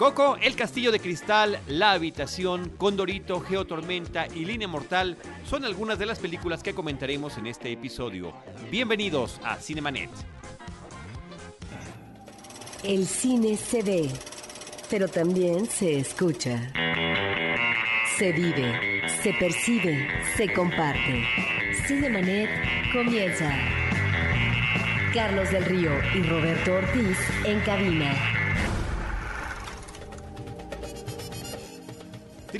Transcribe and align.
Coco, 0.00 0.38
El 0.40 0.56
Castillo 0.56 0.92
de 0.92 0.98
Cristal, 0.98 1.60
La 1.68 1.92
Habitación, 1.92 2.70
Condorito, 2.78 3.38
Geotormenta 3.38 4.28
y 4.34 4.46
Línea 4.46 4.66
Mortal 4.66 5.18
son 5.44 5.62
algunas 5.66 5.98
de 5.98 6.06
las 6.06 6.18
películas 6.18 6.62
que 6.62 6.72
comentaremos 6.72 7.36
en 7.36 7.46
este 7.46 7.70
episodio. 7.70 8.32
Bienvenidos 8.70 9.38
a 9.44 9.56
Cinemanet. 9.56 10.08
El 12.82 13.06
cine 13.06 13.58
se 13.58 13.82
ve, 13.82 14.08
pero 14.88 15.06
también 15.06 15.66
se 15.66 15.98
escucha. 15.98 16.72
Se 18.16 18.32
vive, 18.32 19.02
se 19.22 19.34
percibe, 19.34 20.08
se 20.34 20.50
comparte. 20.54 21.26
Cinemanet 21.86 22.48
comienza. 22.94 23.54
Carlos 25.12 25.50
del 25.50 25.66
Río 25.66 25.90
y 26.14 26.22
Roberto 26.22 26.72
Ortiz 26.72 27.18
en 27.44 27.60
cabina. 27.60 28.39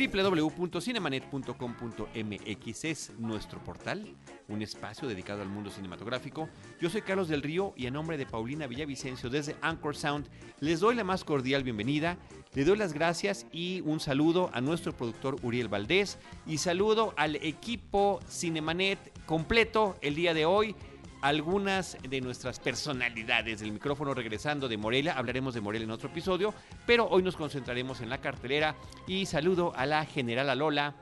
www.cinemanet.com.mx 0.08 2.84
es 2.84 3.12
nuestro 3.18 3.62
portal, 3.62 4.14
un 4.48 4.62
espacio 4.62 5.06
dedicado 5.06 5.42
al 5.42 5.48
mundo 5.48 5.70
cinematográfico. 5.70 6.48
Yo 6.80 6.88
soy 6.88 7.02
Carlos 7.02 7.28
del 7.28 7.42
Río 7.42 7.74
y 7.76 7.86
a 7.86 7.90
nombre 7.90 8.16
de 8.16 8.24
Paulina 8.24 8.66
Villavicencio 8.66 9.28
desde 9.28 9.56
Anchor 9.60 9.94
Sound 9.94 10.26
les 10.60 10.80
doy 10.80 10.94
la 10.94 11.04
más 11.04 11.22
cordial 11.24 11.64
bienvenida, 11.64 12.16
le 12.54 12.64
doy 12.64 12.78
las 12.78 12.94
gracias 12.94 13.46
y 13.52 13.82
un 13.82 14.00
saludo 14.00 14.50
a 14.54 14.60
nuestro 14.60 14.96
productor 14.96 15.36
Uriel 15.42 15.68
Valdés 15.68 16.18
y 16.46 16.58
saludo 16.58 17.14
al 17.16 17.36
equipo 17.36 18.20
Cinemanet 18.28 18.98
completo 19.26 19.96
el 20.00 20.14
día 20.14 20.34
de 20.34 20.46
hoy 20.46 20.76
algunas 21.22 21.96
de 22.08 22.20
nuestras 22.20 22.58
personalidades 22.60 23.60
del 23.60 23.72
micrófono 23.72 24.14
regresando 24.14 24.68
de 24.68 24.76
Morelia. 24.76 25.14
Hablaremos 25.18 25.54
de 25.54 25.60
Morelia 25.60 25.84
en 25.84 25.90
otro 25.90 26.08
episodio, 26.08 26.54
pero 26.86 27.06
hoy 27.08 27.22
nos 27.22 27.36
concentraremos 27.36 28.00
en 28.00 28.08
la 28.10 28.18
cartelera 28.20 28.74
y 29.06 29.26
saludo 29.26 29.72
a 29.76 29.86
la 29.86 30.04
general 30.06 30.48
Alola, 30.50 30.94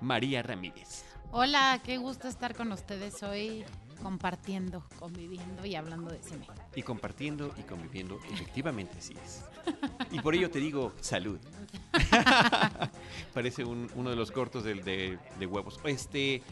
María 0.00 0.42
Ramírez. 0.42 1.04
Hola, 1.32 1.80
qué 1.84 1.96
gusto 1.96 2.28
estar 2.28 2.54
con 2.54 2.70
ustedes 2.72 3.22
hoy 3.22 3.64
compartiendo, 4.02 4.84
conviviendo 4.98 5.64
y 5.64 5.74
hablando 5.76 6.10
de 6.10 6.22
cine. 6.22 6.46
Y 6.76 6.82
compartiendo 6.82 7.52
y 7.58 7.62
conviviendo, 7.62 8.20
efectivamente 8.32 9.00
sí 9.00 9.14
es. 9.24 9.42
Y 10.10 10.20
por 10.20 10.34
ello 10.34 10.50
te 10.50 10.58
digo 10.58 10.92
salud. 11.00 11.38
Parece 13.34 13.64
un- 13.64 13.90
uno 13.94 14.10
de 14.10 14.16
los 14.16 14.30
cortos 14.30 14.62
del- 14.64 14.84
de, 14.84 15.18
de 15.38 15.46
huevos. 15.46 15.80
Este, 15.84 16.42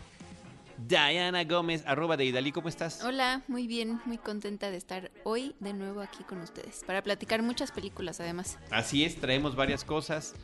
Diana 0.86 1.44
Gómez, 1.44 1.84
arroba 1.86 2.16
de 2.16 2.24
Idalí, 2.24 2.50
¿cómo 2.50 2.68
estás? 2.68 3.02
Hola, 3.04 3.42
muy 3.46 3.66
bien, 3.66 4.00
muy 4.04 4.18
contenta 4.18 4.70
de 4.70 4.76
estar 4.76 5.10
hoy 5.24 5.54
de 5.60 5.72
nuevo 5.72 6.00
aquí 6.00 6.24
con 6.24 6.40
ustedes 6.40 6.82
para 6.86 7.02
platicar 7.02 7.42
muchas 7.42 7.70
películas 7.70 8.20
además. 8.20 8.58
Así 8.70 9.04
es, 9.04 9.16
traemos 9.16 9.54
varias 9.54 9.84
cosas. 9.84 10.34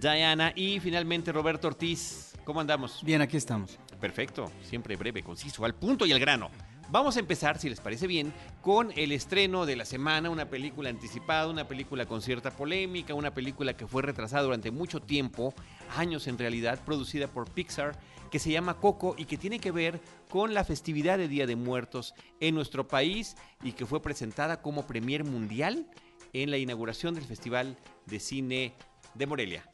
Diana 0.00 0.52
y 0.54 0.78
finalmente 0.80 1.32
Roberto 1.32 1.68
Ortiz, 1.68 2.34
¿cómo 2.44 2.60
andamos? 2.60 3.02
Bien, 3.02 3.20
aquí 3.22 3.36
estamos. 3.36 3.78
Perfecto, 4.00 4.52
siempre 4.62 4.96
breve, 4.96 5.22
conciso, 5.22 5.64
al 5.64 5.74
punto 5.74 6.06
y 6.06 6.12
al 6.12 6.20
grano. 6.20 6.50
Vamos 6.90 7.16
a 7.16 7.20
empezar, 7.20 7.58
si 7.58 7.68
les 7.68 7.80
parece 7.80 8.06
bien, 8.06 8.32
con 8.62 8.92
el 8.96 9.12
estreno 9.12 9.66
de 9.66 9.76
la 9.76 9.84
semana, 9.84 10.30
una 10.30 10.48
película 10.48 10.88
anticipada, 10.88 11.48
una 11.48 11.68
película 11.68 12.06
con 12.06 12.22
cierta 12.22 12.50
polémica, 12.50 13.12
una 13.12 13.34
película 13.34 13.76
que 13.76 13.86
fue 13.86 14.00
retrasada 14.00 14.44
durante 14.44 14.70
mucho 14.70 15.00
tiempo, 15.00 15.52
años 15.96 16.26
en 16.28 16.38
realidad, 16.38 16.80
producida 16.86 17.28
por 17.28 17.50
Pixar, 17.50 17.98
que 18.30 18.38
se 18.38 18.50
llama 18.50 18.78
Coco 18.78 19.14
y 19.16 19.24
que 19.24 19.36
tiene 19.36 19.58
que 19.58 19.70
ver 19.70 20.00
con 20.28 20.54
la 20.54 20.64
festividad 20.64 21.18
de 21.18 21.28
Día 21.28 21.46
de 21.46 21.56
Muertos 21.56 22.14
en 22.40 22.54
nuestro 22.54 22.86
país 22.86 23.36
y 23.62 23.72
que 23.72 23.86
fue 23.86 24.02
presentada 24.02 24.62
como 24.62 24.86
premier 24.86 25.24
mundial 25.24 25.86
en 26.32 26.50
la 26.50 26.58
inauguración 26.58 27.14
del 27.14 27.24
Festival 27.24 27.76
de 28.06 28.20
Cine 28.20 28.74
de 29.14 29.26
Morelia. 29.26 29.68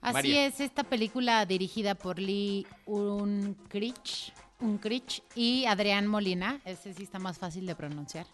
Así 0.00 0.14
María. 0.14 0.46
es, 0.46 0.60
esta 0.60 0.84
película 0.84 1.46
dirigida 1.46 1.94
por 1.94 2.18
Lee 2.18 2.66
Unkrich, 2.84 4.32
Unkrich 4.60 5.22
y 5.34 5.64
Adrián 5.64 6.06
Molina, 6.06 6.60
ese 6.64 6.92
sí 6.92 7.04
está 7.04 7.18
más 7.18 7.38
fácil 7.38 7.64
de 7.64 7.74
pronunciar. 7.74 8.26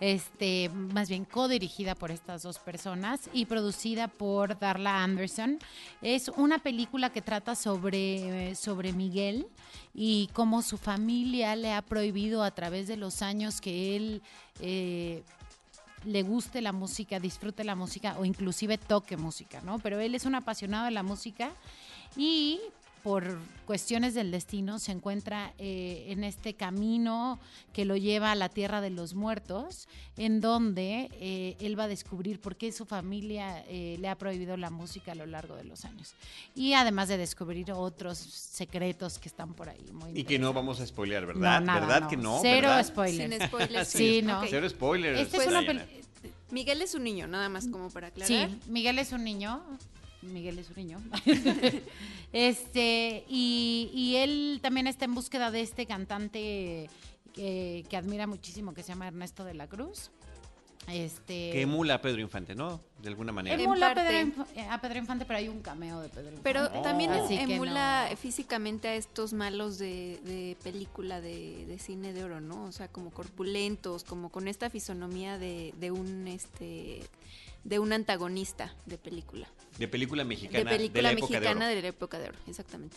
Este, 0.00 0.68
más 0.70 1.08
bien 1.08 1.24
co-dirigida 1.24 1.94
por 1.94 2.10
estas 2.10 2.42
dos 2.42 2.58
personas 2.58 3.30
y 3.32 3.46
producida 3.46 4.08
por 4.08 4.58
Darla 4.58 5.04
Anderson. 5.04 5.58
Es 6.02 6.28
una 6.28 6.58
película 6.58 7.10
que 7.10 7.22
trata 7.22 7.54
sobre, 7.54 8.54
sobre 8.56 8.92
Miguel 8.92 9.46
y 9.94 10.28
cómo 10.32 10.62
su 10.62 10.78
familia 10.78 11.54
le 11.54 11.72
ha 11.72 11.82
prohibido 11.82 12.42
a 12.42 12.50
través 12.50 12.88
de 12.88 12.96
los 12.96 13.22
años 13.22 13.60
que 13.60 13.96
él 13.96 14.22
eh, 14.60 15.22
le 16.04 16.22
guste 16.22 16.60
la 16.60 16.72
música, 16.72 17.20
disfrute 17.20 17.64
la 17.64 17.74
música 17.74 18.16
o 18.18 18.24
inclusive 18.24 18.78
toque 18.78 19.16
música, 19.16 19.60
¿no? 19.62 19.78
Pero 19.78 20.00
él 20.00 20.14
es 20.14 20.26
un 20.26 20.34
apasionado 20.34 20.86
de 20.86 20.90
la 20.90 21.02
música 21.02 21.50
y 22.16 22.60
por 23.04 23.38
cuestiones 23.66 24.14
del 24.14 24.30
destino 24.30 24.78
se 24.78 24.90
encuentra 24.90 25.52
eh, 25.58 26.06
en 26.08 26.24
este 26.24 26.54
camino 26.54 27.38
que 27.74 27.84
lo 27.84 27.96
lleva 27.98 28.32
a 28.32 28.34
la 28.34 28.48
tierra 28.48 28.80
de 28.80 28.88
los 28.88 29.12
muertos, 29.14 29.88
en 30.16 30.40
donde 30.40 31.10
eh, 31.20 31.54
él 31.60 31.78
va 31.78 31.84
a 31.84 31.88
descubrir 31.88 32.40
por 32.40 32.56
qué 32.56 32.72
su 32.72 32.86
familia 32.86 33.62
eh, 33.68 33.98
le 34.00 34.08
ha 34.08 34.16
prohibido 34.16 34.56
la 34.56 34.70
música 34.70 35.12
a 35.12 35.14
lo 35.14 35.26
largo 35.26 35.54
de 35.54 35.64
los 35.64 35.84
años. 35.84 36.14
Y 36.54 36.72
además 36.72 37.08
de 37.08 37.18
descubrir 37.18 37.70
otros 37.72 38.16
secretos 38.18 39.18
que 39.18 39.28
están 39.28 39.52
por 39.52 39.68
ahí. 39.68 39.84
Muy 39.92 40.18
Y 40.18 40.24
que 40.24 40.38
no 40.38 40.54
vamos 40.54 40.80
a 40.80 40.86
spoilear, 40.86 41.26
¿verdad? 41.26 41.60
No, 41.60 41.66
nada, 41.66 41.80
¿Verdad 41.80 42.00
no. 42.00 42.08
que 42.08 42.16
no? 42.16 42.38
Cero 42.40 42.68
¿verdad? 42.70 42.86
spoilers. 42.86 43.34
Sin 43.38 43.46
spoilers. 43.48 43.88
Sí, 43.88 44.22
no. 44.22 44.40
Ok. 44.40 44.46
Cero 44.48 44.68
spoilers. 44.68 45.20
Esta 45.20 45.36
es 45.42 45.46
una 45.46 45.60
Diana. 45.60 45.84
peli- 45.84 46.00
Miguel 46.50 46.80
es 46.80 46.94
un 46.94 47.04
niño, 47.04 47.26
nada 47.26 47.48
más 47.50 47.66
como 47.68 47.90
para 47.90 48.06
aclarar. 48.08 48.48
Sí, 48.48 48.58
Miguel 48.70 48.98
es 48.98 49.12
un 49.12 49.24
niño. 49.24 49.62
Miguel 50.32 50.58
es 50.58 50.68
un 50.70 50.76
niño. 50.76 51.02
este, 52.32 53.24
y, 53.28 53.90
y 53.94 54.16
él 54.16 54.58
también 54.62 54.86
está 54.86 55.04
en 55.04 55.14
búsqueda 55.14 55.50
de 55.50 55.60
este 55.60 55.86
cantante 55.86 56.88
que, 57.32 57.84
que 57.88 57.96
admira 57.96 58.26
muchísimo, 58.26 58.74
que 58.74 58.82
se 58.82 58.88
llama 58.88 59.06
Ernesto 59.08 59.44
de 59.44 59.54
la 59.54 59.66
Cruz. 59.68 60.10
Este. 60.86 61.50
Que 61.50 61.62
emula 61.62 61.94
a 61.94 62.02
Pedro 62.02 62.20
Infante, 62.20 62.54
¿no? 62.54 62.78
De 63.00 63.08
alguna 63.08 63.32
manera. 63.32 63.60
emula 63.60 63.92
a 63.92 63.94
Pedro. 63.94 64.18
Inf- 64.18 64.68
a 64.70 64.80
Pedro 64.82 64.98
Infante, 64.98 65.24
pero 65.24 65.38
hay 65.38 65.48
un 65.48 65.62
cameo 65.62 65.98
de 66.00 66.10
Pedro 66.10 66.32
Infante. 66.32 66.42
Pero 66.42 66.68
Oh. 66.78 66.82
también 66.82 67.10
em- 67.10 67.24
Así 67.24 67.38
que 67.38 67.54
emula 67.54 68.08
no. 68.10 68.16
físicamente 68.18 68.88
a 68.88 68.94
estos 68.94 69.32
malos 69.32 69.78
de, 69.78 70.20
de 70.24 70.58
película 70.62 71.22
de, 71.22 71.64
de 71.64 71.78
cine 71.78 72.12
de 72.12 72.24
oro, 72.24 72.42
¿no? 72.42 72.64
O 72.64 72.72
sea, 72.72 72.88
como 72.88 73.10
corpulentos, 73.12 74.04
como 74.04 74.28
con 74.28 74.46
esta 74.46 74.68
fisonomía 74.68 75.38
de, 75.38 75.72
de 75.80 75.90
un 75.90 76.28
este 76.28 77.00
de 77.64 77.78
un 77.78 77.92
antagonista 77.92 78.74
de 78.86 78.98
película. 78.98 79.48
De 79.78 79.88
película 79.88 80.24
mexicana. 80.24 80.58
de 80.70 80.76
película 80.76 81.02
la 81.02 81.10
época 81.12 81.32
mexicana 81.32 81.66
de 81.66 81.72
oro. 81.72 81.76
de 81.76 81.82
la 81.82 81.88
época 81.88 82.18
de 82.18 82.28
oro, 82.28 82.38
exactamente. 82.46 82.96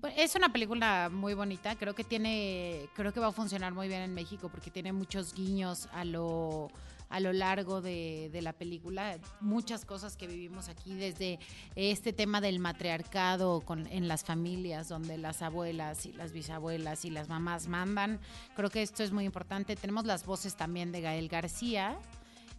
Bueno, 0.00 0.16
Es 0.18 0.34
una 0.34 0.52
película 0.52 1.10
muy 1.12 1.34
bonita, 1.34 1.76
creo 1.76 1.94
que 1.94 2.04
tiene, 2.04 2.88
creo 2.94 3.12
que 3.12 3.20
va 3.20 3.28
a 3.28 3.32
funcionar 3.32 3.74
muy 3.74 3.88
bien 3.88 4.02
en 4.02 4.14
México 4.14 4.48
porque 4.48 4.70
tiene 4.70 4.92
muchos 4.92 5.34
guiños 5.34 5.88
a 5.92 6.04
lo 6.04 6.70
a 7.10 7.18
lo 7.18 7.32
largo 7.32 7.82
de, 7.82 8.30
de 8.32 8.40
la 8.40 8.52
película, 8.52 9.18
muchas 9.40 9.84
cosas 9.84 10.16
que 10.16 10.28
vivimos 10.28 10.68
aquí, 10.68 10.94
desde 10.94 11.40
este 11.74 12.12
tema 12.12 12.40
del 12.40 12.60
matriarcado 12.60 13.62
con, 13.62 13.88
en 13.88 14.06
las 14.06 14.24
familias, 14.24 14.88
donde 14.88 15.18
las 15.18 15.42
abuelas 15.42 16.06
y 16.06 16.12
las 16.12 16.32
bisabuelas 16.32 17.04
y 17.04 17.10
las 17.10 17.28
mamás 17.28 17.66
mandan. 17.66 18.20
Creo 18.54 18.70
que 18.70 18.80
esto 18.80 19.02
es 19.02 19.10
muy 19.10 19.24
importante. 19.24 19.74
Tenemos 19.74 20.06
las 20.06 20.24
voces 20.24 20.54
también 20.54 20.92
de 20.92 21.00
Gael 21.00 21.28
García, 21.28 21.98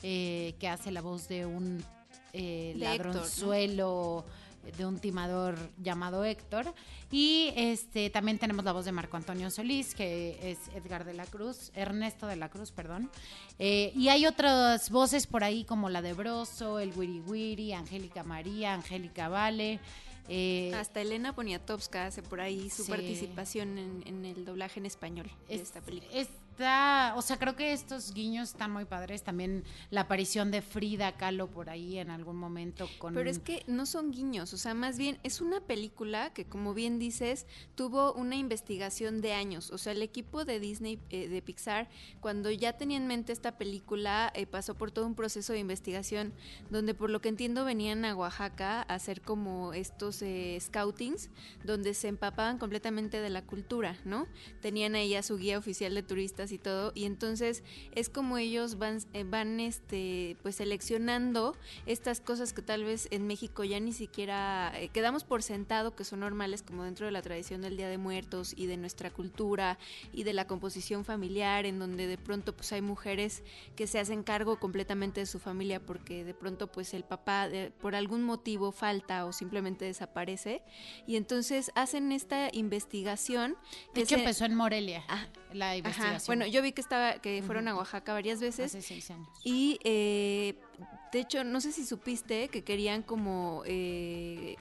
eh, 0.04 0.56
que 0.60 0.68
hace 0.68 0.92
la 0.92 1.02
voz 1.02 1.28
de 1.28 1.46
un 1.46 1.84
eh, 2.34 2.74
De 2.78 2.86
Héctor, 2.94 3.08
¿no? 3.08 3.14
ladronzuelo, 3.14 4.26
de 4.78 4.86
un 4.86 5.00
timador 5.00 5.58
llamado 5.82 6.24
Héctor. 6.24 6.74
Y 7.12 7.52
este 7.56 8.10
también 8.10 8.38
tenemos 8.40 8.64
la 8.64 8.72
voz 8.72 8.86
de 8.86 8.92
Marco 8.92 9.18
Antonio 9.18 9.50
Solís, 9.50 9.96
que 9.96 10.38
es 10.52 10.60
Edgar 10.76 11.04
de 11.04 11.14
la 11.14 11.26
Cruz, 11.26 11.72
Ernesto 11.76 12.28
de 12.28 12.36
la 12.36 12.48
Cruz, 12.50 12.72
perdón. 12.72 13.10
Eh, 13.60 13.92
y 13.96 14.10
hay 14.10 14.26
otras 14.28 14.90
voces 14.90 15.28
por 15.28 15.44
ahí 15.44 15.66
como 15.66 15.90
la 15.90 16.02
de 16.02 16.14
Broso, 16.14 16.80
el 16.80 16.94
Wiri 16.96 17.20
Wiri, 17.22 17.74
Angélica 17.74 18.24
María, 18.24 18.74
Angélica 18.76 19.28
Vale. 19.30 19.80
eh, 20.30 20.72
Hasta 20.76 21.02
Elena 21.02 21.34
Poniatowska 21.36 22.06
hace 22.06 22.22
por 22.22 22.40
ahí 22.40 22.70
su 22.70 22.84
Sí. 22.84 22.92
participación 22.92 23.78
en, 23.78 24.04
en 24.06 24.24
el 24.26 24.46
doblaje 24.46 24.80
en 24.80 24.86
español 24.86 25.30
de 25.50 25.56
es- 25.56 25.62
esta 25.64 25.82
película. 25.82 26.12
Está, 26.52 27.14
o 27.16 27.22
sea, 27.22 27.38
creo 27.38 27.56
que 27.56 27.72
estos 27.72 28.14
guiños 28.14 28.50
están 28.50 28.72
muy 28.72 28.84
padres. 28.84 29.24
También 29.24 29.64
la 29.90 30.02
aparición 30.02 30.52
de 30.52 30.62
Frida 30.62 31.14
Kahlo 31.14 31.48
por 31.50 31.70
ahí 31.70 31.98
en 31.98 32.12
algún 32.12 32.36
momento 32.36 32.90
con. 33.00 33.14
Pero 33.14 33.30
es 33.30 33.40
que 33.40 33.64
no 33.68 33.86
son 33.86 34.12
guiños, 34.12 34.54
o 34.54 34.58
sea, 34.58 34.74
más 34.74 34.98
bien 34.98 35.18
es 35.24 35.40
una 35.40 35.62
película 35.62 36.34
que, 36.34 36.46
como 36.46 36.74
bien 36.74 37.00
dices, 37.00 37.48
tuvo 37.76 38.14
una 38.14 38.36
investigación 38.36 39.22
de 39.22 39.34
años. 39.34 39.72
O 39.72 39.78
sea, 39.78 39.94
el 39.94 40.02
equipo 40.02 40.44
de 40.44 40.60
Disney, 40.60 41.00
eh, 41.10 41.30
de 41.30 41.42
Pixar, 41.42 41.90
cuando 42.20 42.52
ya 42.52 42.74
tenía 42.74 42.98
en 42.98 43.08
mente 43.08 43.32
esta 43.32 43.58
película, 43.58 44.32
eh, 44.36 44.46
pasó 44.46 44.76
por 44.76 44.92
todo 44.92 45.06
un 45.08 45.16
proceso 45.16 45.54
de 45.54 45.60
investigación 45.60 46.34
donde, 46.70 46.94
por 46.94 47.10
lo 47.10 47.22
que 47.22 47.30
entiendo, 47.30 47.64
venían 47.64 48.04
a 48.04 48.14
Oaxaca 48.16 48.82
a 48.82 48.94
hacer 48.94 49.22
como 49.22 49.74
estos 49.74 50.22
eh, 50.22 50.58
scoutings 50.60 51.30
donde 51.64 51.94
se 51.94 52.10
empapaban 52.10 52.58
completamente 52.58 53.22
de 53.22 53.30
la 53.30 53.42
cultura, 53.42 53.98
¿no? 54.04 54.28
Tenían 54.62 54.96
ahí 54.96 55.16
a 55.16 55.24
su 55.24 55.38
guía 55.38 55.58
oficial 55.58 55.96
de 55.96 56.04
turistas 56.04 56.41
y 56.52 56.58
todo, 56.58 56.92
y 56.96 57.04
entonces 57.06 57.64
es 57.94 58.10
como 58.10 58.38
ellos 58.38 58.78
van, 58.78 59.00
eh, 59.14 59.24
van 59.24 59.60
este, 59.60 60.38
pues 60.42 60.56
seleccionando 60.56 61.56
estas 61.86 62.22
cosas 62.22 62.54
que 62.54 62.62
tal 62.62 62.84
vez 62.86 63.08
en 63.12 63.28
México 63.28 63.64
ya 63.64 63.80
ni 63.80 63.94
siquiera 63.94 64.72
eh, 64.76 64.88
quedamos 64.90 65.24
por 65.24 65.44
sentado 65.44 65.96
que 65.96 66.04
son 66.06 66.22
normales 66.22 66.64
como 66.64 66.84
dentro 66.86 67.06
de 67.06 67.12
la 67.12 67.22
tradición 67.22 67.62
del 67.62 67.76
Día 67.78 67.90
de 67.90 67.98
Muertos 67.98 68.54
y 68.56 68.66
de 68.68 68.78
nuestra 68.78 69.12
cultura 69.12 69.78
y 70.14 70.24
de 70.24 70.34
la 70.34 70.48
composición 70.48 71.04
familiar, 71.06 71.66
en 71.66 71.78
donde 71.80 72.08
de 72.08 72.18
pronto 72.18 72.56
pues 72.56 72.72
hay 72.72 72.82
mujeres 72.82 73.44
que 73.76 73.88
se 73.88 74.00
hacen 74.00 74.24
cargo 74.24 74.60
completamente 74.60 75.20
de 75.20 75.26
su 75.26 75.38
familia 75.40 75.80
porque 75.80 76.24
de 76.24 76.34
pronto 76.34 76.72
pues 76.72 76.94
el 76.94 77.04
papá 77.04 77.50
de- 77.50 77.72
por 77.72 77.94
algún 77.96 78.24
motivo 78.24 78.72
falta 78.72 79.26
o 79.26 79.34
simplemente 79.34 79.84
desaparece 79.86 80.62
y 81.08 81.16
entonces 81.18 81.72
hacen 81.76 82.12
esta 82.12 82.50
investigación 82.54 83.56
que 83.94 84.02
hecho, 84.02 84.16
se- 84.16 84.22
empezó 84.22 84.46
en 84.46 84.56
Morelia. 84.56 85.04
Ah, 85.10 85.26
la 85.54 85.68
Ajá, 85.70 85.78
investigación. 85.78 86.24
Bueno, 86.28 86.46
yo 86.48 86.62
vi 86.62 86.72
que 86.72 86.82
estaba 86.82 87.14
que 87.20 87.42
fueron 87.44 87.68
a 87.68 87.76
Oaxaca 87.76 88.14
varias 88.14 88.40
veces 88.40 88.66
hace 88.76 88.82
seis 88.82 89.10
años. 89.12 89.28
y 89.44 89.80
eh, 89.84 90.56
de 91.12 91.20
hecho 91.20 91.44
no 91.44 91.60
sé 91.62 91.72
si 91.72 91.86
supiste 91.86 92.48
que 92.50 92.64
querían 92.64 93.02
como 93.04 93.64
eh, 93.66 94.56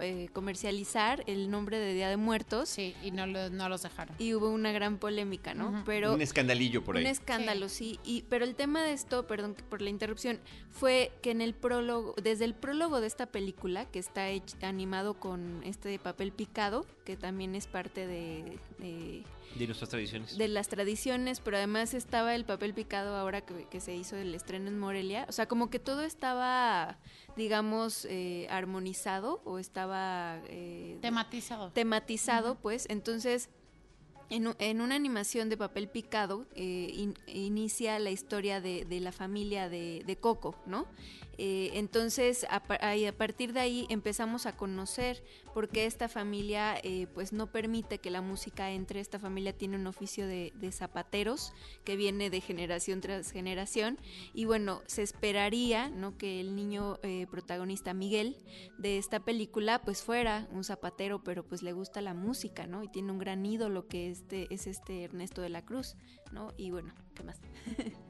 eh, 0.00 0.28
comercializar 0.32 1.22
el 1.26 1.50
nombre 1.50 1.78
de 1.78 1.94
Día 1.94 2.08
de 2.08 2.16
Muertos 2.16 2.68
Sí, 2.68 2.94
y 3.02 3.10
no, 3.10 3.26
lo- 3.26 3.50
no 3.50 3.68
los 3.68 3.82
dejaron. 3.82 4.14
y 4.18 4.34
hubo 4.34 4.50
una 4.50 4.72
gran 4.72 4.98
polémica, 4.98 5.54
¿no? 5.54 5.82
Pero 5.86 6.14
un 6.14 6.22
escandalillo 6.22 6.82
por 6.84 6.96
ahí. 6.96 7.04
un 7.04 7.10
escándalo, 7.10 7.68
sí. 7.68 7.98
Y, 8.04 8.22
pero 8.28 8.44
el 8.44 8.54
tema 8.54 8.82
de 8.82 8.92
esto, 8.92 9.26
perdón 9.26 9.54
por 9.68 9.82
la 9.82 9.90
interrupción, 9.90 10.40
fue 10.70 11.12
que 11.22 11.30
en 11.30 11.40
el 11.40 11.54
prólogo, 11.54 12.14
desde 12.22 12.44
el 12.44 12.54
prólogo 12.54 13.00
de 13.00 13.06
esta 13.06 13.26
película, 13.26 13.84
que 13.86 13.98
está 13.98 14.26
animado 14.62 15.14
con 15.14 15.60
este 15.64 15.98
papel 15.98 16.32
picado, 16.32 16.86
que 17.04 17.16
también 17.16 17.54
es 17.54 17.66
parte 17.66 18.06
de- 18.06 18.58
de 18.78 19.22
de 19.56 19.66
nuestras 19.66 19.88
tradiciones. 19.90 20.36
de 20.36 20.46
las 20.48 20.68
tradiciones, 20.68 21.40
pero 21.40 21.56
además 21.56 21.94
estaba 21.94 22.34
el 22.34 22.44
papel 22.44 22.74
picado 22.74 23.16
ahora 23.16 23.40
que, 23.40 23.66
que 23.70 23.80
se 23.80 23.94
hizo 23.96 24.14
el 24.16 24.34
estreno 24.34 24.68
en 24.68 24.78
Morelia. 24.78 25.24
O 25.28 25.32
sea, 25.32 25.46
como 25.48 25.70
que 25.70 25.78
todo 25.78 26.02
estaba, 26.02 26.98
digamos, 27.38 28.04
eh, 28.10 28.46
armonizado 28.50 29.40
o 29.44 29.58
estaba 29.58 30.40
eh, 30.48 30.98
Tematizado. 31.00 31.70
tematizado, 31.72 32.56
pues. 32.56 32.84
Entonces, 32.90 33.48
en, 34.30 34.54
en 34.58 34.80
una 34.80 34.94
animación 34.94 35.48
de 35.48 35.56
papel 35.56 35.88
picado, 35.88 36.46
eh, 36.54 36.90
in- 36.94 37.14
inicia 37.26 37.98
la 37.98 38.10
historia 38.10 38.60
de, 38.60 38.84
de 38.84 39.00
la 39.00 39.12
familia 39.12 39.68
de, 39.68 40.02
de 40.06 40.16
Coco, 40.16 40.56
¿no? 40.66 40.86
Eh, 41.40 41.70
entonces, 41.74 42.44
a, 42.50 42.56
a 42.56 43.12
partir 43.12 43.52
de 43.52 43.60
ahí 43.60 43.86
empezamos 43.90 44.44
a 44.46 44.56
conocer 44.56 45.22
por 45.54 45.68
qué 45.68 45.86
esta 45.86 46.08
familia 46.08 46.76
eh, 46.82 47.06
pues 47.14 47.32
no 47.32 47.46
permite 47.52 47.98
que 47.98 48.10
la 48.10 48.20
música 48.20 48.72
entre. 48.72 48.98
Esta 48.98 49.20
familia 49.20 49.52
tiene 49.52 49.76
un 49.76 49.86
oficio 49.86 50.26
de, 50.26 50.52
de 50.56 50.72
zapateros 50.72 51.52
que 51.84 51.94
viene 51.94 52.28
de 52.30 52.40
generación 52.40 53.00
tras 53.00 53.30
generación. 53.30 53.98
Y 54.34 54.46
bueno, 54.46 54.82
se 54.86 55.02
esperaría 55.02 55.88
¿no? 55.90 56.18
que 56.18 56.40
el 56.40 56.56
niño 56.56 56.98
eh, 57.04 57.28
protagonista 57.30 57.94
Miguel 57.94 58.36
de 58.76 58.98
esta 58.98 59.20
película 59.20 59.80
pues 59.82 60.02
fuera 60.02 60.48
un 60.50 60.64
zapatero, 60.64 61.22
pero 61.22 61.44
pues 61.44 61.62
le 61.62 61.72
gusta 61.72 62.00
la 62.02 62.14
música, 62.14 62.66
¿no? 62.66 62.82
Y 62.82 62.88
tiene 62.88 63.12
un 63.12 63.18
gran 63.18 63.46
ídolo 63.46 63.86
que 63.86 64.10
este, 64.18 64.52
es 64.52 64.66
este 64.66 65.04
Ernesto 65.04 65.40
de 65.42 65.48
la 65.48 65.62
Cruz, 65.62 65.96
¿no? 66.32 66.52
Y 66.56 66.70
bueno, 66.70 66.92
¿qué 67.14 67.22
más? 67.22 67.40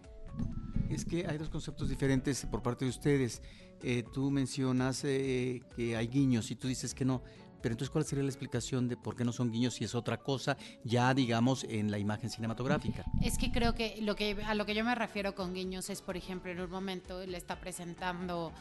Es 0.89 1.05
que 1.05 1.27
hay 1.27 1.37
dos 1.37 1.51
conceptos 1.51 1.91
diferentes 1.91 2.47
por 2.47 2.63
parte 2.63 2.87
de 2.87 2.91
ustedes. 2.91 3.43
Eh, 3.83 4.05
tú 4.11 4.31
mencionas 4.31 5.05
eh, 5.05 5.61
que 5.77 5.95
hay 5.95 6.07
guiños 6.07 6.51
y 6.51 6.57
tú 6.57 6.67
dices 6.67 6.95
que 6.95 7.05
no. 7.05 7.23
Pero 7.61 7.75
entonces, 7.75 7.91
¿cuál 7.91 8.07
sería 8.07 8.25
la 8.25 8.31
explicación 8.31 8.89
de 8.89 8.97
por 8.97 9.15
qué 9.15 9.23
no 9.23 9.33
son 9.33 9.51
guiños 9.51 9.75
si 9.75 9.85
es 9.85 9.95
otra 9.95 10.17
cosa, 10.17 10.57
ya 10.85 11.13
digamos, 11.13 11.65
en 11.65 11.91
la 11.91 11.99
imagen 11.99 12.31
cinematográfica? 12.31 13.05
Es 13.23 13.37
que 13.37 13.53
creo 13.53 13.75
que 13.75 14.01
lo 14.01 14.17
que 14.17 14.43
a 14.47 14.55
lo 14.55 14.65
que 14.65 14.75
yo 14.75 14.83
me 14.83 14.95
refiero 14.95 15.35
con 15.35 15.53
guiños 15.53 15.91
es, 15.91 16.01
por 16.01 16.17
ejemplo, 16.17 16.51
en 16.51 16.61
un 16.61 16.71
momento 16.71 17.27
le 17.27 17.37
está 17.37 17.61
presentando. 17.61 18.53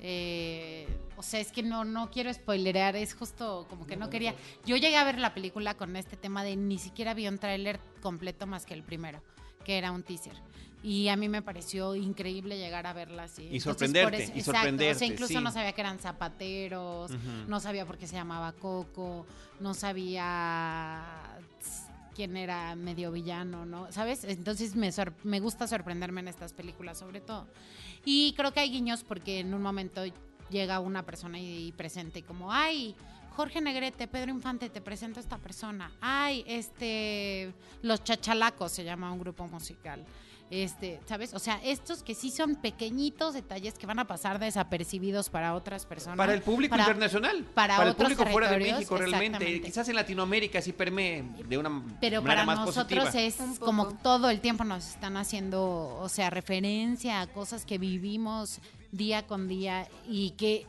Eh, 0.00 0.86
o 1.16 1.22
sea, 1.22 1.40
es 1.40 1.50
que 1.52 1.62
no, 1.62 1.84
no 1.84 2.10
quiero 2.10 2.32
spoilerear, 2.32 2.96
es 2.96 3.14
justo 3.14 3.66
como 3.70 3.86
que 3.86 3.96
no 3.96 4.10
quería. 4.10 4.34
Yo 4.64 4.76
llegué 4.76 4.96
a 4.96 5.04
ver 5.04 5.18
la 5.18 5.32
película 5.34 5.74
con 5.74 5.96
este 5.96 6.16
tema 6.16 6.44
de 6.44 6.56
ni 6.56 6.78
siquiera 6.78 7.14
vi 7.14 7.26
un 7.28 7.38
tráiler 7.38 7.80
completo 8.02 8.46
más 8.46 8.66
que 8.66 8.74
el 8.74 8.82
primero, 8.82 9.22
que 9.64 9.78
era 9.78 9.90
un 9.92 10.02
teaser. 10.02 10.34
Y 10.82 11.08
a 11.08 11.16
mí 11.16 11.28
me 11.28 11.42
pareció 11.42 11.96
increíble 11.96 12.58
llegar 12.58 12.86
a 12.86 12.92
verla 12.92 13.24
así. 13.24 13.48
Y 13.50 13.58
sorprenderte, 13.60 14.22
eso- 14.24 14.32
y 14.34 14.38
exacto, 14.38 14.52
sorprenderte, 14.60 14.94
O 14.94 14.98
sea, 14.98 15.06
incluso 15.08 15.32
sí. 15.38 15.40
no 15.42 15.50
sabía 15.50 15.72
que 15.72 15.80
eran 15.80 15.98
zapateros, 15.98 17.10
no 17.48 17.58
sabía 17.60 17.84
por 17.86 17.96
qué 17.98 18.06
se 18.06 18.14
llamaba 18.14 18.52
Coco, 18.52 19.26
no 19.58 19.74
sabía 19.74 21.02
quién 22.14 22.36
era 22.36 22.74
medio 22.76 23.10
villano, 23.12 23.66
¿no? 23.66 23.90
¿Sabes? 23.92 24.24
Entonces 24.24 24.74
me, 24.76 24.90
me 25.24 25.40
gusta 25.40 25.66
sorprenderme 25.66 26.20
en 26.20 26.28
estas 26.28 26.52
películas, 26.52 26.98
sobre 26.98 27.20
todo. 27.20 27.46
Y 28.06 28.32
creo 28.34 28.52
que 28.52 28.60
hay 28.60 28.70
guiños 28.70 29.04
porque 29.04 29.40
en 29.40 29.52
un 29.52 29.60
momento 29.60 30.02
llega 30.48 30.80
una 30.80 31.04
persona 31.04 31.38
y, 31.38 31.66
y 31.66 31.72
presenta 31.72 32.20
y 32.20 32.22
como, 32.22 32.52
ay, 32.52 32.94
Jorge 33.36 33.60
Negrete, 33.60 34.08
Pedro 34.08 34.30
Infante, 34.30 34.70
te 34.70 34.80
presento 34.80 35.20
a 35.20 35.22
esta 35.22 35.36
persona. 35.36 35.92
Ay, 36.00 36.42
este, 36.46 37.52
Los 37.82 38.02
Chachalacos 38.02 38.72
se 38.72 38.84
llama 38.84 39.12
un 39.12 39.18
grupo 39.18 39.46
musical. 39.46 40.06
Este, 40.48 41.00
¿sabes? 41.06 41.34
O 41.34 41.40
sea, 41.40 41.60
estos 41.64 42.04
que 42.04 42.14
sí 42.14 42.30
son 42.30 42.54
pequeñitos 42.54 43.34
detalles 43.34 43.74
que 43.74 43.84
van 43.86 43.98
a 43.98 44.06
pasar 44.06 44.38
desapercibidos 44.38 45.28
para 45.28 45.54
otras 45.54 45.86
personas. 45.86 46.16
Para 46.16 46.34
el 46.34 46.42
público 46.42 46.70
para- 46.70 46.84
internacional. 46.84 47.44
para 47.52 47.82
el 47.82 47.88
otros 47.88 48.12
público 48.12 48.26
fuera 48.30 48.50
de 48.50 48.58
México 48.58 48.96
realmente. 48.96 49.60
Quizás 49.60 49.88
en 49.88 49.96
Latinoamérica 49.96 50.62
sí 50.62 50.72
permee 50.72 51.24
de 51.48 51.58
una 51.58 51.82
Pero 52.00 52.22
manera 52.22 52.44
para 52.44 52.44
más 52.46 52.66
nosotros 52.66 53.06
positiva. 53.06 53.26
es 53.52 53.58
como 53.58 53.88
todo 53.88 54.30
el 54.30 54.40
tiempo 54.40 54.62
nos 54.62 54.86
están 54.86 55.16
haciendo, 55.16 55.98
o 56.00 56.08
sea, 56.08 56.30
referencia 56.30 57.20
a 57.22 57.26
cosas 57.26 57.64
que 57.64 57.78
vivimos 57.78 58.60
día 58.92 59.26
con 59.26 59.48
día 59.48 59.88
y 60.08 60.30
que 60.30 60.66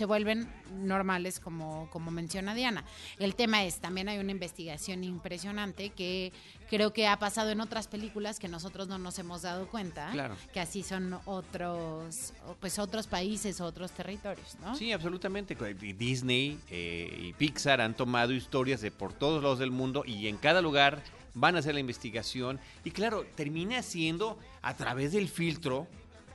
se 0.00 0.06
vuelven 0.06 0.48
normales 0.72 1.40
como, 1.40 1.86
como 1.90 2.10
menciona 2.10 2.54
Diana. 2.54 2.86
El 3.18 3.34
tema 3.34 3.64
es, 3.64 3.80
también 3.80 4.08
hay 4.08 4.16
una 4.18 4.30
investigación 4.30 5.04
impresionante 5.04 5.90
que 5.90 6.32
creo 6.70 6.94
que 6.94 7.06
ha 7.06 7.18
pasado 7.18 7.50
en 7.50 7.60
otras 7.60 7.86
películas 7.86 8.38
que 8.38 8.48
nosotros 8.48 8.88
no 8.88 8.96
nos 8.96 9.18
hemos 9.18 9.42
dado 9.42 9.68
cuenta, 9.68 10.08
Claro. 10.12 10.36
que 10.54 10.60
así 10.60 10.82
son 10.82 11.20
otros, 11.26 12.32
pues 12.60 12.78
otros 12.78 13.08
países, 13.08 13.60
otros 13.60 13.90
territorios, 13.90 14.56
¿no? 14.62 14.74
Sí, 14.74 14.90
absolutamente. 14.90 15.54
Disney 15.54 16.58
eh, 16.70 17.18
y 17.20 17.34
Pixar 17.34 17.82
han 17.82 17.92
tomado 17.92 18.32
historias 18.32 18.80
de 18.80 18.90
por 18.90 19.12
todos 19.12 19.42
lados 19.42 19.58
del 19.58 19.70
mundo 19.70 20.02
y 20.06 20.28
en 20.28 20.38
cada 20.38 20.62
lugar 20.62 21.02
van 21.34 21.56
a 21.56 21.58
hacer 21.58 21.74
la 21.74 21.80
investigación. 21.80 22.58
Y 22.84 22.90
claro, 22.92 23.26
termina 23.34 23.82
siendo 23.82 24.38
a 24.62 24.74
través 24.78 25.12
del 25.12 25.28
filtro 25.28 25.86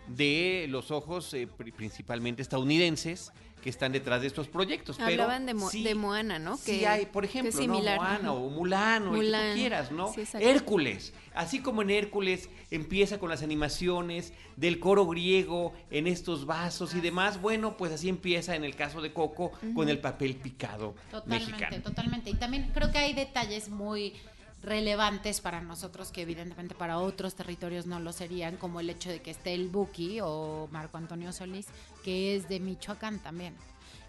de 0.08 0.68
los 0.70 0.92
ojos 0.92 1.34
eh, 1.34 1.48
pri- 1.48 1.72
principalmente 1.72 2.42
estadounidenses 2.42 3.32
que 3.62 3.70
están 3.72 3.92
detrás 3.92 4.22
de 4.22 4.28
estos 4.28 4.48
proyectos. 4.48 4.98
Pero 4.98 5.10
Hablaban 5.24 5.48
de, 5.48 5.56
Mo- 5.56 5.70
sí- 5.72 5.84
de 5.84 5.96
Moana, 5.96 6.38
¿no? 6.38 6.56
Sí 6.58 6.86
hay, 6.86 7.08
por 7.08 7.26
ejemplo, 7.26 7.52
que 7.52 7.58
similar. 7.58 7.98
¿no? 7.98 8.04
Moana 8.04 8.34
o 8.34 8.50
Mulan 8.52 9.08
o 9.08 9.16
el 9.16 9.32
que 9.32 9.38
tú 9.50 9.54
quieras, 9.56 9.92
¿no? 9.92 10.14
sí, 10.14 10.22
exacto. 10.22 10.48
Hércules, 10.48 11.14
así 11.34 11.62
como 11.62 11.82
en 11.82 11.90
Hércules 11.90 12.50
empieza 12.70 13.18
con 13.18 13.30
las 13.32 13.42
animaciones 13.42 14.34
del 14.56 14.80
coro 14.80 15.08
griego 15.08 15.74
en 15.90 16.06
estos 16.06 16.46
vasos 16.46 16.94
y 16.94 17.02
demás, 17.02 17.42
bueno, 17.42 17.76
pues 17.76 17.92
así 17.92 18.08
empieza 18.08 18.56
en 18.56 18.64
el 18.64 18.76
caso 18.76 19.02
de 19.02 19.12
Coco 19.14 19.52
con 19.74 19.90
el 19.90 19.98
papel 19.98 20.36
picado 20.36 20.94
Totalmente, 21.10 21.52
mexicano. 21.52 21.82
totalmente. 21.84 22.30
Y 22.30 22.34
también 22.36 22.70
creo 22.72 22.92
que 22.92 23.00
hay 23.00 23.14
detalles 23.14 23.70
muy 23.70 24.14
relevantes 24.66 25.42
para 25.42 25.62
nosotros 25.62 26.12
que 26.12 26.24
evidentemente 26.24 26.76
para 26.76 26.98
otros 26.98 27.36
territorios 27.36 27.86
no 27.86 28.00
lo 28.00 28.12
serían, 28.12 28.58
como 28.58 28.80
el 28.80 28.90
hecho 28.90 29.10
de 29.10 29.22
que 29.22 29.32
esté 29.32 29.54
el 29.54 29.70
Buki 29.70 30.20
o 30.22 30.68
Marco 30.72 30.98
Antonio 30.98 31.32
Solís, 31.32 31.68
que 32.04 32.36
es 32.36 32.50
de 32.50 32.60
Michoacán 32.60 33.20
también. 33.20 33.54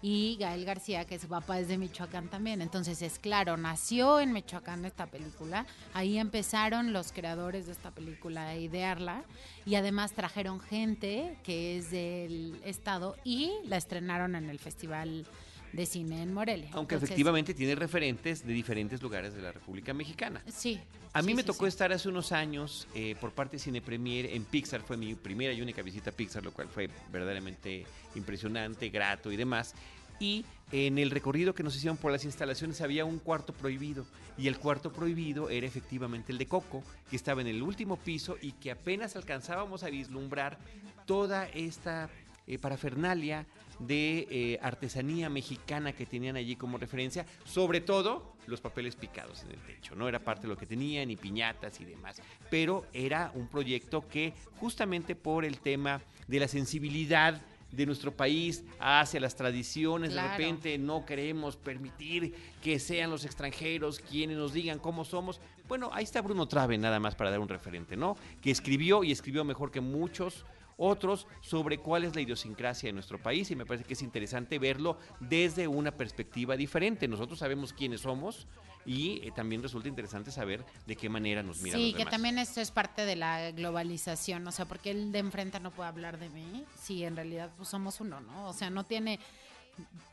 Y 0.01 0.37
Gael 0.39 0.65
García, 0.65 1.05
que 1.05 1.17
su 1.17 1.27
papá 1.27 1.59
es 1.59 1.67
de 1.67 1.77
Michoacán 1.77 2.29
también. 2.29 2.61
Entonces 2.61 3.01
es 3.01 3.17
claro, 3.17 3.57
nació 3.57 4.19
en 4.19 4.31
Michoacán 4.31 4.85
esta 4.85 5.07
película. 5.07 5.65
Ahí 5.93 6.19
empezaron 6.19 6.93
los 6.93 7.11
creadores 7.11 7.65
de 7.65 7.71
esta 7.71 7.91
película 7.91 8.49
a 8.49 8.55
idearla. 8.55 9.23
Y 9.65 9.75
además 9.75 10.11
trajeron 10.11 10.59
gente 10.59 11.37
que 11.43 11.77
es 11.77 11.89
del 11.89 12.59
estado 12.63 13.15
y 13.23 13.51
la 13.65 13.77
estrenaron 13.77 14.35
en 14.35 14.49
el 14.49 14.59
Festival 14.59 15.25
de 15.73 15.85
Cine 15.85 16.21
en 16.21 16.33
Morelia. 16.33 16.69
Aunque 16.73 16.95
Entonces, 16.95 17.09
efectivamente 17.09 17.53
tiene 17.53 17.75
referentes 17.75 18.45
de 18.45 18.53
diferentes 18.53 19.01
lugares 19.01 19.33
de 19.33 19.41
la 19.41 19.51
República 19.51 19.93
Mexicana. 19.93 20.41
Sí. 20.47 20.79
A 21.13 21.21
mí 21.21 21.29
sí, 21.29 21.35
me 21.35 21.41
sí, 21.41 21.47
tocó 21.47 21.65
sí. 21.65 21.69
estar 21.69 21.91
hace 21.91 22.09
unos 22.09 22.31
años 22.31 22.87
eh, 22.93 23.15
por 23.19 23.31
parte 23.31 23.57
de 23.57 23.59
Cine 23.59 23.81
Premier 23.81 24.27
en 24.27 24.43
Pixar, 24.43 24.81
fue 24.81 24.97
mi 24.97 25.15
primera 25.15 25.53
y 25.53 25.61
única 25.61 25.81
visita 25.81 26.11
a 26.11 26.13
Pixar, 26.13 26.43
lo 26.43 26.51
cual 26.51 26.67
fue 26.67 26.89
verdaderamente 27.11 27.85
impresionante, 28.15 28.89
grato 28.89 29.31
y 29.31 29.37
demás. 29.37 29.73
Y 30.19 30.45
en 30.71 30.97
el 30.97 31.11
recorrido 31.11 31.53
que 31.53 31.63
nos 31.63 31.75
hicieron 31.75 31.97
por 31.97 32.11
las 32.11 32.25
instalaciones 32.25 32.81
había 32.81 33.05
un 33.05 33.19
cuarto 33.19 33.53
prohibido. 33.53 34.05
Y 34.37 34.47
el 34.47 34.57
cuarto 34.57 34.91
prohibido 34.91 35.49
era 35.49 35.65
efectivamente 35.65 36.31
el 36.31 36.37
de 36.37 36.47
Coco, 36.47 36.83
que 37.09 37.15
estaba 37.15 37.41
en 37.41 37.47
el 37.47 37.61
último 37.61 37.97
piso 37.97 38.37
y 38.41 38.51
que 38.53 38.71
apenas 38.71 39.15
alcanzábamos 39.15 39.83
a 39.83 39.89
vislumbrar 39.89 40.57
toda 41.05 41.47
esta 41.47 42.09
eh, 42.47 42.57
parafernalia 42.57 43.45
de 43.79 44.27
eh, 44.29 44.59
artesanía 44.61 45.29
mexicana 45.29 45.93
que 45.93 46.05
tenían 46.05 46.35
allí 46.35 46.55
como 46.55 46.77
referencia, 46.77 47.25
sobre 47.45 47.81
todo 47.81 48.35
los 48.47 48.61
papeles 48.61 48.95
picados 48.95 49.43
en 49.43 49.51
el 49.51 49.59
techo, 49.59 49.95
¿no? 49.95 50.07
Era 50.07 50.19
parte 50.19 50.43
de 50.43 50.47
lo 50.49 50.57
que 50.57 50.65
tenían 50.65 51.11
y 51.11 51.15
piñatas 51.15 51.79
y 51.81 51.85
demás, 51.85 52.21
pero 52.49 52.85
era 52.93 53.31
un 53.35 53.47
proyecto 53.47 54.07
que 54.07 54.33
justamente 54.59 55.15
por 55.15 55.45
el 55.45 55.59
tema 55.59 56.01
de 56.27 56.39
la 56.39 56.47
sensibilidad 56.47 57.41
de 57.71 57.85
nuestro 57.85 58.15
país 58.15 58.63
hacia 58.79 59.19
las 59.19 59.35
tradiciones. 59.35 60.11
Claro. 60.11 60.29
De 60.29 60.37
repente 60.37 60.77
no 60.77 61.05
queremos 61.05 61.57
permitir 61.57 62.33
que 62.61 62.79
sean 62.79 63.09
los 63.09 63.25
extranjeros 63.25 63.99
quienes 63.99 64.37
nos 64.37 64.53
digan 64.53 64.79
cómo 64.79 65.03
somos. 65.03 65.41
Bueno, 65.67 65.89
ahí 65.91 66.05
está 66.05 66.21
Bruno 66.21 66.47
Trave 66.47 66.77
nada 66.77 66.99
más 66.99 67.15
para 67.15 67.29
dar 67.29 67.39
un 67.39 67.49
referente, 67.49 67.97
¿no? 67.97 68.15
Que 68.41 68.51
escribió 68.51 69.03
y 69.03 69.11
escribió 69.11 69.43
mejor 69.43 69.71
que 69.71 69.81
muchos 69.81 70.45
otros 70.77 71.27
sobre 71.41 71.79
cuál 71.79 72.03
es 72.03 72.15
la 72.15 72.21
idiosincrasia 72.21 72.87
de 72.87 72.93
nuestro 72.93 73.21
país 73.21 73.49
y 73.51 73.55
me 73.55 73.65
parece 73.65 73.83
que 73.83 73.93
es 73.93 74.01
interesante 74.01 74.59
verlo 74.59 74.97
desde 75.19 75.67
una 75.67 75.91
perspectiva 75.91 76.55
diferente. 76.55 77.07
Nosotros 77.07 77.39
sabemos 77.39 77.73
quiénes 77.73 78.01
somos 78.01 78.47
y 78.85 79.19
eh, 79.23 79.31
también 79.35 79.61
resulta 79.61 79.89
interesante 79.89 80.31
saber 80.31 80.65
de 80.85 80.95
qué 80.95 81.09
manera 81.09 81.43
nos 81.43 81.61
miran 81.61 81.79
Sí, 81.79 81.91
los 81.91 81.99
que 81.99 82.09
también 82.09 82.37
esto 82.37 82.61
es 82.61 82.71
parte 82.71 83.05
de 83.05 83.17
la 83.17 83.51
globalización, 83.51 84.47
o 84.47 84.51
sea, 84.51 84.65
porque 84.65 84.91
el 84.91 85.11
de 85.11 85.19
enfrente 85.19 85.59
no 85.59 85.71
puede 85.71 85.89
hablar 85.89 86.17
de 86.17 86.29
mí, 86.29 86.63
si 86.79 87.03
en 87.03 87.17
realidad 87.17 87.51
pues 87.57 87.67
somos 87.67 87.99
uno, 87.99 88.21
¿no? 88.21 88.47
O 88.47 88.53
sea, 88.53 88.69
no 88.69 88.85
tiene, 88.85 89.19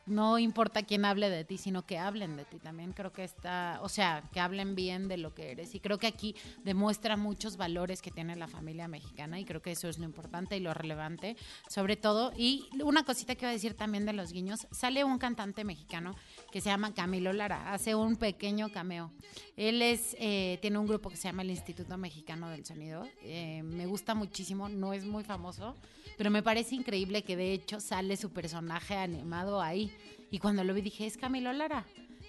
no 0.05 0.37
importa 0.37 0.83
quién 0.83 1.03
hable 1.03 1.29
de 1.29 1.43
ti, 1.45 1.57
sino 1.57 1.85
que 1.85 1.97
hablen 1.97 2.37
de 2.37 2.45
ti 2.45 2.59
también. 2.59 2.93
Creo 2.93 3.11
que 3.11 3.23
está, 3.23 3.79
o 3.81 3.89
sea, 3.89 4.23
que 4.31 4.39
hablen 4.39 4.75
bien 4.75 5.07
de 5.07 5.17
lo 5.17 5.33
que 5.33 5.51
eres. 5.51 5.73
Y 5.73 5.79
creo 5.79 5.97
que 5.97 6.07
aquí 6.07 6.35
demuestra 6.63 7.17
muchos 7.17 7.57
valores 7.57 8.01
que 8.01 8.11
tiene 8.11 8.35
la 8.35 8.47
familia 8.47 8.87
mexicana 8.87 9.39
y 9.39 9.45
creo 9.45 9.61
que 9.61 9.71
eso 9.71 9.89
es 9.89 9.97
lo 9.97 10.05
importante 10.05 10.57
y 10.57 10.59
lo 10.59 10.73
relevante, 10.73 11.37
sobre 11.67 11.95
todo. 11.95 12.33
Y 12.37 12.69
una 12.83 13.03
cosita 13.03 13.35
que 13.35 13.45
iba 13.45 13.49
a 13.49 13.53
decir 13.53 13.73
también 13.73 14.05
de 14.05 14.13
los 14.13 14.31
guiños, 14.31 14.67
sale 14.71 15.03
un 15.03 15.17
cantante 15.17 15.63
mexicano 15.63 16.15
que 16.51 16.61
se 16.61 16.69
llama 16.69 16.93
Camilo 16.93 17.33
Lara, 17.33 17.73
hace 17.73 17.95
un 17.95 18.15
pequeño 18.15 18.69
cameo. 18.69 19.11
Él 19.57 19.81
es, 19.81 20.15
eh, 20.19 20.59
tiene 20.61 20.77
un 20.77 20.87
grupo 20.87 21.09
que 21.09 21.17
se 21.17 21.27
llama 21.27 21.41
el 21.41 21.49
Instituto 21.49 21.97
Mexicano 21.97 22.49
del 22.49 22.65
Sonido. 22.65 23.07
Eh, 23.23 23.63
me 23.63 23.87
gusta 23.87 24.13
muchísimo, 24.13 24.69
no 24.69 24.93
es 24.93 25.05
muy 25.05 25.23
famoso, 25.23 25.75
pero 26.17 26.29
me 26.29 26.43
parece 26.43 26.75
increíble 26.75 27.23
que 27.23 27.35
de 27.35 27.53
hecho 27.53 27.79
sale 27.79 28.17
su 28.17 28.31
personaje 28.31 28.95
animado 28.95 29.61
ahí. 29.61 29.91
Y 30.31 30.39
cuando 30.39 30.63
lo 30.63 30.73
vi 30.73 30.81
dije, 30.81 31.05
es 31.05 31.17
Camilo 31.17 31.53
Lara. 31.53 31.85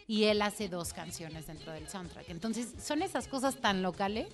Y 0.06 0.24
él 0.24 0.42
hace 0.42 0.68
dos 0.68 0.92
canciones 0.92 1.46
dentro 1.46 1.72
del 1.72 1.88
soundtrack. 1.88 2.28
Entonces 2.28 2.74
son 2.80 3.02
esas 3.02 3.26
cosas 3.26 3.60
tan 3.60 3.82
locales 3.82 4.28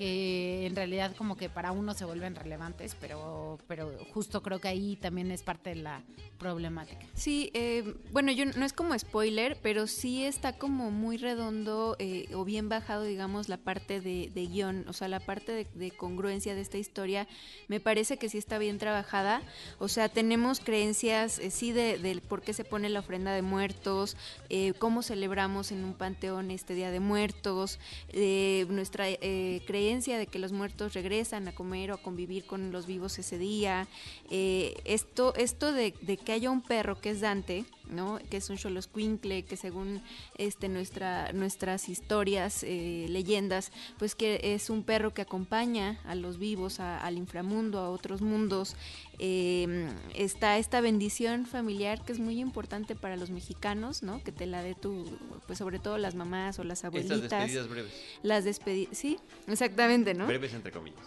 que 0.00 0.64
en 0.64 0.74
realidad 0.74 1.14
como 1.14 1.36
que 1.36 1.50
para 1.50 1.72
uno 1.72 1.92
se 1.92 2.06
vuelven 2.06 2.34
relevantes, 2.34 2.96
pero, 2.98 3.58
pero 3.66 3.92
justo 4.14 4.42
creo 4.42 4.58
que 4.58 4.68
ahí 4.68 4.96
también 4.96 5.30
es 5.30 5.42
parte 5.42 5.68
de 5.70 5.76
la 5.76 6.02
problemática. 6.38 7.04
Sí, 7.12 7.50
eh, 7.52 7.96
bueno, 8.10 8.32
yo 8.32 8.46
no 8.46 8.64
es 8.64 8.72
como 8.72 8.98
spoiler, 8.98 9.58
pero 9.62 9.86
sí 9.86 10.24
está 10.24 10.56
como 10.56 10.90
muy 10.90 11.18
redondo 11.18 11.96
eh, 11.98 12.30
o 12.32 12.46
bien 12.46 12.70
bajado, 12.70 13.02
digamos, 13.02 13.50
la 13.50 13.58
parte 13.58 14.00
de, 14.00 14.30
de 14.34 14.46
guion, 14.46 14.88
o 14.88 14.94
sea, 14.94 15.08
la 15.08 15.20
parte 15.20 15.52
de, 15.52 15.66
de 15.74 15.90
congruencia 15.90 16.54
de 16.54 16.62
esta 16.62 16.78
historia, 16.78 17.28
me 17.68 17.78
parece 17.78 18.16
que 18.16 18.30
sí 18.30 18.38
está 18.38 18.56
bien 18.56 18.78
trabajada. 18.78 19.42
O 19.78 19.88
sea, 19.88 20.08
tenemos 20.08 20.60
creencias, 20.60 21.38
eh, 21.38 21.50
sí, 21.50 21.72
de, 21.72 21.98
del 21.98 22.22
por 22.22 22.40
qué 22.40 22.54
se 22.54 22.64
pone 22.64 22.88
la 22.88 23.00
ofrenda 23.00 23.34
de 23.34 23.42
muertos, 23.42 24.16
eh, 24.48 24.72
cómo 24.78 25.02
celebramos 25.02 25.72
en 25.72 25.84
un 25.84 25.92
panteón 25.92 26.50
este 26.50 26.74
Día 26.74 26.90
de 26.90 27.00
Muertos, 27.00 27.78
eh, 28.08 28.64
nuestra 28.70 29.04
eh, 29.10 29.60
de 29.90 30.26
que 30.26 30.38
los 30.38 30.52
muertos 30.52 30.94
regresan 30.94 31.48
a 31.48 31.52
comer 31.52 31.90
o 31.90 31.94
a 31.94 32.02
convivir 32.02 32.44
con 32.46 32.70
los 32.70 32.86
vivos 32.86 33.18
ese 33.18 33.38
día. 33.38 33.88
Eh, 34.30 34.74
esto 34.84 35.34
esto 35.34 35.72
de, 35.72 35.94
de 36.00 36.16
que 36.16 36.32
haya 36.32 36.50
un 36.50 36.62
perro 36.62 37.00
que 37.00 37.10
es 37.10 37.20
Dante, 37.20 37.64
¿no? 37.90 38.18
que 38.30 38.36
es 38.38 38.48
un 38.50 38.56
Xoloscuincle, 38.58 39.42
que 39.44 39.56
según 39.56 40.02
este, 40.36 40.68
nuestra, 40.68 41.32
nuestras 41.32 41.88
historias, 41.88 42.62
eh, 42.62 43.06
leyendas, 43.08 43.72
pues 43.98 44.14
que 44.14 44.40
es 44.54 44.70
un 44.70 44.82
perro 44.82 45.12
que 45.12 45.22
acompaña 45.22 45.98
a 46.04 46.14
los 46.14 46.38
vivos, 46.38 46.80
a- 46.80 46.98
al 46.98 47.16
inframundo, 47.16 47.78
a 47.80 47.90
otros 47.90 48.20
mundos. 48.22 48.76
Eh, 49.18 49.88
está 50.14 50.56
esta 50.58 50.80
bendición 50.80 51.44
familiar 51.46 52.02
que 52.04 52.12
es 52.12 52.18
muy 52.18 52.40
importante 52.40 52.94
para 52.94 53.16
los 53.16 53.30
mexicanos, 53.30 54.02
¿no? 54.02 54.22
Que 54.24 54.32
te 54.32 54.46
la 54.46 54.62
dé 54.62 54.74
tu, 54.74 55.04
pues 55.46 55.58
sobre 55.58 55.78
todo 55.78 55.98
las 55.98 56.14
mamás 56.14 56.58
o 56.58 56.64
las 56.64 56.78
Estas 56.78 56.84
abuelitas. 56.88 57.20
despedidas 57.30 57.68
breves. 57.68 57.92
Las 58.22 58.44
despedidas, 58.44 58.96
sí, 58.96 59.18
exactamente, 59.46 60.14
¿no? 60.14 60.26
Breves 60.26 60.54
entre 60.54 60.72
comillas. 60.72 61.00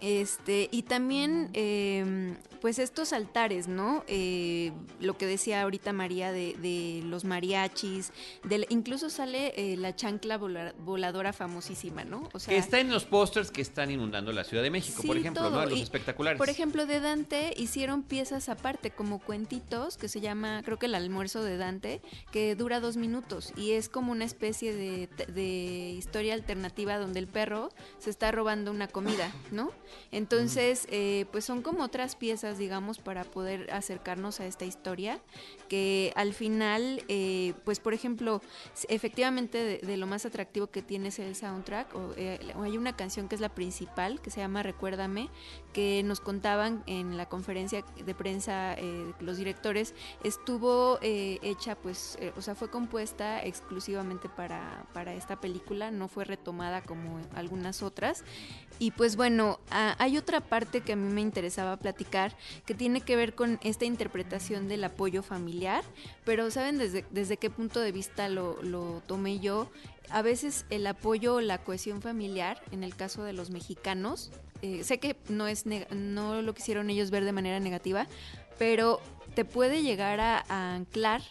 Este, 0.00 0.68
y 0.70 0.82
también, 0.82 1.50
eh, 1.54 2.34
pues 2.60 2.78
estos 2.78 3.12
altares, 3.12 3.68
¿no? 3.68 4.04
Eh, 4.08 4.72
lo 5.00 5.16
que 5.16 5.26
decía 5.26 5.62
ahorita 5.62 5.92
María 5.92 6.32
de, 6.32 6.54
de 6.60 7.02
los 7.04 7.24
mariachis, 7.24 8.12
del, 8.44 8.66
incluso 8.68 9.10
sale 9.10 9.52
eh, 9.56 9.76
la 9.76 9.94
chancla 9.94 10.38
vola- 10.38 10.74
voladora 10.84 11.32
famosísima, 11.32 12.04
¿no? 12.04 12.28
O 12.32 12.38
sea, 12.38 12.52
que 12.54 12.58
está 12.58 12.80
en 12.80 12.90
los 12.90 13.04
pósters 13.04 13.50
que 13.50 13.60
están 13.62 13.90
inundando 13.90 14.32
la 14.32 14.44
Ciudad 14.44 14.62
de 14.62 14.70
México, 14.70 15.02
por 15.04 15.16
ejemplo, 15.16 15.42
todo. 15.42 15.60
¿no? 15.60 15.66
Los 15.66 15.78
Y, 15.78 15.82
espectaculares. 15.82 16.38
Por 16.38 16.48
ejemplo, 16.48 16.86
de 16.86 17.00
Dante 17.00 17.52
hicieron 17.56 18.02
piezas 18.02 18.48
aparte, 18.48 18.90
como 18.90 19.18
cuentitos, 19.20 19.96
que 19.96 20.08
se 20.08 20.20
llama, 20.20 20.62
creo 20.64 20.78
que 20.78 20.86
el 20.86 20.94
almuerzo 20.94 21.42
de 21.42 21.56
Dante, 21.56 22.00
que 22.32 22.54
dura 22.56 22.80
dos 22.80 22.96
minutos 22.96 23.52
y 23.56 23.72
es 23.72 23.88
como 23.88 24.12
una 24.12 24.24
especie 24.24 24.72
de, 24.74 25.08
de 25.28 25.94
historia 25.96 26.34
alternativa 26.34 26.98
donde 26.98 27.18
el 27.20 27.26
perro 27.26 27.70
se 27.98 28.10
está 28.10 28.30
robando 28.32 28.70
una 28.70 28.88
comida, 28.88 29.32
¿no? 29.50 29.70
Entonces, 30.12 30.86
eh, 30.90 31.26
pues 31.32 31.44
son 31.44 31.62
como 31.62 31.84
otras 31.84 32.16
piezas, 32.16 32.58
digamos, 32.58 32.98
para 32.98 33.24
poder 33.24 33.70
acercarnos 33.72 34.40
a 34.40 34.46
esta 34.46 34.64
historia, 34.64 35.20
que 35.68 36.12
al 36.16 36.32
final, 36.34 37.04
eh, 37.08 37.54
pues 37.64 37.80
por 37.80 37.94
ejemplo, 37.94 38.40
efectivamente 38.88 39.58
de, 39.58 39.78
de 39.78 39.96
lo 39.96 40.06
más 40.06 40.26
atractivo 40.26 40.68
que 40.68 40.82
tiene 40.82 41.08
es 41.08 41.18
el 41.18 41.34
soundtrack, 41.34 41.94
o, 41.94 42.14
eh, 42.16 42.38
hay 42.62 42.76
una 42.76 42.96
canción 42.96 43.28
que 43.28 43.34
es 43.34 43.40
la 43.40 43.50
principal, 43.50 44.20
que 44.20 44.30
se 44.30 44.40
llama 44.40 44.62
Recuérdame, 44.62 45.28
que 45.72 46.02
nos 46.04 46.20
contaban 46.20 46.82
en 46.86 47.16
la 47.16 47.28
conferencia 47.28 47.84
de 48.04 48.14
prensa 48.14 48.74
eh, 48.74 49.12
los 49.20 49.36
directores, 49.36 49.94
estuvo 50.24 50.98
eh, 51.02 51.38
hecha, 51.42 51.76
pues, 51.76 52.16
eh, 52.20 52.32
o 52.36 52.42
sea, 52.42 52.54
fue 52.54 52.70
compuesta 52.70 53.42
exclusivamente 53.44 54.28
para, 54.28 54.86
para 54.92 55.14
esta 55.14 55.40
película, 55.40 55.90
no 55.90 56.08
fue 56.08 56.24
retomada 56.24 56.82
como 56.82 57.20
algunas 57.34 57.82
otras. 57.82 58.24
Y 58.78 58.92
pues 58.92 59.16
bueno, 59.16 59.58
ah, 59.78 59.94
hay 59.98 60.18
otra 60.18 60.40
parte 60.40 60.80
que 60.80 60.92
a 60.92 60.96
mí 60.96 61.12
me 61.12 61.20
interesaba 61.20 61.76
platicar 61.76 62.36
que 62.66 62.74
tiene 62.74 63.00
que 63.00 63.14
ver 63.16 63.34
con 63.34 63.58
esta 63.62 63.84
interpretación 63.84 64.66
del 64.68 64.82
apoyo 64.84 65.22
familiar, 65.22 65.84
pero 66.24 66.50
¿saben 66.50 66.78
desde, 66.78 67.04
desde 67.10 67.36
qué 67.36 67.48
punto 67.48 67.78
de 67.80 67.92
vista 67.92 68.28
lo, 68.28 68.60
lo 68.62 69.02
tomé 69.06 69.38
yo? 69.38 69.70
A 70.10 70.22
veces 70.22 70.64
el 70.70 70.86
apoyo 70.86 71.34
o 71.36 71.40
la 71.40 71.58
cohesión 71.58 72.02
familiar, 72.02 72.60
en 72.72 72.82
el 72.82 72.96
caso 72.96 73.22
de 73.22 73.32
los 73.34 73.50
mexicanos, 73.50 74.30
eh, 74.62 74.82
sé 74.82 74.98
que 74.98 75.16
no, 75.28 75.46
es 75.46 75.64
no 75.90 76.42
lo 76.42 76.54
quisieron 76.54 76.90
ellos 76.90 77.10
ver 77.10 77.24
de 77.24 77.32
manera 77.32 77.60
negativa, 77.60 78.06
pero 78.58 79.00
te 79.34 79.44
puede 79.44 79.82
llegar 79.82 80.18
a, 80.18 80.44
a 80.48 80.74
anclar 80.74 81.22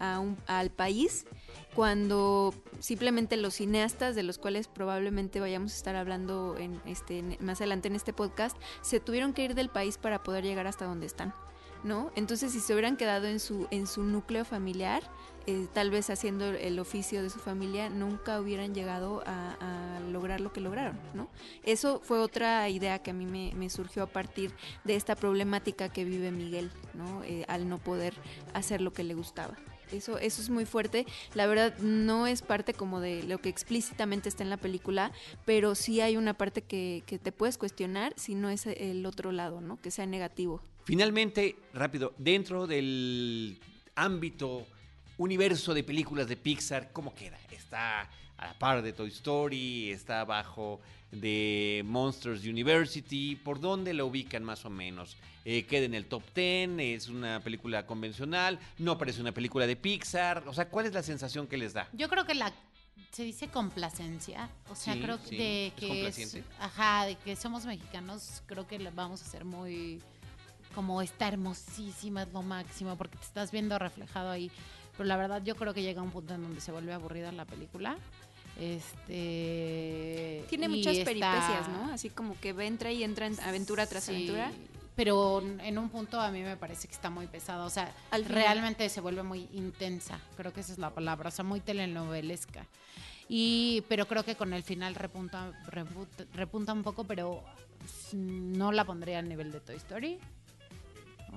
a 0.00 0.18
un- 0.18 0.36
al 0.46 0.70
país 0.70 1.24
cuando 1.74 2.54
simplemente 2.78 3.36
los 3.36 3.54
cineastas 3.54 4.14
de 4.14 4.22
los 4.22 4.38
cuales 4.38 4.68
probablemente 4.68 5.40
vayamos 5.40 5.72
a 5.72 5.76
estar 5.76 5.96
hablando 5.96 6.56
en 6.58 6.80
este 6.86 7.22
más 7.40 7.60
adelante 7.60 7.88
en 7.88 7.96
este 7.96 8.12
podcast 8.12 8.56
se 8.80 9.00
tuvieron 9.00 9.32
que 9.32 9.44
ir 9.44 9.54
del 9.54 9.68
país 9.68 9.98
para 9.98 10.22
poder 10.22 10.44
llegar 10.44 10.66
hasta 10.66 10.84
donde 10.84 11.06
están 11.06 11.34
no 11.82 12.10
entonces 12.16 12.52
si 12.52 12.60
se 12.60 12.72
hubieran 12.72 12.96
quedado 12.96 13.26
en 13.26 13.40
su 13.40 13.66
en 13.70 13.86
su 13.86 14.04
núcleo 14.04 14.44
familiar 14.44 15.02
eh, 15.46 15.66
tal 15.74 15.90
vez 15.90 16.08
haciendo 16.08 16.46
el 16.46 16.78
oficio 16.78 17.22
de 17.22 17.28
su 17.28 17.38
familia 17.38 17.90
nunca 17.90 18.40
hubieran 18.40 18.74
llegado 18.74 19.22
a, 19.26 19.56
a 19.60 20.00
lograr 20.00 20.40
lo 20.40 20.52
que 20.52 20.60
lograron 20.60 20.98
no 21.12 21.28
eso 21.64 22.00
fue 22.02 22.20
otra 22.20 22.68
idea 22.68 23.00
que 23.00 23.10
a 23.10 23.14
mí 23.14 23.26
me, 23.26 23.52
me 23.54 23.68
surgió 23.68 24.04
a 24.04 24.06
partir 24.06 24.54
de 24.84 24.96
esta 24.96 25.16
problemática 25.16 25.88
que 25.88 26.04
vive 26.04 26.30
Miguel 26.30 26.70
no 26.94 27.22
Eh, 27.24 27.44
al 27.48 27.68
no 27.68 27.78
poder 27.78 28.14
hacer 28.52 28.80
lo 28.80 28.92
que 28.92 29.02
le 29.02 29.14
gustaba 29.14 29.56
eso, 29.92 30.18
eso 30.18 30.42
es 30.42 30.50
muy 30.50 30.64
fuerte. 30.64 31.06
La 31.34 31.46
verdad 31.46 31.76
no 31.78 32.26
es 32.26 32.42
parte 32.42 32.74
como 32.74 33.00
de 33.00 33.22
lo 33.22 33.38
que 33.38 33.48
explícitamente 33.48 34.28
está 34.28 34.42
en 34.42 34.50
la 34.50 34.56
película, 34.56 35.12
pero 35.44 35.74
sí 35.74 36.00
hay 36.00 36.16
una 36.16 36.34
parte 36.34 36.62
que, 36.62 37.02
que 37.06 37.18
te 37.18 37.32
puedes 37.32 37.58
cuestionar 37.58 38.12
si 38.16 38.34
no 38.34 38.50
es 38.50 38.66
el 38.66 39.04
otro 39.06 39.32
lado, 39.32 39.60
¿no? 39.60 39.80
Que 39.80 39.90
sea 39.90 40.06
negativo. 40.06 40.60
Finalmente, 40.84 41.56
rápido, 41.72 42.12
dentro 42.18 42.66
del 42.66 43.58
ámbito, 43.94 44.66
universo 45.16 45.74
de 45.74 45.84
películas 45.84 46.28
de 46.28 46.36
Pixar, 46.36 46.92
¿cómo 46.92 47.14
queda? 47.14 47.38
¿Está 47.50 48.10
a 48.36 48.46
la 48.46 48.58
par 48.58 48.82
de 48.82 48.92
Toy 48.92 49.08
Story? 49.08 49.90
¿Está 49.90 50.20
abajo 50.20 50.80
de 51.20 51.82
Monsters 51.84 52.44
University? 52.44 53.36
¿Por 53.36 53.60
dónde 53.60 53.94
la 53.94 54.04
ubican 54.04 54.44
más 54.44 54.64
o 54.64 54.70
menos? 54.70 55.16
Eh, 55.44 55.64
¿Queda 55.64 55.84
en 55.84 55.94
el 55.94 56.06
top 56.06 56.22
10? 56.34 56.70
¿Es 56.78 57.08
una 57.08 57.40
película 57.40 57.86
convencional? 57.86 58.58
¿No 58.78 58.96
parece 58.98 59.20
una 59.20 59.32
película 59.32 59.66
de 59.66 59.76
Pixar? 59.76 60.44
O 60.46 60.54
sea, 60.54 60.68
¿cuál 60.68 60.86
es 60.86 60.94
la 60.94 61.02
sensación 61.02 61.46
que 61.46 61.56
les 61.56 61.72
da? 61.72 61.88
Yo 61.92 62.08
creo 62.08 62.24
que 62.24 62.34
la 62.34 62.52
se 63.10 63.22
dice 63.22 63.48
complacencia, 63.48 64.50
o 64.68 64.74
sea, 64.74 64.94
Sí, 64.94 65.00
creo 65.00 65.18
sí, 65.18 65.36
de 65.36 65.72
que 65.76 66.08
es, 66.08 66.38
ajá, 66.58 67.06
de 67.06 67.14
que 67.14 67.36
somos 67.36 67.64
mexicanos, 67.64 68.42
creo 68.46 68.66
que 68.66 68.78
vamos 68.90 69.22
a 69.22 69.24
ser 69.24 69.44
muy 69.44 70.00
como 70.74 71.00
está 71.00 71.28
hermosísima, 71.28 72.22
es 72.22 72.32
lo 72.32 72.42
máximo, 72.42 72.96
porque 72.96 73.16
te 73.16 73.24
estás 73.24 73.52
viendo 73.52 73.78
reflejado 73.78 74.30
ahí. 74.30 74.50
Pero 74.96 75.04
la 75.08 75.16
verdad 75.16 75.42
yo 75.44 75.54
creo 75.56 75.72
que 75.74 75.82
llega 75.82 76.02
un 76.02 76.10
punto 76.10 76.34
en 76.34 76.42
donde 76.42 76.60
se 76.60 76.72
vuelve 76.72 76.92
aburrida 76.92 77.30
la 77.32 77.44
película. 77.44 77.96
Este 78.60 80.44
Tiene 80.48 80.68
muchas 80.68 80.96
está- 80.96 81.04
peripecias, 81.10 81.68
¿no? 81.68 81.92
Así 81.92 82.10
como 82.10 82.38
que 82.40 82.50
entra 82.50 82.92
y 82.92 83.02
entra 83.04 83.26
en 83.26 83.38
aventura 83.40 83.86
tras 83.86 84.04
Sí, 84.04 84.12
aventura. 84.12 84.52
Pero 84.96 85.42
en 85.42 85.76
un 85.76 85.88
punto 85.88 86.20
a 86.20 86.30
mí 86.30 86.40
me 86.42 86.56
parece 86.56 86.86
que 86.86 86.94
está 86.94 87.10
muy 87.10 87.26
pesado. 87.26 87.66
O 87.66 87.70
sea, 87.70 87.92
Al 88.12 88.24
realmente 88.26 88.88
se 88.88 89.00
vuelve 89.00 89.24
muy 89.24 89.48
intensa. 89.52 90.20
Creo 90.36 90.52
que 90.52 90.60
esa 90.60 90.72
es 90.72 90.78
la 90.78 90.90
palabra. 90.90 91.28
O 91.30 91.32
sea, 91.32 91.44
muy 91.44 91.58
telenovelesca. 91.60 92.64
Y, 93.28 93.82
pero 93.88 94.06
creo 94.06 94.22
que 94.24 94.36
con 94.36 94.52
el 94.52 94.62
final 94.62 94.94
repunta, 94.94 95.50
repunta, 95.66 96.24
repunta 96.34 96.72
un 96.72 96.84
poco, 96.84 97.02
pero 97.04 97.42
no 98.12 98.70
la 98.70 98.84
pondría 98.84 99.18
al 99.18 99.28
nivel 99.28 99.50
de 99.50 99.60
Toy 99.60 99.76
Story. 99.76 100.18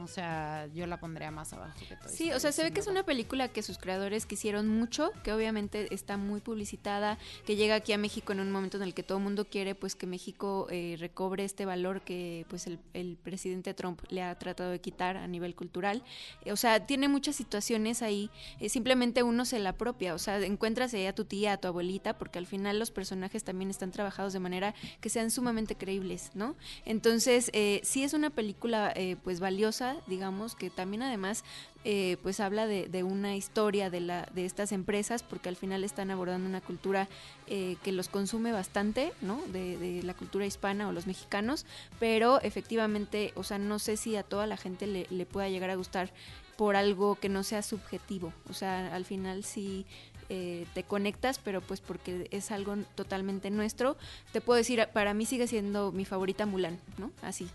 O 0.01 0.07
sea, 0.07 0.67
yo 0.73 0.85
la 0.87 0.99
pondría 0.99 1.31
más 1.31 1.53
abajo 1.53 1.73
que 1.87 1.95
Toy 1.95 2.09
Sí, 2.09 2.23
Story. 2.25 2.31
o 2.31 2.39
sea, 2.39 2.51
se 2.51 2.63
ve 2.63 2.71
que 2.71 2.79
es 2.79 2.87
una 2.87 3.03
película 3.03 3.47
que 3.47 3.61
sus 3.63 3.77
creadores 3.77 4.25
quisieron 4.25 4.67
mucho, 4.67 5.11
que 5.23 5.33
obviamente 5.33 5.93
está 5.93 6.17
muy 6.17 6.39
publicitada, 6.41 7.17
que 7.45 7.55
llega 7.55 7.75
aquí 7.75 7.93
a 7.93 7.97
México 7.97 8.31
en 8.33 8.39
un 8.39 8.51
momento 8.51 8.77
en 8.77 8.83
el 8.83 8.93
que 8.93 9.03
todo 9.03 9.17
el 9.17 9.23
mundo 9.23 9.45
quiere 9.45 9.75
pues 9.75 9.95
que 9.95 10.07
México 10.07 10.67
eh, 10.69 10.95
recobre 10.99 11.43
este 11.45 11.65
valor 11.65 12.01
que 12.01 12.45
pues 12.49 12.67
el, 12.67 12.79
el 12.93 13.17
presidente 13.17 13.73
Trump 13.73 14.01
le 14.09 14.21
ha 14.23 14.37
tratado 14.37 14.71
de 14.71 14.79
quitar 14.81 15.17
a 15.17 15.27
nivel 15.27 15.55
cultural. 15.55 16.03
Eh, 16.45 16.51
o 16.51 16.55
sea, 16.57 16.85
tiene 16.85 17.07
muchas 17.07 17.35
situaciones 17.35 18.01
ahí, 18.01 18.29
eh, 18.59 18.69
simplemente 18.69 19.23
uno 19.23 19.45
se 19.45 19.59
la 19.59 19.69
apropia, 19.69 20.13
o 20.13 20.19
sea, 20.19 20.39
encuentras 20.39 20.93
ahí 20.93 21.05
a 21.05 21.13
tu 21.13 21.25
tía, 21.25 21.53
a 21.53 21.57
tu 21.57 21.67
abuelita, 21.67 22.17
porque 22.17 22.39
al 22.39 22.45
final 22.47 22.79
los 22.79 22.91
personajes 22.91 23.43
también 23.43 23.69
están 23.69 23.91
trabajados 23.91 24.33
de 24.33 24.39
manera 24.39 24.73
que 25.01 25.09
sean 25.09 25.31
sumamente 25.31 25.75
creíbles, 25.75 26.31
¿no? 26.33 26.55
Entonces, 26.85 27.49
eh, 27.53 27.79
sí 27.83 28.03
es 28.03 28.13
una 28.13 28.29
película 28.29 28.91
eh, 28.95 29.15
pues 29.23 29.39
valiosa, 29.39 29.86
digamos, 30.07 30.55
que 30.55 30.69
también 30.69 31.03
además 31.03 31.43
eh, 31.83 32.17
pues 32.21 32.39
habla 32.39 32.67
de, 32.67 33.03
una 33.03 33.35
historia 33.35 33.89
de, 33.89 34.01
la, 34.01 34.27
de 34.33 34.45
estas 34.45 34.71
empresas, 34.71 35.23
porque 35.23 35.49
al 35.49 35.55
final 35.55 35.83
están 35.83 36.11
abordando 36.11 36.49
una 36.49 36.61
cultura 36.61 37.07
eh, 37.47 37.77
que 37.83 37.91
los 37.91 38.09
consume 38.09 38.51
bastante, 38.51 39.13
¿no? 39.21 39.41
De, 39.47 39.77
de 39.77 40.03
la 40.03 40.13
cultura 40.13 40.45
hispana 40.45 40.87
o 40.87 40.91
los 40.91 41.07
mexicanos, 41.07 41.65
pero 41.99 42.41
efectivamente, 42.41 43.31
o 43.35 43.43
sea, 43.43 43.57
no 43.57 43.79
sé 43.79 43.97
si 43.97 44.15
a 44.15 44.23
toda 44.23 44.47
la 44.47 44.57
gente 44.57 44.87
le, 44.87 45.07
le 45.09 45.25
pueda 45.25 45.49
llegar 45.49 45.69
a 45.69 45.75
gustar 45.75 46.11
por 46.57 46.75
algo 46.75 47.15
que 47.15 47.29
no 47.29 47.43
sea 47.43 47.61
subjetivo, 47.61 48.33
o 48.49 48.53
sea, 48.53 48.93
al 48.95 49.05
final 49.05 49.43
sí 49.43 49.85
eh, 50.29 50.65
te 50.73 50.83
conectas, 50.83 51.39
pero 51.39 51.61
pues 51.61 51.79
porque 51.79 52.27
es 52.31 52.51
algo 52.51 52.75
totalmente 52.95 53.49
nuestro. 53.49 53.95
Te 54.33 54.41
puedo 54.41 54.57
decir, 54.57 54.85
para 54.91 55.13
mí 55.13 55.25
sigue 55.25 55.47
siendo 55.47 55.93
mi 55.93 56.03
favorita 56.03 56.45
Mulan, 56.45 56.79
¿no? 56.97 57.11
Así. 57.21 57.47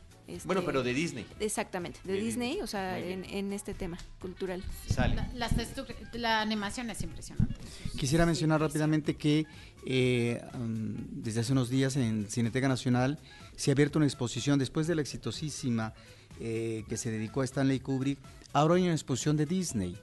Bueno, 0.44 0.60
este, 0.60 0.66
pero 0.72 0.82
de 0.82 0.94
Disney. 0.94 1.26
Exactamente, 1.40 2.00
de 2.04 2.12
De 2.14 2.20
Disney, 2.20 2.48
Disney. 2.50 2.62
o 2.62 2.66
sea, 2.66 2.98
en, 2.98 3.24
en 3.24 3.52
este 3.52 3.74
tema 3.74 3.98
cultural. 4.20 4.62
Sale. 4.88 5.16
La, 6.14 6.40
animación 6.40 6.90
es 6.90 7.02
impresionante. 7.02 7.54
Quisiera 7.98 8.24
Sí, 8.24 8.26
mencionar 8.26 8.60
sí. 8.60 8.66
rápidamente 8.66 9.16
que 9.16 9.46
eh, 9.86 10.42
um, 10.54 10.94
desde 11.10 11.40
hace 11.40 11.52
unos 11.52 11.68
días 11.68 11.96
en 11.96 12.26
Cineteca 12.28 12.68
Nacional 12.68 13.18
se 13.56 13.70
ha 13.70 13.72
abierto 13.72 13.98
una 13.98 14.06
exposición 14.06 14.58
después 14.58 14.86
de 14.86 14.94
la 14.94 15.02
exitosísima 15.02 15.92
eh, 16.40 16.84
que 16.88 16.96
se 16.96 17.10
dedicó 17.10 17.42
a 17.42 17.44
Stanley 17.44 17.80
Kubrick. 17.80 18.18
Ahora 18.52 18.74
hay 18.76 18.82
una 18.82 18.92
exposición 18.92 19.36
de 19.36 19.46
Disney 19.46 19.96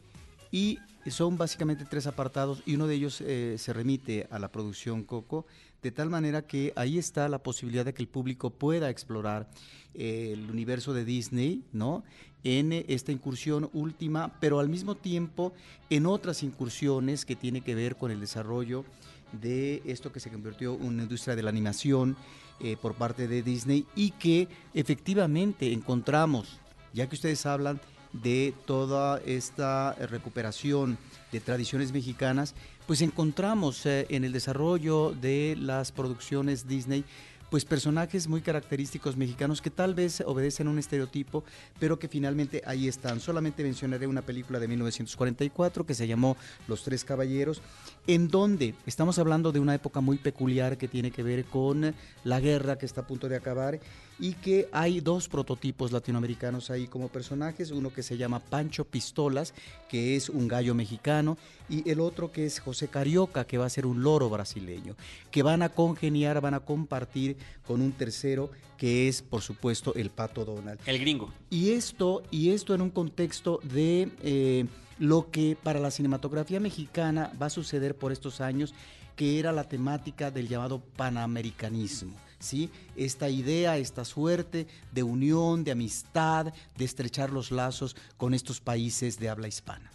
y 0.51 0.79
son 1.07 1.38
básicamente 1.38 1.86
tres 1.86 2.05
apartados 2.07 2.62
y 2.65 2.75
uno 2.75 2.86
de 2.88 2.95
ellos 2.95 3.21
eh, 3.21 3.55
se 3.57 3.74
remite 3.74 4.27
a 4.29 4.38
la 4.39 4.51
producción 4.51 5.03
Coco, 5.03 5.45
de 5.81 5.91
tal 5.91 6.09
manera 6.09 6.45
que 6.45 6.74
ahí 6.75 6.98
está 6.98 7.29
la 7.29 7.41
posibilidad 7.41 7.86
de 7.86 7.93
que 7.93 8.01
el 8.01 8.07
público 8.07 8.50
pueda 8.50 8.89
explorar 8.89 9.50
eh, 9.93 10.31
el 10.33 10.50
universo 10.50 10.93
de 10.93 11.05
Disney, 11.05 11.63
¿no? 11.71 12.03
En 12.43 12.74
eh, 12.74 12.86
esta 12.89 13.12
incursión 13.12 13.69
última, 13.74 14.39
pero 14.39 14.59
al 14.59 14.69
mismo 14.69 14.95
tiempo 14.95 15.53
en 15.89 16.05
otras 16.05 16.43
incursiones 16.43 17.25
que 17.25 17.36
tiene 17.36 17.62
que 17.62 17.75
ver 17.75 17.95
con 17.95 18.12
el 18.12 18.19
desarrollo 18.19 18.86
de 19.31 19.81
esto 19.86 20.12
que 20.12 20.19
se 20.19 20.31
convirtió 20.31 20.75
en 20.75 20.86
una 20.86 21.03
industria 21.03 21.36
de 21.36 21.43
la 21.43 21.50
animación 21.50 22.17
eh, 22.59 22.75
por 22.81 22.95
parte 22.95 23.27
de 23.27 23.41
Disney 23.41 23.86
y 23.95 24.12
que 24.12 24.48
efectivamente 24.74 25.71
encontramos, 25.71 26.59
ya 26.94 27.07
que 27.07 27.15
ustedes 27.15 27.46
hablan 27.46 27.79
de 28.11 28.53
toda 28.65 29.20
esta 29.20 29.94
recuperación 29.94 30.98
de 31.31 31.39
tradiciones 31.39 31.94
mexicanas, 31.94 32.55
pues 32.89 33.03
encontramos 33.03 33.85
eh, 33.85 34.07
en 34.09 34.23
el 34.23 34.31
desarrollo 34.31 35.11
de 35.11 35.55
las 35.59 35.91
producciones 35.91 36.67
Disney 36.67 37.05
pues 37.51 37.63
personajes 37.63 38.27
muy 38.27 38.41
característicos 38.41 39.15
mexicanos 39.15 39.61
que 39.61 39.69
tal 39.69 39.93
vez 39.93 40.23
obedecen 40.25 40.65
a 40.65 40.71
un 40.71 40.79
estereotipo, 40.79 41.43
pero 41.79 41.99
que 41.99 42.07
finalmente 42.07 42.63
ahí 42.65 42.87
están. 42.87 43.19
Solamente 43.19 43.61
mencionaré 43.61 44.07
una 44.07 44.23
película 44.23 44.59
de 44.59 44.67
1944 44.67 45.85
que 45.85 45.93
se 45.93 46.07
llamó 46.07 46.35
Los 46.67 46.83
Tres 46.83 47.03
Caballeros, 47.03 47.61
en 48.07 48.27
donde 48.27 48.73
estamos 48.87 49.19
hablando 49.19 49.51
de 49.51 49.59
una 49.59 49.75
época 49.75 50.01
muy 50.01 50.17
peculiar 50.17 50.75
que 50.77 50.87
tiene 50.87 51.11
que 51.11 51.21
ver 51.21 51.45
con 51.45 51.93
la 52.23 52.39
guerra 52.39 52.79
que 52.79 52.87
está 52.87 53.01
a 53.01 53.07
punto 53.07 53.29
de 53.29 53.35
acabar 53.35 53.79
y 54.20 54.34
que 54.34 54.68
hay 54.72 55.00
dos 55.00 55.29
prototipos 55.29 55.92
latinoamericanos 55.92 56.70
ahí 56.70 56.88
como 56.88 57.08
personajes, 57.08 57.72
uno 57.72 57.94
que 57.94 58.03
se 58.03 58.18
llama 58.18 58.40
Pancho 58.40 58.86
Pistolas, 58.86 59.53
que 59.88 60.16
es 60.16 60.29
un 60.29 60.48
gallo 60.48 60.75
mexicano, 60.75 61.38
y 61.70 61.90
el 61.90 62.01
otro 62.01 62.32
que 62.32 62.46
es 62.46 62.60
José 62.60 62.90
Carioca, 62.90 63.46
que 63.46 63.58
va 63.58 63.66
a 63.66 63.70
ser 63.70 63.86
un 63.86 64.03
loro 64.03 64.29
brasileño, 64.29 64.96
que 65.32 65.42
van 65.42 65.62
a 65.62 65.70
congeniar, 65.70 66.42
van 66.42 66.53
a 66.53 66.60
compartir 66.60 67.38
con 67.66 67.82
un 67.82 67.94
tercero 67.94 68.51
que 68.77 69.08
es, 69.08 69.22
por 69.22 69.42
supuesto, 69.42 69.94
el 69.96 70.10
Pato 70.10 70.46
Donald. 70.46 70.79
El 70.86 71.00
gringo. 71.00 71.32
Y 71.50 71.72
esto, 71.72 72.24
y 72.32 72.51
esto 72.51 72.74
en 72.75 72.82
un 72.82 72.90
contexto 72.90 73.60
de 73.64 74.10
eh, 74.22 74.66
lo 75.00 75.32
que 75.32 75.58
para 75.62 75.79
la 75.79 75.92
cinematografía 75.92 76.60
mexicana 76.60 77.32
va 77.42 77.48
a 77.48 77.50
suceder 77.50 77.96
por 77.96 78.12
estos 78.12 78.42
años, 78.42 78.74
que 79.16 79.40
era 79.40 79.51
la 79.51 79.66
temática 79.66 80.32
del 80.32 80.48
llamado 80.48 80.79
panamericanismo. 80.79 82.16
¿Sí? 82.39 82.69
Esta 82.95 83.29
idea, 83.29 83.77
esta 83.77 84.05
suerte 84.05 84.67
de 84.91 85.03
unión, 85.03 85.63
de 85.63 85.71
amistad, 85.71 86.53
de 86.77 86.85
estrechar 86.85 87.29
los 87.31 87.51
lazos 87.51 87.95
con 88.17 88.33
estos 88.33 88.59
países 88.61 89.19
de 89.19 89.29
habla 89.29 89.47
hispana. 89.47 89.91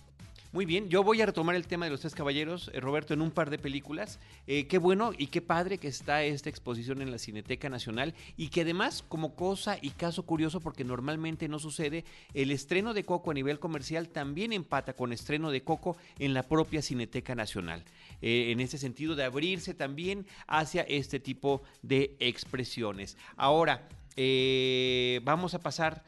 Muy 0.54 0.66
bien, 0.66 0.88
yo 0.88 1.02
voy 1.02 1.20
a 1.20 1.26
retomar 1.26 1.56
el 1.56 1.66
tema 1.66 1.86
de 1.86 1.90
los 1.90 2.02
tres 2.02 2.14
caballeros, 2.14 2.70
eh, 2.72 2.78
Roberto, 2.78 3.12
en 3.12 3.22
un 3.22 3.32
par 3.32 3.50
de 3.50 3.58
películas. 3.58 4.20
Eh, 4.46 4.68
qué 4.68 4.78
bueno 4.78 5.10
y 5.18 5.26
qué 5.26 5.42
padre 5.42 5.78
que 5.78 5.88
está 5.88 6.22
esta 6.22 6.48
exposición 6.48 7.02
en 7.02 7.10
la 7.10 7.18
Cineteca 7.18 7.68
Nacional 7.68 8.14
y 8.36 8.50
que 8.50 8.60
además, 8.60 9.04
como 9.08 9.34
cosa 9.34 9.78
y 9.82 9.90
caso 9.90 10.22
curioso, 10.22 10.60
porque 10.60 10.84
normalmente 10.84 11.48
no 11.48 11.58
sucede, 11.58 12.04
el 12.34 12.52
estreno 12.52 12.94
de 12.94 13.02
Coco 13.02 13.32
a 13.32 13.34
nivel 13.34 13.58
comercial 13.58 14.10
también 14.10 14.52
empata 14.52 14.92
con 14.92 15.12
estreno 15.12 15.50
de 15.50 15.64
Coco 15.64 15.96
en 16.20 16.34
la 16.34 16.44
propia 16.44 16.82
Cineteca 16.82 17.34
Nacional. 17.34 17.82
Eh, 18.22 18.52
en 18.52 18.60
ese 18.60 18.78
sentido 18.78 19.16
de 19.16 19.24
abrirse 19.24 19.74
también 19.74 20.24
hacia 20.46 20.82
este 20.82 21.18
tipo 21.18 21.62
de 21.82 22.14
expresiones. 22.20 23.18
Ahora, 23.34 23.88
vamos 25.24 25.54
a 25.54 25.58
pasar 25.58 26.04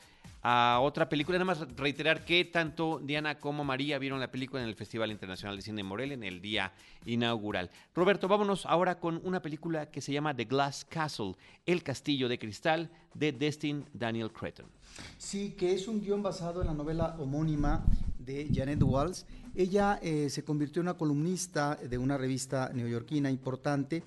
a 0.49 0.79
otra 0.79 1.09
película. 1.09 1.39
Nada 1.39 1.45
más 1.45 1.77
reiterar 1.77 2.25
que 2.25 2.45
tanto 2.45 3.01
Diana 3.03 3.37
como 3.41 3.65
María 3.65 3.99
vieron 3.99 4.21
la 4.21 4.31
película 4.31 4.63
en 4.63 4.69
el 4.69 4.77
Festival 4.77 5.11
Internacional 5.11 5.57
de 5.57 5.63
Cine 5.63 5.79
de 5.79 5.83
Morelia 5.83 6.15
en 6.15 6.23
el 6.23 6.41
día 6.41 6.73
inaugural. 7.05 7.69
Roberto, 7.97 8.29
vámonos 8.29 8.65
ahora 8.65 9.01
con 9.01 9.21
una 9.25 9.43
película 9.43 9.91
que 9.91 10.01
se 10.01 10.13
llama 10.13 10.37
The 10.37 10.45
Glass 10.45 10.87
Castle, 10.89 11.35
El 11.67 11.83
Castillo 11.83 12.29
de 12.29 12.39
Cristal, 12.39 12.89
de 13.13 13.33
Destin 13.33 13.87
Daniel 13.93 14.31
Cretton. 14.31 14.67
Sí, 15.19 15.57
que 15.59 15.75
es 15.75 15.89
un 15.89 16.01
guion 16.01 16.23
basado 16.23 16.61
en 16.61 16.69
la 16.69 16.75
novela 16.75 17.17
homónima 17.19 17.85
de 18.17 18.49
Janet 18.55 18.85
Walls. 18.85 19.27
Ella 19.53 19.99
eh, 20.01 20.31
se 20.31 20.45
convirtió 20.45 20.79
en 20.81 20.87
una 20.87 20.97
columnista 20.97 21.75
de 21.75 21.99
una 21.99 22.17
revista 22.17 22.71
neoyorquina 22.73 23.31
importante 23.31 24.05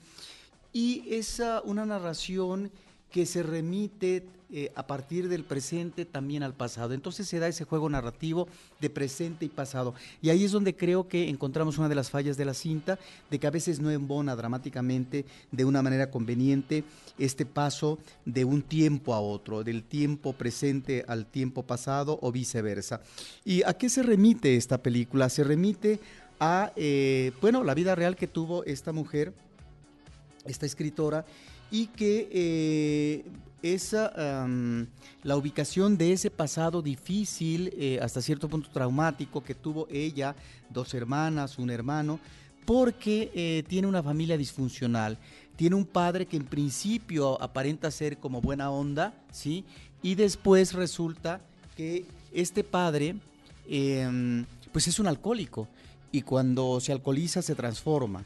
y 0.71 1.03
es 1.13 1.41
ah, 1.41 1.61
una 1.65 1.85
narración 1.85 2.71
que 3.11 3.25
se 3.25 3.43
remite 3.43 4.25
eh, 4.51 4.71
a 4.73 4.87
partir 4.87 5.29
del 5.29 5.43
presente 5.43 6.05
también 6.05 6.41
al 6.41 6.55
pasado. 6.55 6.95
Entonces 6.95 7.27
se 7.27 7.37
da 7.37 7.47
ese 7.47 7.65
juego 7.65 7.87
narrativo 7.87 8.47
de 8.81 8.89
presente 8.89 9.45
y 9.45 9.49
pasado. 9.49 9.93
Y 10.23 10.29
ahí 10.29 10.43
es 10.43 10.51
donde 10.51 10.75
creo 10.75 11.07
que 11.07 11.29
encontramos 11.29 11.77
una 11.77 11.87
de 11.87 11.93
las 11.93 12.09
fallas 12.09 12.35
de 12.35 12.45
la 12.45 12.55
cinta, 12.55 12.97
de 13.29 13.37
que 13.37 13.45
a 13.45 13.51
veces 13.51 13.79
no 13.79 13.91
embona 13.91 14.35
dramáticamente 14.35 15.25
de 15.51 15.65
una 15.65 15.83
manera 15.83 16.09
conveniente 16.09 16.83
este 17.19 17.45
paso 17.45 17.99
de 18.25 18.43
un 18.43 18.63
tiempo 18.63 19.13
a 19.13 19.19
otro, 19.19 19.63
del 19.63 19.83
tiempo 19.83 20.33
presente 20.33 21.05
al 21.07 21.27
tiempo 21.27 21.61
pasado 21.61 22.17
o 22.21 22.31
viceversa. 22.31 23.01
¿Y 23.45 23.61
a 23.61 23.73
qué 23.73 23.87
se 23.87 24.01
remite 24.01 24.55
esta 24.55 24.79
película? 24.79 25.29
Se 25.29 25.43
remite 25.43 25.99
a, 26.39 26.73
eh, 26.75 27.33
bueno, 27.39 27.63
la 27.63 27.75
vida 27.75 27.93
real 27.93 28.15
que 28.15 28.25
tuvo 28.25 28.63
esta 28.63 28.93
mujer, 28.93 29.31
esta 30.45 30.65
escritora, 30.65 31.23
y 31.69 31.87
que 31.87 32.29
eh, 32.31 33.23
esa, 33.61 34.43
um, 34.45 34.85
la 35.23 35.35
ubicación 35.35 35.97
de 35.97 36.13
ese 36.13 36.31
pasado 36.31 36.81
difícil, 36.81 37.73
eh, 37.77 37.99
hasta 38.01 38.21
cierto 38.21 38.47
punto 38.47 38.69
traumático, 38.69 39.43
que 39.43 39.55
tuvo 39.55 39.87
ella, 39.91 40.35
dos 40.69 40.93
hermanas, 40.93 41.57
un 41.57 41.69
hermano, 41.69 42.19
porque 42.65 43.31
eh, 43.33 43.63
tiene 43.67 43.87
una 43.87 44.03
familia 44.03 44.37
disfuncional. 44.37 45.17
Tiene 45.55 45.75
un 45.75 45.85
padre 45.85 46.25
que 46.25 46.37
en 46.37 46.45
principio 46.45 47.41
aparenta 47.41 47.91
ser 47.91 48.17
como 48.17 48.41
buena 48.41 48.71
onda, 48.71 49.13
¿sí? 49.31 49.65
Y 50.01 50.15
después 50.15 50.73
resulta 50.73 51.41
que 51.75 52.05
este 52.31 52.63
padre 52.63 53.15
em, 53.67 54.45
pues 54.71 54.87
es 54.87 54.99
un 54.99 55.07
alcohólico 55.07 55.67
y 56.11 56.21
cuando 56.21 56.79
se 56.79 56.91
alcoholiza 56.91 57.41
se 57.41 57.55
transforma. 57.55 58.23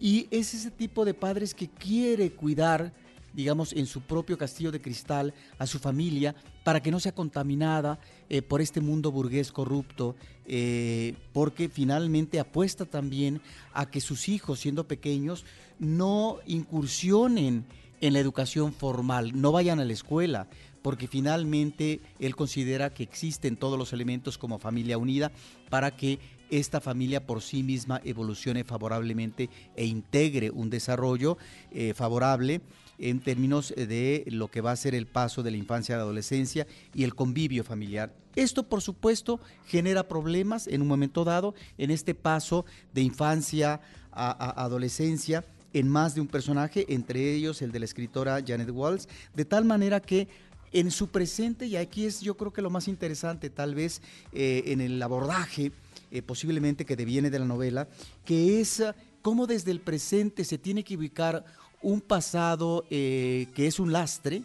Y 0.00 0.26
es 0.30 0.54
ese 0.54 0.70
tipo 0.70 1.04
de 1.04 1.14
padres 1.14 1.54
que 1.54 1.68
quiere 1.68 2.32
cuidar, 2.32 2.92
digamos, 3.32 3.72
en 3.72 3.86
su 3.86 4.02
propio 4.02 4.38
castillo 4.38 4.72
de 4.72 4.80
cristal 4.80 5.34
a 5.58 5.66
su 5.66 5.78
familia 5.78 6.34
para 6.64 6.82
que 6.82 6.90
no 6.90 7.00
sea 7.00 7.14
contaminada 7.14 7.98
eh, 8.28 8.42
por 8.42 8.60
este 8.60 8.80
mundo 8.80 9.10
burgués 9.10 9.52
corrupto, 9.52 10.16
eh, 10.46 11.14
porque 11.32 11.68
finalmente 11.68 12.40
apuesta 12.40 12.84
también 12.84 13.40
a 13.72 13.90
que 13.90 14.00
sus 14.00 14.28
hijos, 14.28 14.60
siendo 14.60 14.86
pequeños, 14.86 15.44
no 15.78 16.38
incursionen 16.46 17.64
en 18.00 18.12
la 18.12 18.18
educación 18.18 18.72
formal, 18.72 19.40
no 19.40 19.52
vayan 19.52 19.80
a 19.80 19.84
la 19.84 19.92
escuela, 19.92 20.48
porque 20.82 21.06
finalmente 21.06 22.00
él 22.18 22.34
considera 22.34 22.92
que 22.92 23.04
existen 23.04 23.56
todos 23.56 23.78
los 23.78 23.92
elementos 23.92 24.36
como 24.36 24.58
familia 24.58 24.98
unida 24.98 25.30
para 25.70 25.96
que 25.96 26.18
esta 26.50 26.80
familia 26.80 27.24
por 27.24 27.40
sí 27.40 27.62
misma 27.62 28.00
evolucione 28.04 28.64
favorablemente 28.64 29.48
e 29.74 29.86
integre 29.86 30.50
un 30.50 30.68
desarrollo 30.68 31.38
eh, 31.70 31.94
favorable 31.94 32.60
en 33.02 33.20
términos 33.20 33.74
de 33.76 34.24
lo 34.28 34.48
que 34.48 34.60
va 34.60 34.72
a 34.72 34.76
ser 34.76 34.94
el 34.94 35.06
paso 35.06 35.42
de 35.42 35.50
la 35.50 35.56
infancia 35.56 35.94
a 35.94 35.98
la 35.98 36.04
adolescencia 36.04 36.66
y 36.94 37.04
el 37.04 37.14
convivio 37.14 37.64
familiar. 37.64 38.14
Esto, 38.34 38.62
por 38.62 38.80
supuesto, 38.80 39.40
genera 39.66 40.08
problemas 40.08 40.66
en 40.66 40.80
un 40.80 40.88
momento 40.88 41.24
dado 41.24 41.54
en 41.76 41.90
este 41.90 42.14
paso 42.14 42.64
de 42.94 43.02
infancia 43.02 43.80
a, 44.10 44.64
adolescencia 44.64 45.44
en 45.74 45.88
más 45.88 46.14
de 46.14 46.20
un 46.20 46.28
personaje, 46.28 46.86
entre 46.88 47.32
ellos 47.32 47.62
el 47.62 47.72
de 47.72 47.80
la 47.80 47.84
escritora 47.84 48.42
Janet 48.46 48.70
Walls, 48.70 49.08
de 49.34 49.44
tal 49.44 49.64
manera 49.64 50.00
que 50.00 50.28
en 50.72 50.90
su 50.90 51.08
presente, 51.08 51.66
y 51.66 51.76
aquí 51.76 52.06
es 52.06 52.20
yo 52.20 52.36
creo 52.36 52.52
que 52.52 52.62
lo 52.62 52.70
más 52.70 52.88
interesante 52.88 53.50
tal 53.50 53.74
vez 53.74 54.00
eh, 54.32 54.64
en 54.66 54.80
el 54.80 55.02
abordaje 55.02 55.72
eh, 56.10 56.22
posiblemente 56.22 56.84
que 56.84 56.96
deviene 56.96 57.30
de 57.30 57.38
la 57.38 57.44
novela, 57.46 57.88
que 58.24 58.60
es 58.60 58.82
cómo 59.22 59.46
desde 59.46 59.70
el 59.70 59.80
presente 59.80 60.44
se 60.44 60.58
tiene 60.58 60.84
que 60.84 60.96
ubicar 60.96 61.44
un 61.82 62.00
pasado 62.00 62.84
eh, 62.90 63.48
que 63.54 63.66
es 63.66 63.78
un 63.78 63.92
lastre, 63.92 64.42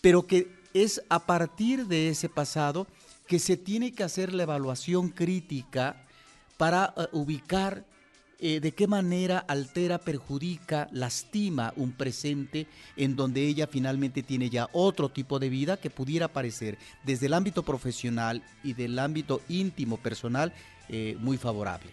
pero 0.00 0.26
que 0.26 0.48
es 0.74 1.02
a 1.08 1.26
partir 1.26 1.86
de 1.86 2.08
ese 2.08 2.28
pasado 2.28 2.86
que 3.26 3.38
se 3.38 3.56
tiene 3.56 3.92
que 3.92 4.04
hacer 4.04 4.32
la 4.32 4.42
evaluación 4.44 5.08
crítica 5.08 6.04
para 6.56 6.84
ah, 6.84 7.08
ubicar 7.12 7.84
eh, 8.44 8.58
de 8.58 8.72
qué 8.72 8.88
manera 8.88 9.38
altera, 9.38 9.98
perjudica, 9.98 10.88
lastima 10.90 11.72
un 11.76 11.92
presente 11.92 12.66
en 12.96 13.14
donde 13.14 13.46
ella 13.46 13.68
finalmente 13.68 14.24
tiene 14.24 14.50
ya 14.50 14.68
otro 14.72 15.08
tipo 15.08 15.38
de 15.38 15.48
vida 15.48 15.76
que 15.76 15.90
pudiera 15.90 16.26
parecer 16.26 16.76
desde 17.04 17.26
el 17.26 17.34
ámbito 17.34 17.62
profesional 17.62 18.42
y 18.64 18.72
del 18.72 18.98
ámbito 18.98 19.42
íntimo 19.48 19.96
personal 19.96 20.52
eh, 20.88 21.16
muy 21.20 21.36
favorable, 21.36 21.90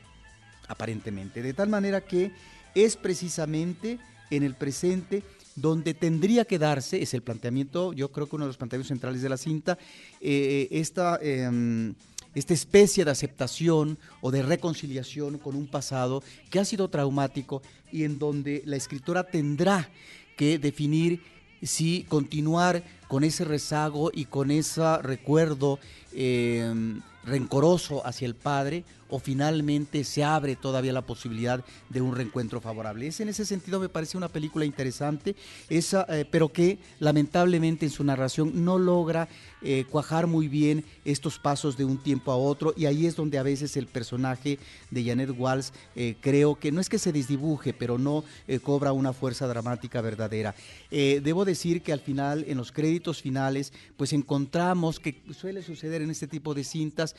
aparentemente. 0.67 1.43
De 1.43 1.53
tal 1.53 1.69
manera 1.69 2.01
que 2.01 2.31
es 2.73 2.95
precisamente 2.97 3.99
en 4.29 4.43
el 4.43 4.55
presente 4.55 5.23
donde 5.55 5.93
tendría 5.93 6.45
que 6.45 6.59
darse, 6.59 7.01
es 7.01 7.13
el 7.13 7.21
planteamiento, 7.21 7.93
yo 7.93 8.11
creo 8.11 8.27
que 8.27 8.35
uno 8.35 8.45
de 8.45 8.49
los 8.49 8.57
planteamientos 8.57 8.89
centrales 8.89 9.21
de 9.21 9.29
la 9.29 9.37
cinta, 9.37 9.77
eh, 10.21 10.67
esta, 10.71 11.19
em, 11.21 11.93
esta 12.35 12.53
especie 12.53 13.03
de 13.03 13.11
aceptación 13.11 13.97
o 14.21 14.31
de 14.31 14.41
reconciliación 14.41 15.37
con 15.37 15.55
un 15.55 15.67
pasado 15.67 16.23
que 16.49 16.59
ha 16.59 16.65
sido 16.65 16.89
traumático 16.89 17.61
y 17.91 18.03
en 18.03 18.19
donde 18.19 18.61
la 18.65 18.75
escritora 18.75 19.23
tendrá 19.23 19.89
que 20.37 20.59
definir 20.59 21.21
si 21.61 22.05
continuar 22.07 22.83
con 23.07 23.23
ese 23.23 23.43
rezago 23.43 24.11
y 24.13 24.25
con 24.25 24.51
ese 24.51 24.97
recuerdo 24.99 25.79
em, 26.13 27.01
rencoroso 27.25 28.05
hacia 28.05 28.27
el 28.27 28.35
padre 28.35 28.85
o 29.09 29.19
finalmente 29.19 30.03
se 30.03 30.23
abre 30.23 30.55
todavía 30.55 30.93
la 30.93 31.05
posibilidad 31.05 31.63
de 31.89 32.01
un 32.01 32.15
reencuentro 32.15 32.61
favorable. 32.61 33.07
Es 33.07 33.19
en 33.19 33.29
ese 33.29 33.45
sentido 33.45 33.79
me 33.79 33.89
parece 33.89 34.17
una 34.17 34.27
película 34.27 34.65
interesante, 34.65 35.35
esa, 35.69 36.05
eh, 36.09 36.25
pero 36.29 36.49
que 36.49 36.77
lamentablemente 36.99 37.85
en 37.85 37.91
su 37.91 38.03
narración 38.03 38.63
no 38.63 38.77
logra 38.77 39.27
eh, 39.61 39.85
cuajar 39.89 40.27
muy 40.27 40.47
bien 40.47 40.85
estos 41.03 41.39
pasos 41.39 41.75
de 41.75 41.85
un 41.85 41.97
tiempo 41.97 42.31
a 42.31 42.37
otro 42.37 42.73
y 42.77 42.85
ahí 42.85 43.05
es 43.05 43.15
donde 43.15 43.37
a 43.37 43.43
veces 43.43 43.75
el 43.75 43.87
personaje 43.87 44.59
de 44.89 45.03
Janet 45.03 45.33
Walls 45.37 45.73
eh, 45.95 46.15
creo 46.21 46.55
que 46.55 46.71
no 46.71 46.79
es 46.79 46.87
que 46.87 46.99
se 46.99 47.11
desdibuje, 47.11 47.73
pero 47.73 47.97
no 47.97 48.23
cobra 48.63 48.93
una 48.93 49.13
fuerza 49.13 49.47
dramática 49.47 50.01
verdadera. 50.01 50.55
debo 50.89 51.45
decir 51.45 51.81
que 51.81 51.93
al 51.93 51.99
final, 51.99 52.45
en 52.47 52.57
los 52.57 52.71
créditos 52.71 53.21
finales, 53.21 53.73
pues 53.97 54.13
encontramos 54.13 54.99
que 54.99 55.21
suele 55.37 55.61
suceder 55.61 56.01
en 56.01 56.11
este 56.11 56.27
tipo 56.27 56.53
de 56.53 56.63
cintas, 56.63 57.15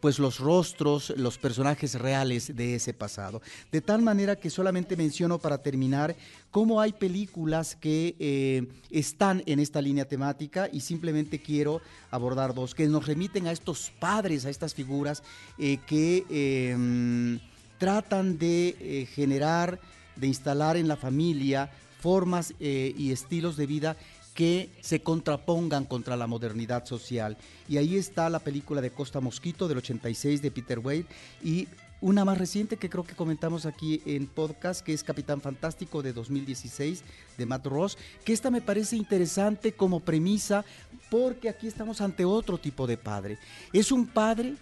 pues 0.00 0.18
los 0.18 0.38
rostros 0.38 0.81
los 0.82 1.38
personajes 1.38 1.94
reales 1.94 2.54
de 2.54 2.74
ese 2.74 2.92
pasado. 2.92 3.40
De 3.70 3.80
tal 3.80 4.02
manera 4.02 4.36
que 4.36 4.50
solamente 4.50 4.96
menciono 4.96 5.38
para 5.38 5.58
terminar 5.58 6.16
cómo 6.50 6.80
hay 6.80 6.92
películas 6.92 7.76
que 7.76 8.14
eh, 8.18 8.66
están 8.90 9.42
en 9.46 9.58
esta 9.58 9.80
línea 9.80 10.06
temática 10.06 10.68
y 10.72 10.80
simplemente 10.80 11.40
quiero 11.40 11.80
abordar 12.10 12.54
dos, 12.54 12.74
que 12.74 12.86
nos 12.88 13.06
remiten 13.06 13.46
a 13.46 13.52
estos 13.52 13.92
padres, 13.98 14.44
a 14.44 14.50
estas 14.50 14.74
figuras 14.74 15.22
eh, 15.58 15.78
que 15.86 16.24
em, 16.30 17.40
tratan 17.78 18.38
de 18.38 18.76
eh, 18.80 19.06
generar, 19.06 19.80
de 20.16 20.26
instalar 20.26 20.76
en 20.76 20.88
la 20.88 20.96
familia 20.96 21.70
formas 22.00 22.52
y 22.58 23.12
estilos 23.12 23.56
de 23.56 23.64
vida 23.64 23.96
que 24.34 24.70
se 24.80 25.02
contrapongan 25.02 25.84
contra 25.84 26.16
la 26.16 26.26
modernidad 26.26 26.86
social. 26.86 27.36
Y 27.68 27.76
ahí 27.76 27.96
está 27.96 28.30
la 28.30 28.38
película 28.38 28.80
de 28.80 28.90
Costa 28.90 29.20
Mosquito 29.20 29.68
del 29.68 29.78
86 29.78 30.40
de 30.42 30.50
Peter 30.50 30.78
Wade 30.78 31.06
y 31.42 31.68
una 32.00 32.24
más 32.24 32.36
reciente 32.36 32.76
que 32.76 32.90
creo 32.90 33.04
que 33.04 33.14
comentamos 33.14 33.64
aquí 33.64 34.02
en 34.06 34.26
podcast, 34.26 34.80
que 34.84 34.92
es 34.92 35.04
Capitán 35.04 35.40
Fantástico 35.40 36.02
de 36.02 36.12
2016 36.12 37.04
de 37.38 37.46
Matt 37.46 37.66
Ross, 37.66 37.96
que 38.24 38.32
esta 38.32 38.50
me 38.50 38.60
parece 38.60 38.96
interesante 38.96 39.72
como 39.72 40.00
premisa 40.00 40.64
porque 41.10 41.48
aquí 41.48 41.68
estamos 41.68 42.00
ante 42.00 42.24
otro 42.24 42.58
tipo 42.58 42.86
de 42.86 42.96
padre. 42.96 43.38
Es 43.72 43.92
un 43.92 44.06
padre 44.06 44.54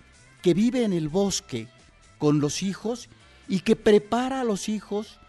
que 0.42 0.52
vive 0.52 0.85
en 0.85 0.92
el 0.92 1.09
bosque 1.09 1.68
con 2.18 2.40
los 2.40 2.62
hijos 2.62 3.09
y 3.48 3.61
que 3.61 3.76
prepara 3.76 4.40
a 4.40 4.44
los 4.44 4.68
hijos 4.68 5.19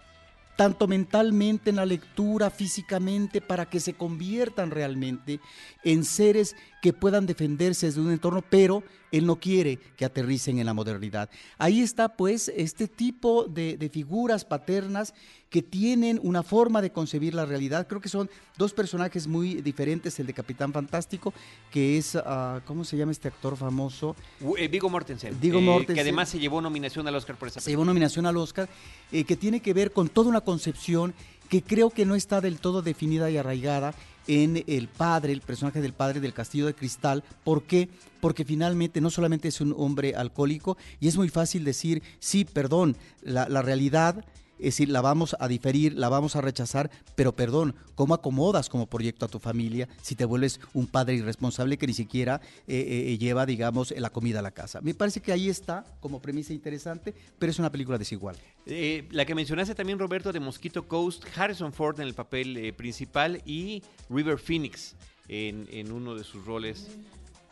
tanto 0.62 0.88
mentalmente 0.88 1.72
en 1.72 1.78
la 1.78 1.88
lectura, 1.88 2.52
físicamente, 2.52 3.42
para 3.42 3.66
que 3.66 3.80
se 3.80 3.96
conviertan 3.96 4.70
realmente 4.70 5.40
en 5.84 6.06
seres 6.06 6.56
que 6.82 6.94
puedan 6.94 7.28
defenderse 7.28 7.86
desde 7.86 8.02
un 8.02 8.12
entorno, 8.12 8.42
pero 8.42 8.84
él 9.12 9.26
no 9.26 9.38
quiere 9.38 9.78
que 9.96 10.06
aterricen 10.06 10.58
en 10.58 10.66
la 10.66 10.74
modernidad. 10.74 11.30
Ahí 11.58 11.82
está 11.82 12.16
pues 12.16 12.52
este 12.56 12.88
tipo 12.88 13.44
de, 13.46 13.90
figuras 13.92 14.46
paternas 14.46 15.14
que 15.50 15.62
tienen 15.62 16.20
una 16.24 16.44
forma 16.44 16.82
de 16.82 16.92
concebir 16.92 17.36
la 17.36 17.46
realidad. 17.46 17.88
Creo 17.88 18.02
que 18.02 18.10
son 18.10 18.30
dos 18.58 18.74
personajes 18.74 19.28
muy 19.28 19.56
diferentes, 19.62 20.20
el 20.20 20.26
de 20.26 20.34
Capitán 20.34 20.72
Fantástico, 20.74 21.34
que 21.70 21.98
es, 21.98 22.16
ah, 22.16 22.62
¿cómo 22.66 22.84
se 22.84 22.98
llama 22.98 23.12
este 23.12 23.28
actor 23.28 23.58
famoso? 23.58 24.16
Eh, 24.58 24.68
Vigo 24.68 24.90
Mortensen. 24.90 25.38
Vigo 25.40 25.60
eh, 25.60 25.62
Mortensen. 25.62 25.96
Que 25.96 26.02
además 26.02 26.30
se 26.30 26.40
llevó 26.40 26.62
nominación 26.62 27.08
al 27.08 27.16
Oscar 27.16 27.36
por 27.36 27.50
esa 27.50 27.56
película. 27.56 27.66
Se 27.66 27.72
llevó 27.72 27.86
nominación 27.86 28.26
al 28.26 28.38
Oscar, 28.38 28.70
eh, 29.12 29.26
que 29.26 29.36
tiene 29.36 29.60
que 29.60 29.74
ver 29.74 29.92
con 29.92 30.08
toda 30.08 30.30
una 30.30 30.42
concepción 30.42 31.14
que 31.50 31.62
creo 31.62 31.90
que 31.90 32.06
no 32.06 32.16
está 32.16 32.40
del 32.40 32.60
todo 32.60 32.82
definida 32.82 33.30
y 33.30 33.36
arraigada 33.36 33.94
en 34.32 34.64
el 34.66 34.88
padre, 34.88 35.34
el 35.34 35.42
personaje 35.42 35.82
del 35.82 35.92
padre 35.92 36.22
del 36.22 36.34
Castillo 36.34 36.66
de 36.66 36.74
Cristal. 36.74 37.22
¿Por 37.44 37.64
qué? 37.64 37.90
Porque 38.22 38.46
finalmente 38.46 39.02
no 39.02 39.10
solamente 39.10 39.50
es 39.50 39.60
un 39.60 39.76
hombre 39.78 40.16
alcohólico 40.16 40.78
y 41.02 41.10
es 41.10 41.18
muy 41.18 41.28
fácil 41.28 41.66
decir, 41.66 42.02
sí, 42.20 42.46
perdón, 42.46 42.96
la, 43.22 43.50
la 43.50 43.62
realidad 43.62 44.24
es 44.62 44.76
decir, 44.76 44.90
la 44.90 45.02
vamos 45.02 45.36
a 45.40 45.48
diferir, 45.48 45.94
la 45.94 46.08
vamos 46.08 46.36
a 46.36 46.42
rechazar, 46.42 46.92
pero 47.16 47.36
perdón, 47.36 47.76
¿cómo 47.96 48.14
acomodas 48.14 48.70
como 48.70 48.86
proyecto 48.88 49.26
a 49.26 49.28
tu 49.28 49.40
familia 49.40 49.90
si 50.02 50.16
te 50.16 50.24
vuelves 50.24 50.60
un 50.74 50.86
padre 50.86 51.16
irresponsable 51.16 51.78
que 51.78 51.88
ni 51.88 51.94
siquiera 51.94 52.42
eh, 52.68 53.08
eh, 53.08 53.18
lleva, 53.18 53.46
digamos, 53.48 53.92
la 53.98 54.12
comida 54.12 54.40
a 54.40 54.44
la 54.44 54.52
casa? 54.52 54.80
Me 54.82 54.94
parece 54.94 55.20
que 55.20 55.32
ahí 55.32 55.50
está 55.50 55.84
como 56.00 56.22
premisa 56.22 56.54
interesante, 56.54 57.16
pero 57.40 57.52
es 57.52 57.58
una 57.58 57.72
película 57.72 57.98
desigual. 57.98 58.38
Eh, 58.68 59.08
la 59.10 59.26
que 59.26 59.34
mencionaste 59.34 59.74
también, 59.74 59.98
Roberto, 59.98 60.32
de 60.32 60.40
Mosquito 60.40 60.88
Coast, 60.88 61.26
Harrison 61.36 61.74
Ford 61.74 62.00
en 62.00 62.08
el 62.08 62.14
papel 62.14 62.74
principal 62.78 63.42
y 63.46 63.82
River 64.10 64.38
Phoenix 64.38 64.96
en, 65.28 65.68
en 65.72 65.92
uno 65.92 66.14
de 66.14 66.24
sus 66.24 66.46
roles 66.46 66.88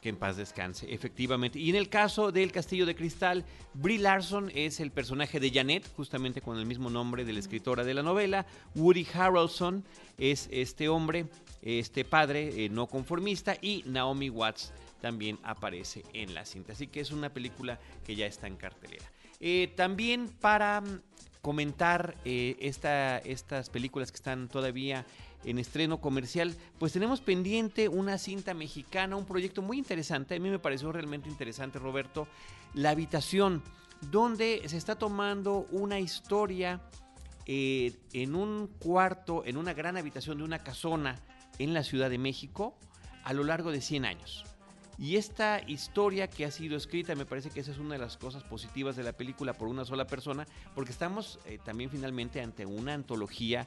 que 0.02 0.10
en 0.10 0.18
paz 0.18 0.38
descanse, 0.38 0.92
efectivamente. 0.94 1.60
Y 1.60 1.70
en 1.70 1.76
el 1.76 1.90
caso 1.90 2.32
del 2.32 2.52
Castillo 2.52 2.86
de 2.86 2.96
Cristal, 2.96 3.46
Brie 3.74 4.00
Larson 4.00 4.52
es 4.54 4.80
el 4.80 4.92
personaje 4.92 5.40
de 5.40 5.52
Janet, 5.52 5.90
justamente 5.96 6.42
con 6.42 6.58
el 6.58 6.66
mismo 6.66 6.90
nombre 6.90 7.26
de 7.26 7.34
la 7.34 7.40
escritora 7.40 7.84
de 7.84 7.94
la 7.94 8.04
novela. 8.04 8.46
Woody 8.76 9.06
Harrelson 9.14 9.84
es 10.18 10.48
este 10.52 10.90
hombre, 10.90 11.28
este 11.62 12.06
padre 12.06 12.66
eh, 12.66 12.70
no 12.70 12.88
conformista. 12.88 13.56
Y 13.62 13.84
Naomi 13.86 14.30
Watts 14.30 14.74
también 15.02 15.40
aparece 15.44 16.04
en 16.14 16.34
la 16.34 16.46
cinta. 16.46 16.74
Así 16.74 16.88
que 16.88 17.02
es 17.02 17.12
una 17.12 17.30
película 17.30 17.80
que 18.06 18.16
ya 18.16 18.26
está 18.26 18.48
en 18.48 18.56
cartelera. 18.56 19.06
Eh, 19.40 19.72
también 19.76 20.28
para 20.28 20.82
mm, 20.82 21.02
comentar 21.42 22.16
eh, 22.26 22.58
esta, 22.60 23.20
estas 23.20 23.70
películas 23.70 24.12
que 24.12 24.18
están 24.18 24.50
todavía 24.50 25.06
en 25.44 25.60
estreno 25.60 26.02
comercial, 26.02 26.56
pues 26.78 26.94
tenemos 26.94 27.22
pendiente 27.22 27.88
una 27.88 28.18
cinta 28.18 28.54
mexicana, 28.54 29.16
un 29.16 29.26
proyecto 29.26 29.62
muy 29.62 29.78
interesante, 29.78 30.36
a 30.36 30.40
mí 30.40 30.50
me 30.50 30.60
pareció 30.60 30.92
realmente 30.92 31.30
interesante, 31.30 31.80
Roberto, 31.80 32.28
La 32.74 32.92
Habitación, 32.92 33.64
donde 34.12 34.62
se 34.68 34.78
está 34.78 34.96
tomando 34.96 35.68
una 35.72 36.00
historia 36.00 36.82
eh, 37.46 37.94
en 38.14 38.36
un 38.36 38.68
cuarto, 38.80 39.44
en 39.46 39.58
una 39.58 39.74
gran 39.74 39.98
habitación 39.98 40.38
de 40.38 40.44
una 40.44 40.60
casona 40.60 41.20
en 41.58 41.74
la 41.74 41.84
Ciudad 41.84 42.10
de 42.10 42.18
México 42.18 42.78
a 43.24 43.34
lo 43.34 43.44
largo 43.44 43.72
de 43.72 43.82
100 43.82 44.06
años. 44.06 44.49
Y 45.02 45.16
esta 45.16 45.62
historia 45.66 46.30
que 46.30 46.44
ha 46.44 46.52
sido 46.52 46.76
escrita, 46.76 47.16
me 47.16 47.26
parece 47.26 47.50
que 47.50 47.62
esa 47.62 47.72
es 47.72 47.78
una 47.78 47.94
de 47.94 48.02
las 48.02 48.18
cosas 48.18 48.44
positivas 48.44 48.98
de 48.98 49.04
la 49.04 49.14
película 49.14 49.54
por 49.54 49.70
una 49.70 49.86
sola 49.86 50.06
persona, 50.06 50.46
porque 50.76 50.92
estamos 50.92 51.40
eh, 51.46 51.58
también 51.64 51.90
finalmente 51.90 52.42
ante 52.42 52.66
una 52.66 52.96
antología 52.96 53.66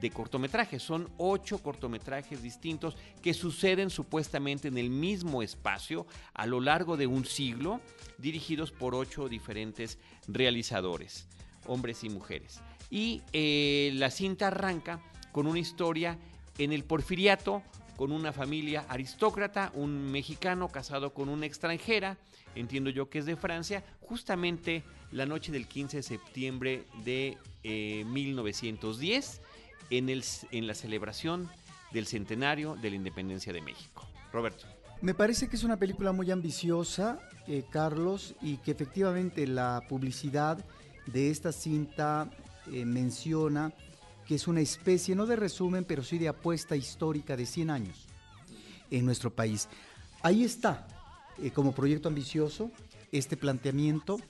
de 0.00 0.10
cortometrajes. 0.10 0.82
Son 0.82 1.10
ocho 1.18 1.58
cortometrajes 1.58 2.42
distintos 2.42 2.96
que 3.20 3.34
suceden 3.34 3.90
supuestamente 3.90 4.68
en 4.68 4.78
el 4.78 4.88
mismo 4.88 5.42
espacio 5.42 6.06
a 6.32 6.46
lo 6.46 6.60
largo 6.60 6.96
de 6.96 7.06
un 7.06 7.26
siglo, 7.26 7.82
dirigidos 8.16 8.72
por 8.72 8.94
ocho 8.94 9.28
diferentes 9.28 9.98
realizadores, 10.28 11.28
hombres 11.66 12.04
y 12.04 12.08
mujeres. 12.08 12.62
Y 12.88 13.20
eh, 13.34 13.92
la 13.96 14.10
cinta 14.10 14.46
arranca 14.46 15.02
con 15.30 15.46
una 15.46 15.58
historia 15.58 16.16
en 16.56 16.72
el 16.72 16.84
porfiriato, 16.84 17.62
con 18.00 18.12
una 18.12 18.32
familia 18.32 18.86
aristócrata, 18.88 19.72
un 19.74 20.10
mexicano 20.10 20.68
casado 20.68 21.12
con 21.12 21.28
una 21.28 21.44
extranjera, 21.44 22.16
entiendo 22.54 22.88
yo 22.88 23.10
que 23.10 23.18
es 23.18 23.26
de 23.26 23.36
Francia, 23.36 23.84
justamente 24.00 24.84
la 25.12 25.26
noche 25.26 25.52
del 25.52 25.68
15 25.68 25.98
de 25.98 26.02
septiembre 26.02 26.84
de 27.04 27.36
1910, 27.62 29.34
eh, 29.34 29.98
en, 29.98 30.08
el, 30.08 30.24
en 30.50 30.66
la 30.66 30.72
celebración 30.72 31.50
del 31.92 32.06
centenario 32.06 32.74
de 32.76 32.88
la 32.88 32.96
independencia 32.96 33.52
de 33.52 33.60
México. 33.60 34.08
Roberto. 34.32 34.64
Me 35.02 35.12
parece 35.12 35.48
que 35.48 35.56
es 35.56 35.62
una 35.62 35.76
película 35.76 36.12
muy 36.12 36.30
ambiciosa, 36.30 37.20
eh, 37.46 37.64
Carlos, 37.68 38.34
y 38.40 38.56
que 38.56 38.70
efectivamente 38.70 39.46
la 39.46 39.82
publicidad 39.90 40.64
de 41.04 41.30
esta 41.30 41.52
cinta 41.52 42.30
eh, 42.72 42.86
menciona 42.86 43.74
que 44.30 44.36
es 44.36 44.46
una 44.46 44.60
especie, 44.60 45.16
no 45.16 45.26
de 45.26 45.34
resumen, 45.34 45.84
pero 45.84 46.04
sí 46.04 46.16
de 46.16 46.28
apuesta 46.28 46.76
histórica 46.76 47.36
de 47.36 47.46
100 47.46 47.68
años 47.68 48.06
en 48.88 49.04
nuestro 49.04 49.34
país. 49.34 49.66
Ahí 50.22 50.44
está, 50.44 50.86
eh, 51.42 51.50
como 51.50 51.72
proyecto 51.72 52.06
ambicioso, 52.06 52.70
este 53.10 53.36
planteamiento. 53.36 54.20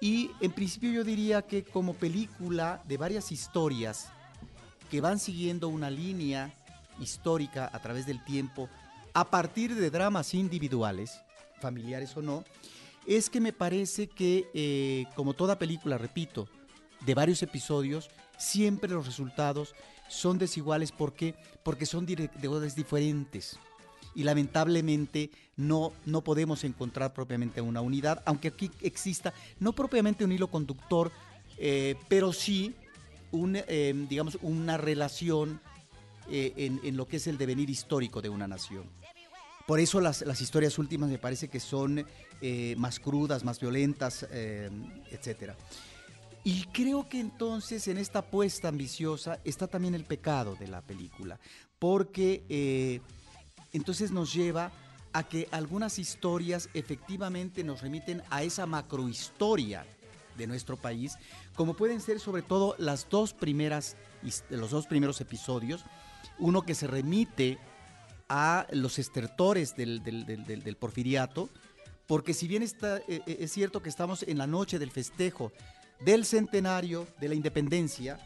Y 0.00 0.32
en 0.40 0.50
principio 0.50 0.90
yo 0.90 1.04
diría 1.04 1.42
que 1.42 1.62
como 1.62 1.94
película 1.94 2.82
de 2.88 2.96
varias 2.96 3.30
historias 3.30 4.08
que 4.90 5.00
van 5.00 5.20
siguiendo 5.20 5.68
una 5.68 5.90
línea 5.90 6.52
histórica 6.98 7.70
a 7.72 7.78
través 7.80 8.06
del 8.06 8.24
tiempo, 8.24 8.68
a 9.14 9.30
partir 9.30 9.76
de 9.76 9.90
dramas 9.90 10.34
individuales, 10.34 11.20
familiares 11.60 12.16
o 12.16 12.20
no, 12.20 12.42
es 13.06 13.30
que 13.30 13.40
me 13.40 13.52
parece 13.52 14.08
que, 14.08 14.50
eh, 14.54 15.04
como 15.14 15.34
toda 15.34 15.56
película, 15.56 15.98
repito, 15.98 16.48
de 17.06 17.14
varios 17.14 17.44
episodios, 17.44 18.10
siempre 18.40 18.90
los 18.90 19.06
resultados 19.06 19.74
son 20.08 20.38
desiguales. 20.38 20.90
¿Por 20.90 21.12
qué? 21.12 21.34
Porque 21.62 21.86
son 21.86 22.06
directores 22.06 22.74
diferentes. 22.74 23.58
Y 24.14 24.24
lamentablemente 24.24 25.30
no, 25.56 25.92
no 26.04 26.22
podemos 26.22 26.64
encontrar 26.64 27.12
propiamente 27.14 27.60
una 27.60 27.80
unidad, 27.80 28.22
aunque 28.26 28.48
aquí 28.48 28.70
exista 28.80 29.32
no 29.60 29.72
propiamente 29.72 30.24
un 30.24 30.32
hilo 30.32 30.48
conductor, 30.48 31.12
eh, 31.58 31.94
pero 32.08 32.32
sí 32.32 32.74
un, 33.30 33.56
eh, 33.56 33.94
digamos, 34.08 34.36
una 34.42 34.76
relación 34.76 35.60
eh, 36.28 36.52
en, 36.56 36.80
en, 36.82 36.96
lo 36.96 37.06
que 37.06 37.18
es 37.18 37.28
el 37.28 37.38
devenir 37.38 37.70
histórico 37.70 38.20
de 38.20 38.30
una 38.30 38.48
nación. 38.48 38.84
Por 39.66 39.78
eso 39.78 40.00
las, 40.00 40.22
las 40.22 40.40
historias 40.40 40.76
últimas 40.78 41.08
me 41.08 41.18
parece 41.18 41.46
que 41.46 41.60
son 41.60 42.04
más 42.78 42.98
crudas, 42.98 43.44
más 43.44 43.60
violentas, 43.60 44.26
etcétera. 45.10 45.54
Y 46.42 46.64
creo 46.72 47.08
que 47.08 47.20
entonces 47.20 47.86
en 47.88 47.98
esta 47.98 48.20
apuesta 48.20 48.68
ambiciosa 48.68 49.40
está 49.44 49.66
también 49.66 49.94
el 49.94 50.04
pecado 50.04 50.56
de 50.56 50.68
la 50.68 50.80
película, 50.80 51.38
porque 51.78 52.44
eh, 52.48 53.00
entonces 53.72 54.10
nos 54.10 54.32
lleva 54.32 54.72
a 55.12 55.24
que 55.24 55.48
algunas 55.50 55.98
historias 55.98 56.70
efectivamente 56.72 57.62
nos 57.62 57.82
remiten 57.82 58.22
a 58.30 58.42
esa 58.42 58.64
macrohistoria 58.64 59.84
de 60.38 60.46
nuestro 60.46 60.76
país, 60.76 61.16
como 61.54 61.74
pueden 61.74 62.00
ser 62.00 62.20
sobre 62.20 62.42
todo 62.42 62.74
las 62.78 63.08
dos 63.10 63.34
primeras, 63.34 63.96
los 64.48 64.70
dos 64.70 64.86
primeros 64.86 65.20
episodios, 65.20 65.84
uno 66.38 66.62
que 66.62 66.74
se 66.74 66.86
remite 66.86 67.58
a 68.28 68.66
los 68.70 68.98
estertores 68.98 69.76
del, 69.76 70.76
porfiriato, 70.78 71.50
porque 72.06 72.32
si 72.32 72.48
bien 72.48 72.62
está, 72.62 72.98
eh, 72.98 73.20
eh, 73.26 73.36
es 73.40 73.52
cierto 73.52 73.82
que 73.82 73.88
estamos 73.88 74.22
en 74.22 74.38
la 74.38 74.46
noche 74.46 74.78
del 74.78 74.90
festejo 74.90 75.52
del 76.00 76.24
centenario 76.24 77.06
de 77.20 77.28
la 77.28 77.34
independencia, 77.34 78.18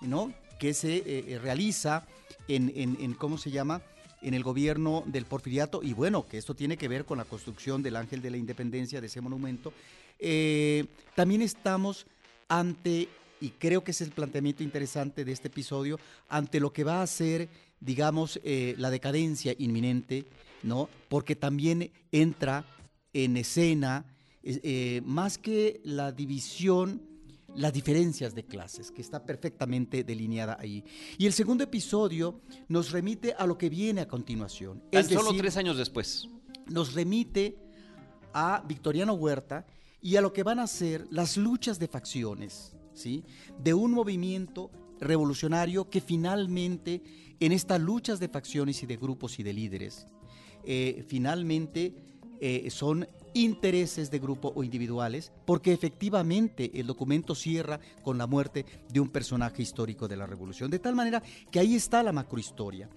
¿no? 0.00 0.32
que 0.58 0.74
se 0.74 0.96
eh, 0.96 1.04
eh, 1.06 1.38
realiza 1.42 2.06
en, 2.48 3.14
¿cómo 3.14 3.38
se 3.38 3.50
llama? 3.50 3.82
En 4.22 4.34
el 4.34 4.42
gobierno 4.42 5.02
del 5.06 5.26
porfiriato, 5.26 5.82
y 5.82 5.92
bueno, 5.92 6.26
que 6.26 6.38
esto 6.38 6.54
tiene 6.54 6.76
que 6.76 6.88
ver 6.88 7.04
con 7.04 7.18
la 7.18 7.24
construcción 7.24 7.82
del 7.82 7.96
Ángel 7.96 8.22
de 8.22 8.30
la 8.30 8.36
Independencia, 8.36 9.00
de 9.00 9.08
ese 9.08 9.20
monumento. 9.20 9.72
Eh, 10.18 10.86
también 11.14 11.42
estamos 11.42 12.06
ante, 12.48 13.08
y 13.40 13.50
creo 13.50 13.84
que 13.84 13.90
es 13.90 14.00
el 14.00 14.10
planteamiento 14.10 14.62
interesante 14.62 15.24
de 15.24 15.32
este 15.32 15.48
episodio, 15.48 15.98
ante 16.28 16.60
lo 16.60 16.72
que 16.72 16.84
va 16.84 17.02
a 17.02 17.06
ser, 17.06 17.48
digamos, 17.80 18.40
la 18.44 18.90
decadencia 18.90 19.54
inminente, 19.58 20.24
¿no? 20.62 20.88
Porque 21.08 21.36
también 21.36 21.90
entra 22.10 22.64
en 23.12 23.36
escena 23.36 24.04
eh, 24.48 25.02
más 25.04 25.38
que 25.38 25.80
la 25.82 26.12
división, 26.12 27.02
las 27.56 27.72
diferencias 27.72 28.32
de 28.32 28.44
clases, 28.44 28.92
que 28.92 29.02
está 29.02 29.26
perfectamente 29.26 30.04
delineada 30.04 30.56
ahí. 30.60 30.84
Y 31.18 31.26
el 31.26 31.32
segundo 31.32 31.64
episodio 31.64 32.40
nos 32.68 32.92
remite 32.92 33.34
a 33.36 33.44
lo 33.44 33.58
que 33.58 33.68
viene 33.68 34.02
a 34.02 34.08
continuación. 34.08 34.84
es 34.92 35.08
solo 35.08 35.34
tres 35.36 35.56
años 35.56 35.76
después. 35.76 36.28
Nos 36.66 36.94
remite 36.94 37.58
a 38.32 38.62
Victoriano 38.68 39.14
Huerta 39.14 39.66
y 40.00 40.14
a 40.14 40.20
lo 40.20 40.32
que 40.32 40.44
van 40.44 40.60
a 40.60 40.68
ser 40.68 41.08
las 41.10 41.36
luchas 41.36 41.80
de 41.80 41.88
facciones, 41.88 42.76
¿sí? 42.94 43.24
De 43.58 43.74
un 43.74 43.90
movimiento 43.90 44.70
revolucionario 45.00 45.90
que 45.90 46.00
finalmente, 46.00 47.02
en 47.40 47.50
estas 47.50 47.80
luchas 47.80 48.20
de 48.20 48.28
facciones 48.28 48.80
y 48.84 48.86
de 48.86 48.96
grupos 48.96 49.40
y 49.40 49.42
de 49.42 49.52
líderes, 49.52 50.06
eh, 50.62 51.04
finalmente 51.08 51.94
eh, 52.40 52.70
son 52.70 53.08
intereses 53.44 54.10
de 54.10 54.18
grupo 54.18 54.52
o 54.54 54.64
individuales, 54.64 55.32
porque 55.44 55.72
efectivamente 55.72 56.70
el 56.74 56.86
documento 56.86 57.34
cierra 57.34 57.80
con 58.02 58.18
la 58.18 58.26
muerte 58.26 58.64
de 58.88 59.00
un 59.00 59.10
personaje 59.10 59.62
histórico 59.62 60.08
de 60.08 60.16
la 60.16 60.26
revolución, 60.26 60.70
de 60.70 60.78
tal 60.78 60.94
manera 60.94 61.22
que 61.50 61.58
ahí 61.58 61.74
está 61.74 62.02
la 62.02 62.12
macrohistoria. 62.12 62.88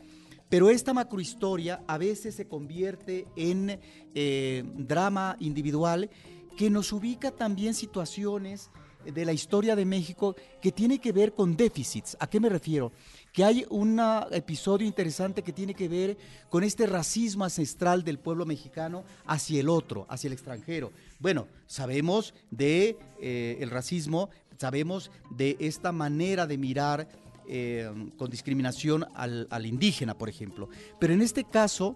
Pero 0.49 0.69
esta 0.69 0.93
macrohistoria 0.93 1.83
a 1.87 1.97
veces 1.97 2.35
se 2.35 2.47
convierte 2.47 3.27
en 3.35 3.79
eh, 4.15 4.63
drama 4.77 5.35
individual 5.39 6.09
que 6.57 6.69
nos 6.69 6.91
ubica 6.91 7.31
también 7.31 7.73
situaciones 7.73 8.71
de 9.05 9.25
la 9.25 9.33
historia 9.33 9.75
de 9.75 9.85
México 9.85 10.35
que 10.61 10.71
tiene 10.71 10.99
que 10.99 11.11
ver 11.11 11.33
con 11.33 11.55
déficits. 11.55 12.17
¿A 12.19 12.27
qué 12.27 12.39
me 12.39 12.49
refiero? 12.49 12.91
que 13.31 13.43
hay 13.43 13.65
un 13.69 14.01
episodio 14.31 14.87
interesante 14.87 15.43
que 15.43 15.53
tiene 15.53 15.73
que 15.73 15.87
ver 15.87 16.17
con 16.49 16.63
este 16.63 16.85
racismo 16.85 17.43
ancestral 17.43 18.03
del 18.03 18.19
pueblo 18.19 18.45
mexicano 18.45 19.03
hacia 19.25 19.59
el 19.59 19.69
otro, 19.69 20.05
hacia 20.09 20.27
el 20.27 20.33
extranjero. 20.33 20.91
Bueno, 21.19 21.47
sabemos 21.67 22.33
de 22.49 22.97
eh, 23.21 23.57
el 23.59 23.69
racismo, 23.69 24.29
sabemos 24.57 25.11
de 25.29 25.57
esta 25.59 25.91
manera 25.91 26.47
de 26.47 26.57
mirar 26.57 27.07
eh, 27.47 27.89
con 28.17 28.29
discriminación 28.29 29.05
al, 29.13 29.65
indígena, 29.65 30.17
por 30.17 30.29
ejemplo. 30.29 30.69
Pero 30.99 31.13
en 31.13 31.21
este 31.21 31.43
caso, 31.43 31.95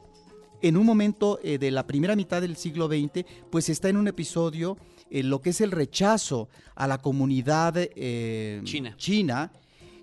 en 0.61 0.77
un 0.77 0.85
momento 0.85 1.39
eh, 1.43 1.57
de 1.57 1.71
la 1.71 1.87
primera 1.87 2.15
mitad 2.15 2.41
del 2.41 2.57
siglo 2.57 2.87
XX, 2.87 3.25
pues 3.49 3.69
está 3.69 3.89
en 3.89 3.97
un 3.97 4.07
episodio 4.07 4.77
en 5.13 5.29
lo 5.29 5.41
que 5.41 5.51
es 5.51 5.61
el 5.61 5.71
rechazo 5.71 6.49
a 6.75 6.87
la 6.87 6.97
comunidad 6.97 7.75
china. 8.63 8.95
china 8.97 9.51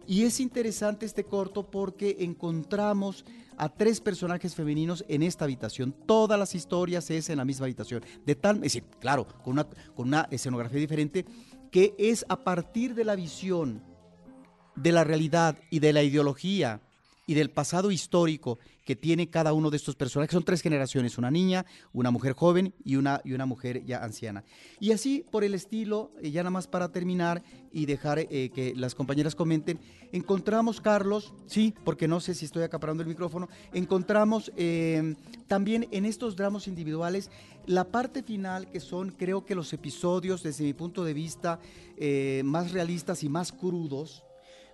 y 0.07 0.23
es 0.23 0.41
interesante 0.41 1.05
este 1.05 1.25
corto 1.25 1.69
porque 1.69 2.17
encontramos 2.21 3.25
a 3.57 3.69
tres 3.69 4.01
personajes 4.01 4.55
femeninos 4.55 5.05
en 5.09 5.23
esta 5.23 5.45
habitación. 5.45 5.93
Todas 6.07 6.39
las 6.39 6.55
historias 6.55 7.11
es 7.11 7.29
en 7.29 7.39
la 7.39 7.45
misma 7.45 7.67
habitación. 7.67 8.03
De 8.25 8.35
tal, 8.35 8.57
es 8.57 8.63
decir, 8.63 8.85
claro, 9.01 9.27
con 9.45 9.55
una, 9.55 9.65
con 9.95 10.09
una 10.09 10.27
escenografía 10.31 10.81
diferente, 10.81 11.27
que 11.71 11.95
es 11.99 12.25
a 12.29 12.37
partir 12.37 12.95
de 12.95 13.05
la 13.05 13.17
visión 13.17 13.83
de 14.77 14.93
la 14.93 15.05
realidad 15.05 15.59
y 15.71 15.81
de 15.81 15.93
la 15.93 16.03
ideología 16.03 16.81
y 17.31 17.35
del 17.35 17.51
pasado 17.51 17.93
histórico 17.93 18.59
que 18.85 18.97
tiene 18.97 19.31
cada 19.31 19.53
uno 19.53 19.71
de 19.71 19.77
estos 19.77 19.95
personajes. 19.95 20.33
Son 20.33 20.43
tres 20.43 20.63
generaciones, 20.63 21.17
una 21.17 21.31
niña, 21.31 21.65
una 21.93 22.11
mujer 22.11 22.33
joven 22.33 22.75
y 22.85 22.97
una, 22.97 23.21
y 23.25 23.35
una 23.35 23.47
mujer 23.47 23.85
ya 23.85 24.03
anciana. 24.03 24.43
Y 24.81 24.91
así, 24.91 25.25
por 25.31 25.45
el 25.45 25.55
estilo, 25.55 26.11
eh, 26.21 26.33
ya 26.33 26.43
nada 26.43 26.51
más 26.51 26.67
para 26.67 26.89
terminar 26.89 27.45
y 27.71 27.87
dejar 27.87 28.19
eh, 28.19 28.51
que 28.53 28.75
las 28.75 28.97
compañeras 28.97 29.37
comenten, 29.37 29.79
encontramos, 30.11 30.81
Carlos, 30.81 31.33
sí, 31.47 31.73
porque 31.85 32.09
no 32.09 32.19
sé 32.19 32.35
si 32.35 32.47
estoy 32.47 32.65
acaparando 32.65 33.05
el 33.05 33.09
micrófono, 33.09 33.49
encontramos 33.73 34.51
eh, 34.57 35.15
también 35.47 35.87
en 35.93 36.07
estos 36.07 36.35
dramas 36.35 36.67
individuales 36.67 37.31
la 37.65 37.85
parte 37.85 38.25
final, 38.25 38.69
que 38.73 38.81
son 38.81 39.13
creo 39.13 39.47
que 39.47 39.55
los 39.55 39.73
episodios, 39.73 40.43
desde 40.43 40.65
mi 40.65 40.73
punto 40.73 41.05
de 41.05 41.15
vista, 41.15 41.61
más 42.43 42.73
realistas 42.73 43.23
y 43.23 43.29
más 43.29 43.53
crudos, 43.53 44.25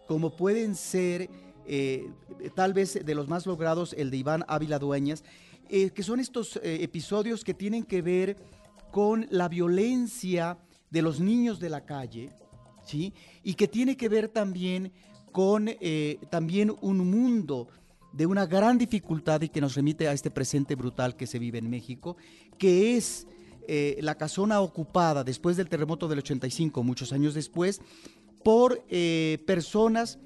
como 0.06 0.36
pueden 0.36 0.76
ser 0.76 1.28
eh, 1.68 2.10
tal 2.54 2.72
vez 2.72 3.04
de 3.04 3.14
los 3.14 3.28
más 3.28 3.46
logrados, 3.46 3.94
el 3.98 4.10
de 4.10 4.18
Iván 4.18 4.44
Ávila 4.48 4.78
Dueñas, 4.78 5.24
eh, 5.68 5.90
que 5.90 6.02
son 6.02 6.20
estos 6.20 6.56
eh, 6.56 6.78
episodios 6.82 7.42
que 7.42 7.54
tienen 7.54 7.82
que 7.82 8.02
ver 8.02 8.36
con 8.92 9.26
la 9.30 9.48
violencia 9.48 10.58
de 10.90 11.02
los 11.02 11.18
niños 11.18 11.58
de 11.58 11.70
la 11.70 11.84
calle, 11.84 12.30
¿sí? 12.84 13.12
Y 13.42 13.54
que 13.54 13.66
tiene 13.66 13.96
que 13.96 14.08
ver 14.08 14.28
también 14.28 14.92
con 15.32 15.68
también 16.30 16.74
un 16.80 17.10
mundo 17.10 17.68
de 18.14 18.24
una 18.24 18.46
gran 18.46 18.78
dificultad 18.78 19.42
y 19.42 19.50
que 19.50 19.60
nos 19.60 19.74
remite 19.74 20.08
a 20.08 20.14
este 20.14 20.30
presente 20.30 20.76
brutal 20.76 21.14
que 21.14 21.26
se 21.26 21.38
vive 21.38 21.58
en 21.58 21.68
México, 21.68 22.16
que 22.56 22.96
es 22.96 23.26
la 23.68 24.14
casona 24.14 24.62
ocupada 24.62 25.24
después 25.24 25.58
del 25.58 25.68
terremoto 25.68 26.08
del 26.08 26.20
85, 26.20 26.82
muchos 26.82 27.12
años 27.12 27.34
después, 27.34 27.82
por 28.42 28.82
personas 29.44 30.18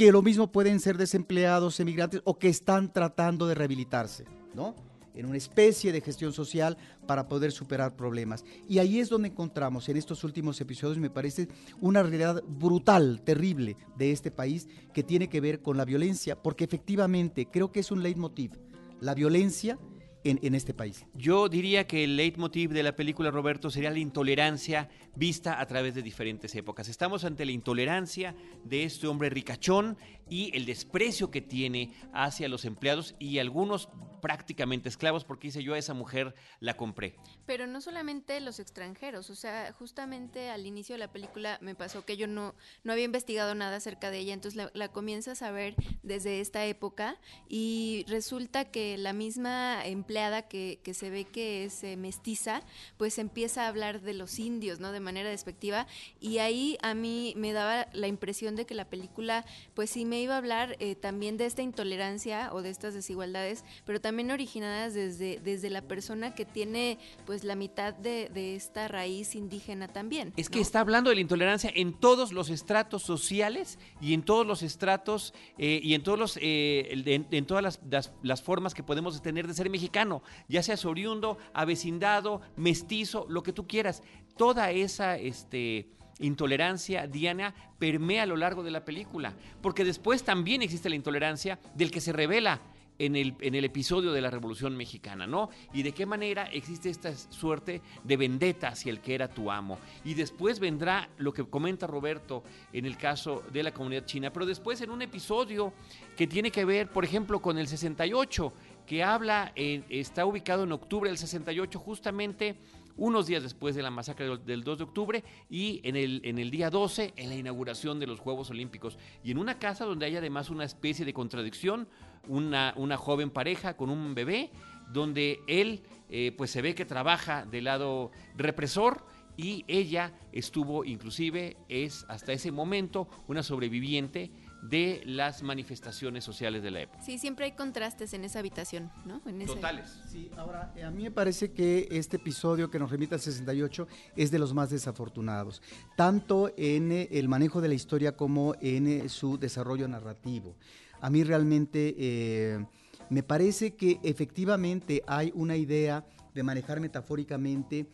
que 0.00 0.12
lo 0.12 0.22
mismo 0.22 0.50
pueden 0.50 0.80
ser 0.80 0.96
desempleados, 0.96 1.78
emigrantes 1.78 2.22
o 2.24 2.38
que 2.38 2.48
están 2.48 2.90
tratando 2.90 3.46
de 3.46 3.54
rehabilitarse, 3.54 4.24
¿no? 4.54 4.74
En 5.14 5.26
una 5.26 5.36
especie 5.36 5.92
de 5.92 6.00
gestión 6.00 6.32
social 6.32 6.78
para 7.06 7.28
poder 7.28 7.52
superar 7.52 7.96
problemas. 7.96 8.42
Y 8.66 8.78
ahí 8.78 8.98
es 8.98 9.10
donde 9.10 9.28
encontramos 9.28 9.90
en 9.90 9.98
estos 9.98 10.24
últimos 10.24 10.58
episodios, 10.58 10.96
me 10.96 11.10
parece, 11.10 11.48
una 11.82 12.02
realidad 12.02 12.42
brutal, 12.48 13.20
terrible 13.22 13.76
de 13.98 14.10
este 14.10 14.30
país 14.30 14.68
que 14.94 15.02
tiene 15.02 15.28
que 15.28 15.42
ver 15.42 15.60
con 15.60 15.76
la 15.76 15.84
violencia, 15.84 16.34
porque 16.34 16.64
efectivamente 16.64 17.48
creo 17.52 17.70
que 17.70 17.80
es 17.80 17.90
un 17.90 18.02
leitmotiv. 18.02 18.52
La 19.00 19.14
violencia 19.14 19.78
en, 20.24 20.54
este 20.54 20.74
país. 20.74 21.06
Yo 21.14 21.48
diría 21.48 21.86
que 21.86 22.04
el 22.04 22.16
leitmotiv 22.16 22.70
de 22.70 22.82
la 22.82 22.94
película, 22.94 23.30
Roberto, 23.30 23.70
sería 23.70 23.90
la 23.90 23.98
intolerancia 23.98 24.88
vista 25.16 25.60
a 25.60 25.66
través 25.66 25.94
de 25.94 26.02
diferentes 26.02 26.54
épocas. 26.54 26.88
Estamos 26.88 27.24
ante 27.24 27.44
la 27.44 27.52
intolerancia 27.52 28.34
de 28.64 28.84
este 28.84 29.06
hombre 29.06 29.30
ricachón 29.30 29.96
y 30.30 30.56
el 30.56 30.64
desprecio 30.64 31.30
que 31.30 31.42
tiene 31.42 31.92
hacia 32.14 32.48
los 32.48 32.64
empleados 32.64 33.14
y 33.18 33.38
algunos 33.38 33.88
prácticamente 34.20 34.88
esclavos, 34.88 35.24
porque 35.24 35.48
dice 35.48 35.62
yo 35.62 35.74
a 35.74 35.78
esa 35.78 35.94
mujer 35.94 36.34
la 36.60 36.76
compré. 36.76 37.16
Pero 37.46 37.66
no 37.66 37.80
solamente 37.80 38.38
los 38.40 38.60
extranjeros, 38.60 39.30
o 39.30 39.34
sea, 39.34 39.72
justamente 39.72 40.50
al 40.50 40.66
inicio 40.66 40.94
de 40.94 40.98
la 40.98 41.10
película 41.10 41.58
me 41.60 41.74
pasó 41.74 42.04
que 42.04 42.16
yo 42.16 42.26
no, 42.26 42.54
no 42.84 42.92
había 42.92 43.04
investigado 43.04 43.54
nada 43.54 43.76
acerca 43.76 44.10
de 44.10 44.18
ella, 44.18 44.34
entonces 44.34 44.70
la, 44.72 44.88
comienzas 44.88 45.42
a 45.42 45.50
ver 45.50 45.74
desde 46.02 46.40
esta 46.40 46.64
época 46.66 47.18
y 47.48 48.04
resulta 48.08 48.66
que 48.66 48.98
la 48.98 49.12
misma 49.12 49.84
empleada 49.84 50.42
que, 50.42 50.80
que 50.84 50.94
se 50.94 51.10
ve 51.10 51.24
que 51.24 51.64
es 51.64 51.82
eh, 51.82 51.96
mestiza, 51.96 52.62
pues 52.98 53.18
empieza 53.18 53.64
a 53.64 53.68
hablar 53.68 54.00
de 54.02 54.14
los 54.14 54.38
indios, 54.38 54.80
¿no? 54.80 54.92
De 54.92 55.00
manera 55.00 55.30
despectiva 55.30 55.86
y 56.20 56.38
ahí 56.38 56.76
a 56.82 56.94
mí 56.94 57.32
me 57.36 57.52
daba 57.52 57.88
la 57.92 58.06
impresión 58.06 58.54
de 58.54 58.66
que 58.66 58.74
la 58.74 58.90
película, 58.90 59.44
pues 59.74 59.90
sí 59.90 60.04
me 60.04 60.19
iba 60.20 60.34
a 60.34 60.38
hablar 60.38 60.76
eh, 60.78 60.94
también 60.94 61.36
de 61.36 61.46
esta 61.46 61.62
intolerancia 61.62 62.50
o 62.52 62.62
de 62.62 62.70
estas 62.70 62.94
desigualdades, 62.94 63.64
pero 63.84 64.00
también 64.00 64.30
originadas 64.30 64.94
desde, 64.94 65.40
desde 65.40 65.70
la 65.70 65.82
persona 65.82 66.34
que 66.34 66.44
tiene 66.44 66.98
pues 67.26 67.44
la 67.44 67.54
mitad 67.56 67.94
de, 67.94 68.30
esta 68.56 68.88
raíz 68.88 69.34
indígena 69.34 69.88
también. 69.88 70.32
Es 70.36 70.48
que 70.48 70.60
está 70.60 70.80
hablando 70.80 71.10
de 71.10 71.16
la 71.16 71.22
intolerancia 71.22 71.70
en 71.74 71.92
todos 71.92 72.32
los 72.32 72.50
estratos 72.50 73.02
sociales 73.02 73.78
y 74.00 74.14
en 74.14 74.22
todos 74.22 74.46
los 74.46 74.62
estratos 74.62 75.34
eh, 75.58 75.80
y 75.82 75.94
en 75.94 76.02
todos 76.02 76.18
los 76.18 76.38
eh, 76.40 77.28
en, 77.30 77.46
todas 77.46 77.62
las, 77.62 78.10
las, 78.22 78.42
formas 78.42 78.74
que 78.74 78.82
podemos 78.82 79.20
tener 79.22 79.46
de 79.46 79.54
ser 79.54 79.70
mexicano, 79.70 80.22
ya 80.48 80.62
sea 80.62 80.76
oriundo, 80.88 81.38
avecindado, 81.52 82.40
mestizo, 82.56 83.26
lo 83.28 83.42
que 83.42 83.52
tú 83.52 83.66
quieras. 83.66 84.02
Toda 84.36 84.70
esa 84.70 85.16
este 85.16 85.88
intolerancia, 86.20 87.06
Diana, 87.06 87.54
permea 87.78 88.22
a 88.22 88.26
lo 88.26 88.36
largo 88.36 88.62
de 88.62 88.70
la 88.70 88.84
película, 88.84 89.34
porque 89.60 89.84
después 89.84 90.22
también 90.22 90.62
existe 90.62 90.88
la 90.88 90.96
intolerancia 90.96 91.58
del 91.74 91.90
que 91.90 92.00
se 92.00 92.12
revela 92.12 92.60
en 93.00 93.16
el, 93.16 93.64
episodio 93.64 94.12
de 94.12 94.20
la 94.20 94.28
Revolución 94.28 94.76
Mexicana, 94.76 95.26
¿no? 95.26 95.48
Y 95.72 95.82
de 95.82 95.92
qué 95.92 96.04
manera 96.04 96.44
existe 96.44 96.90
esta 96.90 97.14
suerte 97.14 97.80
de 98.04 98.16
vendetta 98.18 98.68
hacia 98.68 98.92
el 98.92 99.00
que 99.00 99.14
era 99.14 99.28
tu 99.28 99.50
amo. 99.50 99.78
Y 100.04 100.12
después 100.12 100.60
vendrá 100.60 101.08
lo 101.16 101.32
que 101.32 101.44
comenta 101.44 101.86
Roberto 101.86 102.44
en 102.74 102.84
el 102.84 102.98
caso 102.98 103.42
de 103.50 103.62
la 103.62 103.72
comunidad 103.72 104.04
china, 104.04 104.30
pero 104.30 104.44
después 104.44 104.82
en 104.82 104.90
un 104.90 105.00
episodio 105.00 105.72
que 106.14 106.26
tiene 106.26 106.50
que 106.50 106.66
ver, 106.66 106.90
por 106.90 107.04
ejemplo, 107.04 107.40
con 107.40 107.56
el 107.56 107.68
68, 107.68 108.52
que 108.86 109.02
habla, 109.02 109.52
está 109.56 110.26
ubicado 110.26 110.64
en 110.64 110.72
octubre 110.72 111.08
del 111.08 111.16
68, 111.16 111.78
justamente 111.78 112.56
unos 112.96 113.26
días 113.26 113.42
después 113.42 113.74
de 113.74 113.82
la 113.82 113.90
masacre 113.90 114.38
del 114.38 114.64
2 114.64 114.78
de 114.78 114.84
octubre 114.84 115.24
y 115.48 115.80
en 115.84 115.96
el, 115.96 116.20
en 116.24 116.38
el 116.38 116.50
día 116.50 116.70
12 116.70 117.14
en 117.16 117.28
la 117.28 117.36
inauguración 117.36 117.98
de 117.98 118.06
los 118.06 118.20
Juegos 118.20 118.50
Olímpicos. 118.50 118.98
Y 119.24 119.30
en 119.30 119.38
una 119.38 119.58
casa 119.58 119.84
donde 119.84 120.06
hay 120.06 120.16
además 120.16 120.50
una 120.50 120.64
especie 120.64 121.04
de 121.04 121.12
contradicción, 121.12 121.88
una, 122.28 122.74
una 122.76 122.96
joven 122.96 123.30
pareja 123.30 123.76
con 123.76 123.90
un 123.90 124.14
bebé, 124.14 124.50
donde 124.92 125.40
él 125.46 125.82
eh, 126.08 126.32
pues 126.36 126.50
se 126.50 126.62
ve 126.62 126.74
que 126.74 126.84
trabaja 126.84 127.46
del 127.46 127.64
lado 127.64 128.10
represor 128.36 129.04
y 129.36 129.64
ella 129.68 130.12
estuvo 130.32 130.84
inclusive, 130.84 131.56
es 131.68 132.04
hasta 132.08 132.32
ese 132.32 132.50
momento 132.50 133.08
una 133.28 133.42
sobreviviente 133.42 134.30
de 134.62 135.00
las 135.06 135.42
manifestaciones 135.42 136.22
sociales 136.22 136.62
de 136.62 136.70
la 136.70 136.80
época. 136.82 137.02
Sí, 137.02 137.18
siempre 137.18 137.46
hay 137.46 137.52
contrastes 137.52 138.12
en 138.12 138.24
esa 138.24 138.40
habitación, 138.40 138.90
¿no? 139.06 139.22
En 139.26 139.44
Totales. 139.46 139.98
Sí, 140.08 140.30
ahora, 140.36 140.72
eh, 140.76 140.84
a 140.84 140.90
mí 140.90 141.04
me 141.04 141.10
parece 141.10 141.52
que 141.52 141.88
este 141.90 142.16
episodio 142.16 142.70
que 142.70 142.78
nos 142.78 142.90
remite 142.90 143.14
al 143.14 143.20
68 143.20 143.88
es 144.16 144.30
de 144.30 144.38
los 144.38 144.52
más 144.52 144.70
desafortunados, 144.70 145.62
tanto 145.96 146.52
en 146.56 146.92
eh, 146.92 147.08
el 147.12 147.28
manejo 147.28 147.60
de 147.60 147.68
la 147.68 147.74
historia 147.74 148.16
como 148.16 148.54
en 148.60 148.86
eh, 148.86 149.08
su 149.08 149.38
desarrollo 149.38 149.88
narrativo. 149.88 150.56
A 151.00 151.08
mí 151.08 151.24
realmente 151.24 152.66
me 153.08 153.22
parece 153.22 153.74
que 153.74 153.98
efectivamente 154.02 155.02
hay 155.06 155.32
una 155.34 155.56
idea 155.56 156.04
de 156.34 156.42
manejar 156.42 156.78
metafóricamente 156.78 157.86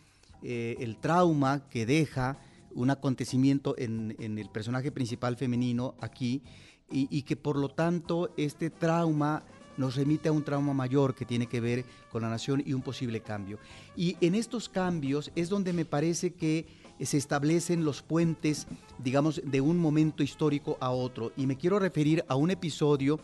el 0.43 0.97
trauma 0.97 1.69
que 1.71 1.87
deja 1.87 2.37
un 2.77 2.91
acontecimiento 2.91 3.75
en, 3.79 4.15
el 4.19 4.49
personaje 4.51 4.93
principal 4.93 5.37
femenino 5.37 5.95
aquí 6.01 6.43
y, 6.89 7.23
que 7.23 7.35
por 7.35 7.57
lo 7.57 7.69
tanto 7.69 8.33
este 8.37 8.71
trauma 8.71 9.43
nos 9.77 9.97
remite 9.97 10.29
a 10.29 10.33
un 10.33 10.45
trauma 10.45 10.73
mayor 10.73 11.15
que 11.15 11.25
tiene 11.25 11.49
que 11.49 11.61
ver 11.61 11.85
con 12.13 12.23
la 12.23 12.31
nación 12.31 12.63
y 12.65 12.73
un 12.73 12.83
posible 12.83 13.21
cambio. 13.21 13.59
Y 13.97 14.17
en 14.21 14.35
estos 14.35 14.69
cambios 14.69 15.33
es 15.35 15.49
donde 15.49 15.73
me 15.73 15.85
parece 15.85 16.35
que 16.35 16.67
se 17.01 17.19
establecen 17.19 17.85
los 17.85 18.03
puentes, 18.03 18.67
digamos, 18.99 19.43
de 19.45 19.61
un 19.61 19.79
momento 19.79 20.23
histórico 20.23 20.79
a 20.81 20.91
otro. 20.91 21.33
Y 21.37 21.47
me 21.47 21.57
quiero 21.57 21.79
referir 21.79 22.25
a 22.29 22.37
un 22.37 22.51
episodio 22.51 23.21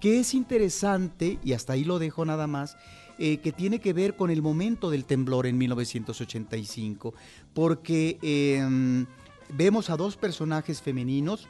que 0.00 0.20
es 0.20 0.34
interesante, 0.34 1.38
y 1.42 1.52
hasta 1.52 1.72
ahí 1.72 1.84
lo 1.84 1.98
dejo 1.98 2.26
nada 2.26 2.46
más, 2.46 2.76
eh, 3.18 3.38
que 3.38 3.52
tiene 3.52 3.80
que 3.80 3.92
ver 3.92 4.16
con 4.16 4.30
el 4.30 4.42
momento 4.42 4.90
del 4.90 5.04
temblor 5.04 5.46
en 5.46 5.56
1985, 5.56 7.14
porque 7.52 8.18
em, 8.22 9.06
vemos 9.50 9.88
a 9.90 9.96
dos 9.96 10.16
personajes 10.16 10.82
femeninos, 10.82 11.46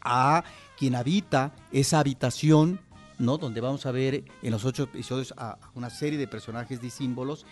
a 0.00 0.42
quien 0.78 0.94
habita 0.94 1.54
esa 1.72 2.00
habitación, 2.00 2.80
¿no? 3.18 3.36
donde 3.36 3.60
vamos 3.60 3.84
a 3.84 3.90
ver 3.90 4.24
en 4.42 4.50
los 4.50 4.64
ocho 4.64 4.84
episodios 4.84 5.34
a 5.36 5.58
una 5.74 5.90
serie 5.90 6.18
de 6.18 6.26
personajes 6.26 6.80
de 6.80 6.88
símbolos, 6.88 7.44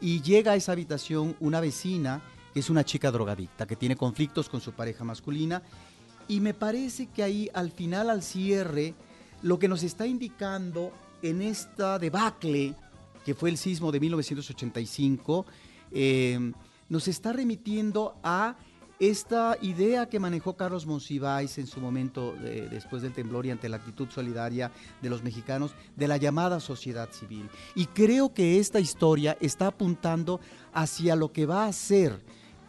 y 0.00 0.20
llega 0.20 0.52
a 0.52 0.56
esa 0.56 0.72
habitación 0.72 1.34
una 1.40 1.60
vecina 1.60 2.20
que 2.52 2.60
es 2.60 2.68
una 2.68 2.84
chica 2.84 3.10
drogadicta, 3.10 3.66
que 3.66 3.76
tiene 3.76 3.96
conflictos 3.96 4.50
con 4.50 4.60
su 4.60 4.72
pareja 4.72 5.04
masculina, 5.04 5.62
y 6.28 6.40
me 6.40 6.52
parece 6.52 7.06
que 7.06 7.22
ahí 7.22 7.48
al 7.54 7.70
final, 7.70 8.10
al 8.10 8.22
cierre, 8.22 8.94
lo 9.42 9.58
que 9.58 9.68
nos 9.68 9.82
está 9.82 10.06
indicando 10.06 10.92
en 11.28 11.42
esta 11.42 11.98
debacle 11.98 12.74
que 13.24 13.34
fue 13.34 13.50
el 13.50 13.56
sismo 13.56 13.90
de 13.90 13.98
1985, 14.00 15.46
eh, 15.90 16.52
nos 16.88 17.08
está 17.08 17.32
remitiendo 17.32 18.14
a 18.22 18.56
esta 18.98 19.58
idea 19.60 20.08
que 20.08 20.20
manejó 20.20 20.56
Carlos 20.56 20.86
Monsiváis 20.86 21.58
en 21.58 21.66
su 21.66 21.80
momento 21.80 22.34
después 22.70 23.02
del 23.02 23.12
temblor 23.12 23.44
y 23.44 23.50
ante 23.50 23.68
la 23.68 23.76
actitud 23.76 24.08
solidaria 24.08 24.72
de 25.02 25.10
los 25.10 25.22
mexicanos 25.22 25.72
de 25.96 26.08
la 26.08 26.16
llamada 26.16 26.60
sociedad 26.60 27.10
civil. 27.10 27.50
Y 27.74 27.86
creo 27.86 28.32
que 28.32 28.58
esta 28.58 28.80
historia 28.80 29.36
está 29.40 29.66
apuntando 29.66 30.40
hacia 30.72 31.14
lo 31.14 31.30
que 31.32 31.44
va 31.44 31.66
a 31.66 31.72
ser 31.72 32.22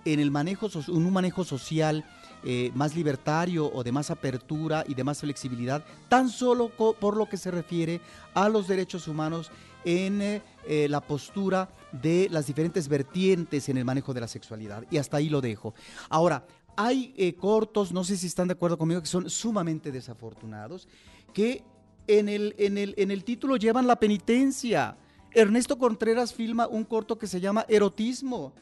en 0.03 0.19
el 0.19 0.31
manejo, 0.31 0.69
un 0.87 1.13
manejo 1.13 1.43
social 1.43 2.03
eh, 2.43 2.71
más 2.75 2.95
libertario 2.95 3.71
o 3.73 3.83
de 3.83 3.91
más 3.91 4.11
apertura 4.11 4.83
y 4.87 4.93
de 4.93 5.03
más 5.03 5.19
flexibilidad, 5.19 5.83
tan 6.07 6.29
solo 6.29 6.69
por 6.69 7.17
lo 7.17 7.27
que 7.27 7.37
se 7.37 7.51
refiere 7.51 7.99
a 8.33 8.47
los 8.47 8.67
derechos 8.67 9.07
humanos 9.07 9.51
en 9.83 10.21
eh, 10.21 10.41
eh, 10.65 10.87
la 10.89 11.01
postura 11.01 11.69
de 11.91 12.27
las 12.29 12.47
diferentes 12.47 12.87
vertientes 12.87 13.69
en 13.69 13.77
el 13.77 13.85
manejo 13.85 14.13
de 14.13 14.21
la 14.21 14.27
sexualidad. 14.27 14.85
Y 14.91 14.97
hasta 14.97 15.17
ahí 15.17 15.29
lo 15.29 15.41
dejo. 15.41 15.73
Ahora, 16.09 16.45
hay 16.75 17.33
cortos, 17.39 17.91
no 17.91 18.03
sé 18.03 18.15
si 18.17 18.27
están 18.27 18.47
de 18.47 18.53
acuerdo 18.53 18.77
conmigo, 18.77 19.01
que 19.01 19.07
son 19.07 19.29
sumamente 19.31 19.91
desafortunados, 19.91 20.87
que 21.33 21.63
en 22.05 22.29
el, 22.29 22.53
en 22.59 22.77
el, 22.77 22.93
en 22.97 23.09
el 23.11 23.23
título 23.23 23.57
llevan 23.57 23.87
la 23.87 23.97
penitencia. 23.97 24.95
Ernesto 25.31 25.77
Contreras 25.77 26.33
filma 26.33 26.67
un 26.67 26.83
corto 26.83 27.17
que 27.17 27.27
se 27.27 27.39
llama 27.39 27.65
Erotismo. 27.67 28.53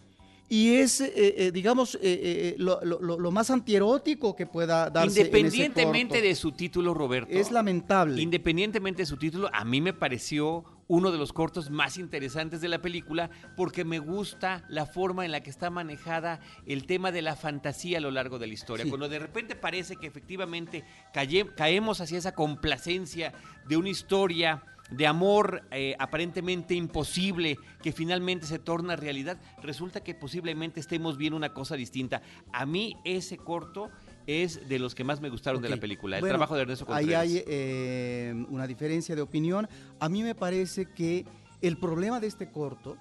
Y 0.47 0.75
es, 0.75 1.01
eh, 1.01 1.11
eh, 1.15 1.51
digamos, 1.51 1.95
eh, 1.95 1.99
eh, 2.03 2.55
lo, 2.59 2.79
lo- 2.83 2.99
lo- 3.01 3.31
más 3.31 3.49
antierótico 3.49 4.35
que 4.35 4.45
pueda 4.45 4.91
darse. 4.91 4.99
en 5.07 5.09
ese 5.11 5.21
Independientemente 5.21 6.21
de 6.21 6.35
su 6.35 6.51
título, 6.51 6.93
Roberto. 6.93 7.31
Es 7.31 7.51
lamentable. 7.51 8.21
Independientemente 8.21 9.01
de 9.01 9.05
su 9.07 9.17
título, 9.17 9.49
a 9.51 9.65
mí 9.65 9.81
me 9.81 9.93
pareció 9.93 10.63
uno 10.87 11.11
de 11.11 11.17
los 11.17 11.33
cortos 11.33 11.71
más 11.71 11.97
interesantes 11.97 12.61
de 12.61 12.67
la 12.69 12.79
película 12.79 13.31
porque 13.57 13.83
me 13.83 13.97
gusta 13.97 14.63
la 14.69 14.85
forma 14.85 15.25
en 15.25 15.31
la 15.31 15.41
que 15.41 15.49
está 15.49 15.71
manejada 15.71 16.39
el 16.67 16.85
tema 16.85 17.11
de 17.11 17.23
la 17.23 17.35
fantasía 17.35 17.97
a 17.97 18.01
lo 18.01 18.11
largo 18.11 18.37
de 18.37 18.45
la 18.45 18.53
historia. 18.53 18.83
Sí. 18.83 18.89
Cuando 18.89 19.09
de 19.09 19.17
repente 19.17 19.55
parece 19.55 19.95
que 19.95 20.05
efectivamente 20.05 20.83
caye- 21.11 21.49
caemos 21.57 22.01
hacia 22.01 22.19
esa 22.19 22.35
complacencia 22.35 23.33
de 23.67 23.77
una 23.77 23.89
historia 23.89 24.61
de 24.91 25.07
amor 25.07 25.63
eh, 25.71 25.95
aparentemente 25.97 26.75
imposible 26.75 27.57
que 27.81 27.91
finalmente 27.91 28.45
se 28.45 28.59
torna 28.59 28.95
realidad, 28.95 29.39
resulta 29.61 30.03
que 30.03 30.13
posiblemente 30.13 30.79
estemos 30.79 31.17
viendo 31.17 31.37
una 31.37 31.53
cosa 31.53 31.75
distinta. 31.75 32.21
A 32.53 32.65
mí 32.65 32.95
ese 33.03 33.37
corto 33.37 33.89
es 34.27 34.67
de 34.67 34.79
los 34.79 34.95
que 34.95 35.03
más 35.03 35.21
me 35.21 35.29
gustaron 35.29 35.61
de 35.61 35.69
la 35.69 35.77
película, 35.77 36.17
el 36.17 36.21
Bueno, 36.21 36.33
trabajo 36.33 36.55
de 36.55 36.61
Ernesto 36.61 36.85
Ahí 36.89 37.05
Contreras. 37.05 37.21
hay 37.23 37.43
eh, 37.47 38.45
una 38.49 38.67
diferencia 38.67 39.15
de 39.15 39.21
opinión. 39.21 39.67
A 39.99 40.09
mí 40.09 40.23
me 40.23 40.35
parece 40.35 40.85
que 40.93 41.25
el 41.61 41.77
problema 41.77 42.19
de 42.19 42.27
este 42.27 42.51
corto, 42.51 42.97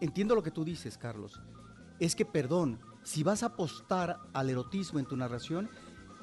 entiendo 0.00 0.34
lo 0.34 0.42
que 0.42 0.50
tú 0.50 0.64
dices, 0.64 0.96
Carlos, 0.96 1.40
es 2.00 2.16
que, 2.16 2.24
perdón, 2.24 2.80
si 3.02 3.22
vas 3.22 3.42
a 3.42 3.46
apostar 3.46 4.18
al 4.32 4.48
erotismo 4.50 4.98
en 4.98 5.06
tu 5.06 5.16
narración, 5.16 5.68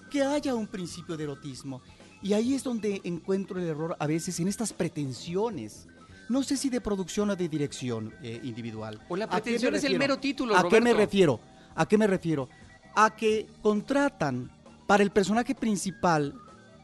que 0.10 0.24
haya 0.24 0.56
un 0.56 0.68
principio 0.68 1.16
de 1.16 1.26
erotismo. 1.26 1.82
Y 2.22 2.34
ahí 2.34 2.53
es 2.53 2.63
donde 2.63 3.01
encuentro 3.03 3.59
el 3.59 3.67
error 3.67 3.95
a 3.99 4.07
veces 4.07 4.39
en 4.39 4.47
estas 4.47 4.74
pretensiones. 4.74 5.88
No 6.28 6.43
sé 6.43 6.57
si 6.57 6.70
de 6.70 6.82
producción 6.82 7.30
o 7.30 7.36
de 7.36 7.47
dirección 7.47 8.13
eh, 8.22 8.39
individual. 8.43 9.01
O 9.09 9.15
la 9.15 9.26
¿A 9.26 9.28
qué 9.28 9.36
me 9.36 9.41
pretensión 9.41 9.76
es 9.76 9.84
el 9.84 9.97
mero 9.97 10.20
título, 10.20 10.55
¿A 10.55 10.67
qué 10.67 10.82
me 10.82 10.93
refiero? 10.93 11.39
¿A 11.76 11.88
qué 11.88 11.97
me 11.97 12.07
refiero? 12.07 12.49
A 12.93 13.15
que 13.15 13.47
contratan 13.61 14.51
para 14.86 15.03
el 15.03 15.11
personaje 15.11 15.55
principal 15.55 16.36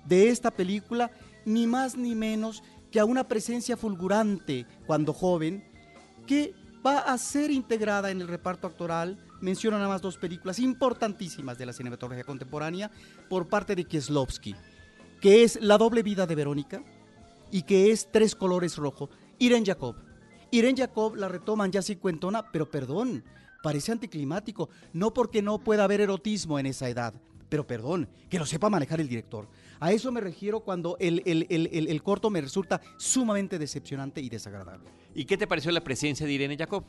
de 0.05 0.29
esta 0.29 0.51
película 0.51 1.11
ni 1.45 1.67
más 1.67 1.95
ni 1.95 2.15
menos 2.15 2.63
que 2.91 2.99
a 2.99 3.05
una 3.05 3.27
presencia 3.27 3.77
fulgurante 3.77 4.65
cuando 4.85 5.13
joven 5.13 5.63
que 6.25 6.53
va 6.85 6.99
a 6.99 7.17
ser 7.17 7.51
integrada 7.51 8.11
en 8.11 8.21
el 8.21 8.27
reparto 8.27 8.67
actoral. 8.67 9.17
Menciono 9.41 9.77
nada 9.77 9.89
más 9.89 10.01
dos 10.01 10.17
películas 10.17 10.59
importantísimas 10.59 11.57
de 11.57 11.65
la 11.65 11.73
cinematografía 11.73 12.23
contemporánea 12.23 12.89
por 13.27 13.47
parte 13.47 13.75
de 13.75 13.83
Kieslowski, 13.83 14.55
que 15.25 15.41
es 15.41 15.57
La 15.59 15.79
doble 15.79 16.03
vida 16.03 16.27
de 16.27 16.35
Verónica 16.35 16.83
y 17.49 17.63
que 17.63 17.89
es 17.91 18.11
Tres 18.11 18.35
colores 18.35 18.75
rojo. 18.77 19.09
Irene 19.39 19.65
Jacob. 19.65 19.95
Irene 20.51 20.77
Jacob 20.77 21.15
la 21.15 21.27
retoman 21.27 21.71
ya 21.71 21.81
cincuentona, 21.81 22.51
pero 22.51 22.69
perdón, 22.69 23.23
parece 23.63 23.91
anticlimático. 23.91 24.69
No 24.93 25.15
porque 25.15 25.41
no 25.41 25.57
pueda 25.57 25.83
haber 25.85 26.01
erotismo 26.01 26.59
en 26.59 26.67
esa 26.67 26.89
edad, 26.89 27.11
pero 27.49 27.65
perdón, 27.65 28.07
que 28.29 28.37
lo 28.37 28.45
sepa 28.45 28.69
manejar 28.69 29.01
el 29.01 29.07
director. 29.07 29.47
A 29.79 29.91
eso 29.91 30.11
me 30.11 30.21
refiero 30.21 30.59
cuando 30.59 30.95
el, 30.99 31.23
el- 31.25 31.47
el- 31.49 31.69
el- 31.73 31.87
el 31.87 32.03
corto 32.03 32.29
me 32.29 32.39
resulta 32.39 32.79
sumamente 32.99 33.57
decepcionante 33.57 34.21
y 34.21 34.29
desagradable. 34.29 34.87
¿Y 35.15 35.25
qué 35.25 35.37
te 35.37 35.47
pareció 35.47 35.71
la 35.71 35.83
presencia 35.83 36.27
de 36.27 36.33
Irene 36.33 36.55
Jacob? 36.55 36.83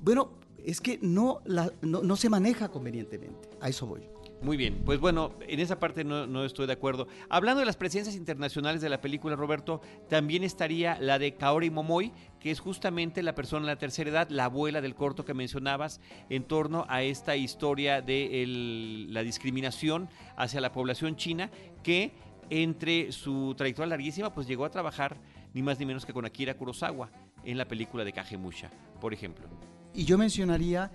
Bueno, 0.00 0.30
es 0.64 0.80
que 0.80 1.00
no, 1.02 1.40
la- 1.44 1.72
no, 1.82 2.04
no 2.04 2.14
se 2.14 2.28
maneja 2.30 2.68
convenientemente. 2.68 3.48
A 3.60 3.68
eso 3.68 3.84
voy. 3.84 4.02
Muy 4.40 4.56
bien, 4.56 4.82
pues 4.84 5.00
bueno, 5.00 5.32
en 5.48 5.58
esa 5.58 5.80
parte 5.80 6.04
no, 6.04 6.26
no 6.28 6.44
estoy 6.44 6.68
de 6.68 6.72
acuerdo. 6.72 7.08
Hablando 7.28 7.58
de 7.58 7.66
las 7.66 7.76
presencias 7.76 8.14
internacionales 8.14 8.80
de 8.80 8.88
la 8.88 9.00
película, 9.00 9.34
Roberto, 9.34 9.80
también 10.08 10.44
estaría 10.44 10.96
la 11.00 11.18
de 11.18 11.34
Kaori 11.34 11.70
Momoy, 11.70 12.12
que 12.38 12.52
es 12.52 12.60
justamente 12.60 13.24
la 13.24 13.34
persona 13.34 13.66
de 13.66 13.72
la 13.72 13.78
tercera 13.78 14.10
edad, 14.10 14.30
la 14.30 14.44
abuela 14.44 14.80
del 14.80 14.94
corto 14.94 15.24
que 15.24 15.34
mencionabas, 15.34 16.00
en 16.30 16.44
torno 16.44 16.86
a 16.88 17.02
esta 17.02 17.34
historia 17.34 18.00
de 18.00 19.06
la 19.08 19.24
discriminación 19.24 20.08
hacia 20.36 20.60
la 20.60 20.70
población 20.70 21.16
china, 21.16 21.50
que 21.82 22.12
entre 22.48 23.10
su 23.10 23.54
trayectoria 23.56 23.88
larguísima, 23.88 24.32
pues 24.32 24.46
llegó 24.46 24.64
a 24.64 24.70
trabajar 24.70 25.16
ni 25.52 25.62
más 25.62 25.80
ni 25.80 25.86
menos 25.86 26.06
que 26.06 26.12
con 26.12 26.24
Akira 26.24 26.54
Kurosawa 26.54 27.10
en 27.44 27.58
la 27.58 27.66
película 27.66 28.04
de 28.04 28.12
Kagemusha, 28.12 28.70
por 29.00 29.12
ejemplo. 29.12 29.48
Y 29.94 30.04
yo 30.04 30.16
mencionaría 30.16 30.92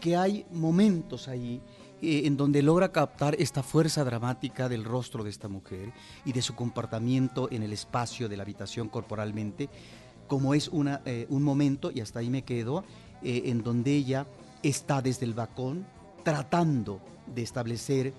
que 0.00 0.16
hay 0.16 0.46
momentos 0.50 1.28
ahí 1.28 1.60
eh, 2.02 2.22
en 2.24 2.36
donde 2.36 2.62
logra 2.62 2.92
captar 2.92 3.34
esta 3.38 3.62
fuerza 3.62 4.04
dramática 4.04 4.68
del 4.68 4.84
rostro 4.84 5.24
de 5.24 5.30
esta 5.30 5.48
mujer 5.48 5.92
y 6.24 6.32
de 6.32 6.42
su 6.42 6.54
comportamiento 6.54 7.48
en 7.50 7.62
el 7.62 7.72
espacio 7.72 8.28
de 8.28 8.36
la 8.36 8.42
habitación 8.42 8.88
corporalmente, 8.88 9.70
como 10.26 10.52
es 10.52 10.68
una, 10.68 11.00
eh, 11.06 11.26
un 11.30 11.42
momento, 11.42 11.90
y 11.90 12.00
hasta 12.00 12.18
ahí 12.18 12.28
me 12.28 12.42
quedo, 12.42 12.84
eh, 13.22 13.44
en 13.46 13.62
donde 13.62 13.92
ella 13.92 14.26
está 14.62 15.00
desde 15.00 15.24
el 15.24 15.32
balcón 15.32 15.86
tratando 16.22 17.00
de 17.34 17.42
establecer, 17.42 18.12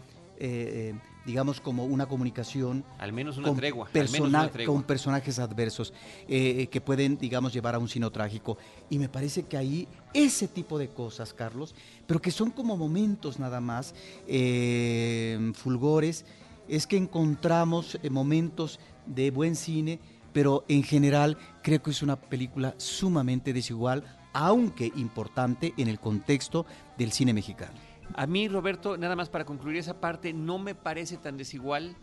digamos, 1.27 1.61
como 1.61 1.85
una 1.85 2.07
comunicación 2.07 2.83
Al 2.97 3.13
menos 3.13 3.37
una 3.37 3.49
con, 3.49 3.57
tregua. 3.57 3.85
al 3.87 3.93
menos 3.93 4.09
persona- 4.11 4.39
una 4.43 4.49
tregua. 4.49 4.73
con 4.73 4.83
personajes 4.83 5.37
adversos 5.37 5.93
eh, 6.27 6.67
que 6.71 6.81
pueden, 6.81 7.17
digamos, 7.19 7.53
llevar 7.53 7.75
a 7.75 7.79
un 7.79 7.89
sino 7.89 8.09
trágico. 8.11 8.57
Y 8.89 8.97
me 8.97 9.09
parece 9.09 9.43
que 9.43 9.57
ahí 9.57 9.87
ese 10.13 10.47
tipo 10.47 10.79
de 10.79 10.87
cosas, 10.87 11.33
Carlos, 11.33 11.75
pero 12.07 12.21
que 12.21 12.31
son 12.31 12.49
como 12.49 12.77
momentos 12.77 13.37
nada 13.39 13.59
más, 13.61 13.93
eh, 14.27 15.51
fulgores, 15.53 16.25
es 16.67 16.87
que 16.87 16.97
encontramos 16.97 17.99
eh, 18.01 18.09
momentos 18.09 18.79
de 19.05 19.29
buen 19.31 19.55
cine, 19.55 19.99
pero 20.33 20.63
en 20.67 20.83
general 20.83 21.37
creo 21.61 21.81
que 21.83 21.91
es 21.91 22.01
una 22.01 22.15
película 22.15 22.73
sumamente 22.77 23.51
desigual, 23.53 24.03
aunque 24.33 24.91
importante 24.95 25.73
en 25.77 25.87
el 25.87 25.99
contexto 25.99 26.65
del 26.97 27.11
cine 27.11 27.33
mexicano. 27.33 27.73
A 28.13 28.27
mí, 28.27 28.47
Roberto, 28.47 28.97
nada 28.97 29.15
más 29.15 29.29
para 29.29 29.45
concluir 29.45 29.77
esa 29.77 29.99
parte, 29.99 30.33
no 30.33 30.57
me 30.57 30.75
parece 30.75 31.17
tan 31.17 31.37
desigual 31.37 31.95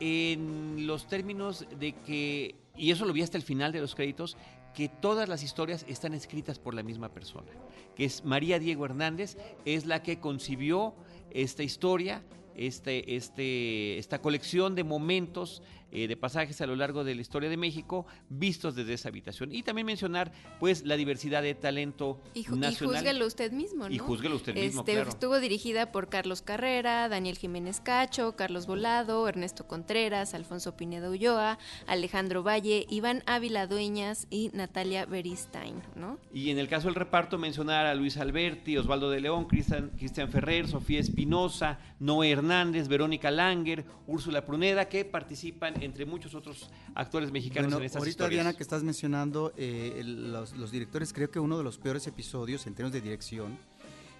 en 0.00 0.86
los 0.86 1.06
términos 1.06 1.66
de 1.78 1.92
que, 1.92 2.56
y 2.76 2.90
eso 2.90 3.04
lo 3.04 3.12
vi 3.12 3.22
hasta 3.22 3.36
el 3.36 3.42
final 3.42 3.72
de 3.72 3.80
los 3.80 3.94
créditos, 3.94 4.36
que 4.74 4.88
todas 4.88 5.28
las 5.28 5.42
historias 5.42 5.84
están 5.88 6.14
escritas 6.14 6.58
por 6.58 6.74
la 6.74 6.82
misma 6.82 7.10
persona, 7.10 7.52
que 7.94 8.04
es 8.04 8.24
María 8.24 8.58
Diego 8.58 8.84
Hernández, 8.84 9.36
es 9.64 9.86
la 9.86 10.02
que 10.02 10.18
concibió 10.18 10.94
esta 11.30 11.62
historia, 11.62 12.22
este, 12.56 13.16
este, 13.16 13.98
esta 13.98 14.20
colección 14.20 14.74
de 14.74 14.84
momentos, 14.84 15.62
eh, 15.92 16.08
de 16.08 16.16
pasajes 16.16 16.60
a 16.60 16.66
lo 16.66 16.74
largo 16.74 17.04
de 17.04 17.14
la 17.14 17.20
historia 17.20 17.48
de 17.50 17.56
México, 17.56 18.06
vistos 18.28 18.74
desde 18.74 18.94
esa 18.94 19.10
habitación. 19.10 19.52
Y 19.52 19.62
también 19.62 19.86
mencionar, 19.86 20.32
pues, 20.58 20.84
la 20.84 20.96
diversidad 20.96 21.42
de 21.42 21.54
talento 21.54 22.20
Y, 22.34 22.44
ju- 22.44 22.56
y 22.56 22.58
nacional. 22.58 22.96
júzguelo 22.96 23.26
usted 23.26 23.52
mismo, 23.52 23.88
¿no? 23.88 23.94
Y 23.94 23.98
júzguelo 23.98 24.36
usted 24.36 24.54
mismo, 24.54 24.80
Este, 24.80 24.92
claro. 24.94 25.08
Estuvo 25.10 25.38
dirigida 25.38 25.92
por 25.92 26.08
Carlos 26.08 26.42
Carrera, 26.42 27.08
Daniel 27.08 27.36
Jiménez 27.38 27.80
Cacho, 27.80 28.34
Carlos 28.36 28.66
Volado, 28.66 29.28
Ernesto 29.28 29.66
Contreras, 29.68 30.34
Alfonso 30.34 30.76
Pineda 30.76 31.10
Ulloa, 31.10 31.58
Alejandro 31.86 32.42
Valle, 32.42 32.86
Iván 32.88 33.22
Ávila 33.26 33.66
Dueñas 33.66 34.26
y 34.30 34.50
Natalia 34.54 35.04
Beristain, 35.06 35.82
¿no? 35.94 36.18
Y 36.32 36.50
en 36.50 36.58
el 36.58 36.68
caso 36.68 36.86
del 36.88 36.94
reparto, 36.94 37.36
mencionar 37.38 37.84
a 37.86 37.94
Luis 37.94 38.16
Alberti, 38.16 38.78
Osvaldo 38.78 39.10
de 39.10 39.20
León, 39.20 39.44
Cristian, 39.46 39.90
Cristian 39.98 40.30
Ferrer, 40.30 40.68
Sofía 40.68 41.00
Espinosa, 41.00 41.78
Noé 42.00 42.30
Hernández, 42.30 42.88
Verónica 42.88 43.30
Langer, 43.30 43.84
Úrsula 44.06 44.44
Pruneda, 44.46 44.88
que 44.88 45.04
participan 45.04 45.81
entre 45.84 46.06
muchos 46.06 46.34
otros 46.34 46.70
actores 46.94 47.30
mexicanos 47.32 47.66
Bueno, 47.66 47.78
en 47.78 47.84
estas 47.86 48.00
ahorita 48.00 48.10
historias. 48.24 48.44
Diana 48.44 48.56
que 48.56 48.62
estás 48.62 48.82
mencionando 48.82 49.52
eh, 49.56 49.96
el- 49.98 50.32
los, 50.32 50.56
los 50.56 50.70
directores, 50.70 51.12
creo 51.12 51.30
que 51.30 51.38
uno 51.40 51.58
de 51.58 51.64
los 51.64 51.78
peores 51.78 52.06
episodios 52.06 52.66
en 52.66 52.74
términos 52.74 52.92
de 52.92 53.00
dirección 53.00 53.58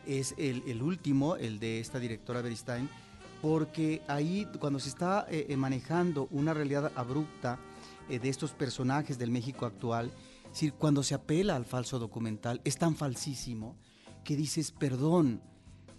es 0.06 0.34
el, 0.38 0.62
el 0.66 0.82
último, 0.82 1.36
el 1.36 1.58
de 1.60 1.80
esta 1.80 1.98
directora 2.00 2.42
Beristain, 2.42 2.88
porque 3.40 4.02
ahí 4.08 4.46
cuando 4.60 4.78
se 4.78 4.88
está 4.88 5.26
eh, 5.30 5.46
eh, 5.48 5.56
manejando 5.56 6.28
una 6.30 6.54
realidad 6.54 6.92
abrupta 6.96 7.58
eh, 8.08 8.18
de 8.18 8.28
estos 8.28 8.52
personajes 8.52 9.18
del 9.18 9.30
México 9.30 9.66
actual, 9.66 10.10
es 10.46 10.52
decir, 10.52 10.72
cuando 10.74 11.02
se 11.02 11.14
apela 11.14 11.56
al 11.56 11.64
falso 11.64 11.98
documental, 11.98 12.60
es 12.64 12.76
tan 12.76 12.94
falsísimo 12.94 13.76
que 14.24 14.36
dices, 14.36 14.70
perdón, 14.70 15.40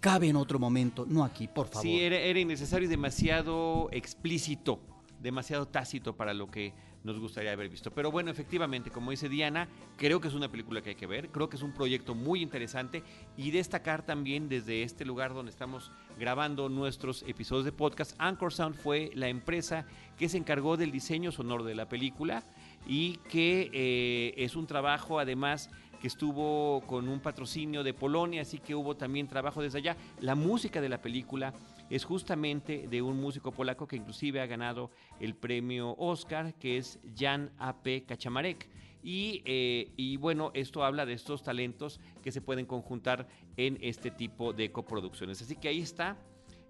cabe 0.00 0.28
en 0.28 0.36
otro 0.36 0.58
momento, 0.58 1.04
no 1.08 1.24
aquí, 1.24 1.48
por 1.48 1.66
favor. 1.66 1.82
Sí, 1.82 2.00
era, 2.00 2.16
era 2.18 2.38
innecesario 2.38 2.86
y 2.86 2.90
demasiado 2.90 3.88
explícito 3.90 4.80
demasiado 5.24 5.66
tácito 5.66 6.14
para 6.14 6.34
lo 6.34 6.50
que 6.50 6.74
nos 7.02 7.18
gustaría 7.18 7.52
haber 7.52 7.68
visto. 7.68 7.90
Pero 7.90 8.10
bueno, 8.10 8.30
efectivamente, 8.30 8.90
como 8.90 9.10
dice 9.10 9.28
Diana, 9.28 9.68
creo 9.96 10.20
que 10.20 10.28
es 10.28 10.34
una 10.34 10.50
película 10.50 10.82
que 10.82 10.90
hay 10.90 10.94
que 10.94 11.06
ver, 11.06 11.30
creo 11.30 11.48
que 11.48 11.56
es 11.56 11.62
un 11.62 11.72
proyecto 11.72 12.14
muy 12.14 12.42
interesante 12.42 13.02
y 13.36 13.50
destacar 13.50 14.04
también 14.04 14.48
desde 14.48 14.82
este 14.82 15.04
lugar 15.04 15.34
donde 15.34 15.50
estamos 15.50 15.90
grabando 16.18 16.68
nuestros 16.68 17.22
episodios 17.26 17.64
de 17.64 17.72
podcast, 17.72 18.14
Anchor 18.18 18.52
Sound 18.52 18.76
fue 18.76 19.10
la 19.14 19.28
empresa 19.28 19.86
que 20.18 20.28
se 20.28 20.36
encargó 20.36 20.76
del 20.76 20.92
diseño 20.92 21.32
sonoro 21.32 21.64
de 21.64 21.74
la 21.74 21.88
película 21.88 22.42
y 22.86 23.16
que 23.30 23.70
eh, 23.72 24.34
es 24.36 24.56
un 24.56 24.66
trabajo 24.66 25.18
además 25.18 25.70
que 26.02 26.08
estuvo 26.08 26.82
con 26.86 27.08
un 27.08 27.20
patrocinio 27.20 27.82
de 27.82 27.94
Polonia, 27.94 28.42
así 28.42 28.58
que 28.58 28.74
hubo 28.74 28.94
también 28.94 29.26
trabajo 29.26 29.62
desde 29.62 29.78
allá. 29.78 29.96
La 30.20 30.34
música 30.34 30.82
de 30.82 30.90
la 30.90 31.00
película 31.00 31.54
es 31.94 32.04
justamente 32.04 32.88
de 32.88 33.02
un 33.02 33.20
músico 33.20 33.52
polaco 33.52 33.86
que 33.86 33.94
inclusive 33.94 34.40
ha 34.40 34.46
ganado 34.46 34.90
el 35.20 35.36
premio 35.36 35.94
Oscar, 35.96 36.52
que 36.54 36.76
es 36.76 36.98
Jan 37.16 37.52
A.P. 37.56 38.02
Kachamarek. 38.02 38.68
Y, 39.04 39.42
eh, 39.44 39.92
y, 39.96 40.16
bueno, 40.16 40.50
esto 40.54 40.82
habla 40.82 41.06
de 41.06 41.12
estos 41.12 41.44
talentos 41.44 42.00
que 42.20 42.32
se 42.32 42.40
pueden 42.40 42.66
conjuntar 42.66 43.28
en 43.56 43.78
este 43.80 44.10
tipo 44.10 44.52
de 44.52 44.72
coproducciones. 44.72 45.40
Así 45.40 45.54
que 45.54 45.68
ahí 45.68 45.80
está 45.80 46.16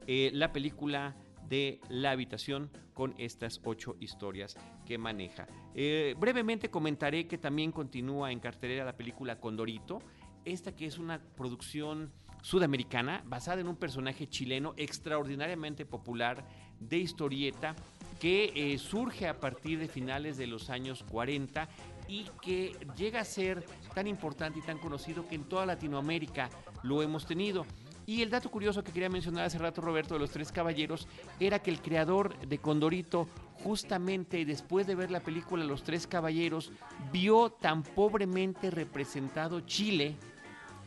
eh, 0.07 0.31
la 0.35 0.53
película 0.53 1.17
de 1.49 1.81
la 1.89 2.11
habitación 2.11 2.69
con 2.93 3.15
estas 3.17 3.63
ocho 3.65 3.97
historias 4.01 4.59
que 4.85 4.99
maneja. 4.99 5.47
Eh, 5.75 6.15
brevemente 6.19 6.71
comentaré 6.71 7.27
que 7.27 7.39
también 7.39 7.73
continúa 7.73 8.31
en 8.31 8.41
cartelera 8.41 8.85
la 8.85 8.97
película 8.97 9.41
Condorito, 9.41 10.01
esta 10.45 10.77
que 10.77 10.85
es 10.85 10.99
una 10.99 11.23
producción 11.35 12.13
sudamericana 12.45 13.23
basada 13.25 13.63
en 13.63 13.69
un 13.69 13.77
personaje 13.77 14.29
chileno 14.29 14.75
extraordinariamente 14.77 15.87
popular 15.87 16.45
de 16.79 16.99
historieta 16.99 17.75
que 18.21 18.53
eh, 18.55 18.79
surge 18.79 19.27
a 19.27 19.41
partir 19.41 19.79
de 19.79 19.89
finales 19.89 20.37
de 20.37 20.47
los 20.47 20.69
años 20.69 21.03
40 21.11 21.67
y 22.07 22.27
que 22.43 22.77
llega 22.99 23.21
a 23.21 23.25
ser 23.25 23.65
tan 23.95 24.07
importante 24.07 24.59
y 24.59 24.63
tan 24.63 24.79
conocido 24.79 25.27
que 25.27 25.37
en 25.37 25.45
toda 25.45 25.65
Latinoamérica 25.65 26.51
lo 26.83 27.03
hemos 27.03 27.25
tenido. 27.25 27.65
Y 28.05 28.21
el 28.21 28.29
dato 28.29 28.51
curioso 28.51 28.85
que 28.85 28.93
quería 28.93 29.09
mencionar 29.09 29.47
hace 29.47 29.57
rato, 29.57 29.81
Roberto, 29.81 30.13
de 30.13 30.21
los 30.21 30.31
tres 30.31 30.53
caballeros, 30.53 31.09
era 31.41 31.61
que 31.61 31.71
el 31.71 31.81
creador 31.81 32.39
de 32.47 32.59
Condorito, 32.59 33.27
justamente 33.63 34.45
después 34.45 34.87
de 34.87 34.95
ver 34.95 35.11
la 35.11 35.21
película 35.21 35.65
Los 35.65 35.83
Tres 35.83 36.07
Caballeros, 36.07 36.71
vio 37.11 37.49
tan 37.49 37.83
pobremente 37.83 38.71
representado 38.71 39.61
Chile, 39.61 40.17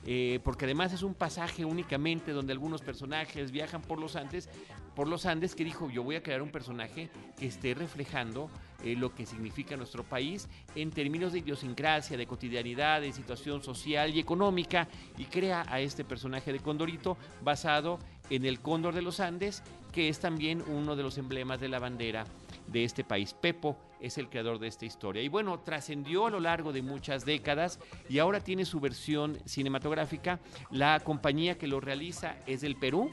eh, 0.10 0.39
porque 0.41 0.64
además 0.64 0.93
es 0.93 1.03
un 1.03 1.14
pasaje 1.14 1.66
únicamente 1.66 2.32
donde 2.32 2.53
algunos 2.53 2.82
personajes 2.82 3.51
viajan 3.51 3.82
por 3.82 3.99
los 3.99 4.16
Andes, 4.16 4.49
por 4.95 5.10
los 5.10 5.26
Andes, 5.26 5.53
que 5.53 5.66
dijo, 5.66 5.89
yo 5.89 6.01
voy 6.01 6.16
a 6.16 6.24
crear 6.24 6.41
un 6.41 6.49
personaje 6.49 7.10
que 7.38 7.45
esté 7.45 7.74
reflejando 7.74 8.49
eh, 8.84 8.95
lo 8.95 9.14
que 9.14 9.26
significa 9.26 9.76
nuestro 9.76 10.05
país 10.05 10.47
en 10.76 10.91
términos 10.91 11.34
de 11.34 11.39
idiosincrasia, 11.39 12.16
de 12.16 12.26
cotidianidad, 12.26 13.01
de 13.01 13.12
situación 13.12 13.62
social 13.62 14.16
y 14.16 14.20
económica, 14.22 14.88
y 15.18 15.26
crea 15.26 15.66
a 15.68 15.82
este 15.82 16.05
personaje 16.05 16.53
de 16.53 16.62
Condorito 16.62 17.18
basado 17.43 17.99
en 18.30 18.45
el 18.45 18.62
cóndor 18.62 18.95
de 18.95 19.01
los 19.01 19.20
Andes, 19.20 19.62
que 19.91 20.08
es 20.08 20.20
también 20.20 20.64
uno 20.68 20.95
de 20.95 21.03
los 21.03 21.18
emblemas 21.18 21.60
de 21.60 21.68
la 21.68 21.80
bandera 21.80 22.24
de 22.68 22.86
este 22.86 23.03
país. 23.03 23.34
Pepo 23.34 23.78
es 24.00 24.18
el 24.18 24.30
creador 24.30 24.60
de 24.60 24.68
esta 24.68 24.86
historia. 24.86 25.22
Y 25.22 25.28
bueno, 25.28 25.60
trascendió 25.60 26.28
a 26.28 26.30
lo 26.30 26.39
largo 26.39 26.74
de 26.74 26.82
muchas 26.82 27.26
décadas 27.26 27.80
y 28.10 28.20
ahora 28.20 28.39
tiene 28.39 28.66
su 28.66 28.80
versión 28.80 29.38
cinematográfica. 29.45 30.39
La 30.72 31.00
compañía 31.00 31.58
que 31.58 31.68
lo 31.68 31.80
realiza 31.80 32.36
es 32.45 32.62
del 32.62 32.76
Perú, 32.76 33.12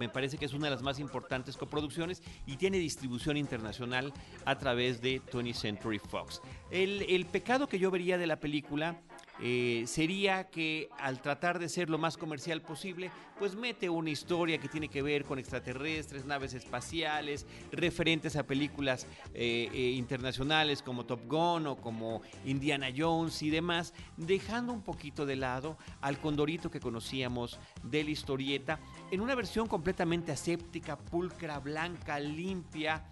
me 0.00 0.08
parece 0.08 0.38
que 0.38 0.46
es 0.46 0.54
una 0.54 0.64
de 0.64 0.70
las 0.70 0.82
más 0.82 0.98
importantes 0.98 1.58
coproducciones 1.58 2.22
y 2.46 2.56
tiene 2.56 2.78
distribución 2.78 3.36
internacional 3.36 4.14
a 4.46 4.56
través 4.56 5.02
de 5.02 5.20
20th 5.20 5.54
Century 5.54 5.98
Fox. 5.98 6.40
El, 6.70 7.02
el 7.02 7.26
pecado 7.26 7.68
que 7.68 7.78
yo 7.78 7.90
vería 7.90 8.16
de 8.16 8.26
la 8.26 8.40
película 8.40 8.98
eh, 9.42 9.84
sería 9.86 10.50
que 10.50 10.88
al 10.98 11.20
tratar 11.22 11.58
de 11.58 11.68
ser 11.68 11.88
lo 11.88 11.98
más 11.98 12.16
comercial 12.16 12.60
posible, 12.60 13.10
pues 13.38 13.56
mete 13.56 13.88
una 13.88 14.10
historia 14.10 14.58
que 14.58 14.68
tiene 14.68 14.88
que 14.88 15.00
ver 15.00 15.24
con 15.24 15.38
extraterrestres, 15.38 16.26
naves 16.26 16.52
espaciales, 16.52 17.46
referentes 17.72 18.36
a 18.36 18.46
películas 18.46 19.06
eh, 19.32 19.70
eh, 19.72 19.90
internacionales 19.92 20.82
como 20.82 21.06
Top 21.06 21.26
Gun 21.26 21.66
o 21.66 21.76
como 21.76 22.20
Indiana 22.44 22.88
Jones 22.94 23.42
y 23.42 23.48
demás, 23.48 23.94
dejando 24.18 24.74
un 24.74 24.82
poquito 24.82 25.24
de 25.24 25.36
lado 25.36 25.78
al 26.02 26.18
condorito 26.18 26.70
que 26.70 26.80
conocíamos 26.80 27.58
de 27.82 28.04
la 28.04 28.10
historieta 28.10 28.78
en 29.10 29.22
una 29.22 29.34
versión 29.34 29.66
completamente 29.66 30.32
aséptica, 30.32 30.98
pulcra, 30.98 31.58
blanca, 31.60 32.20
limpia 32.20 33.04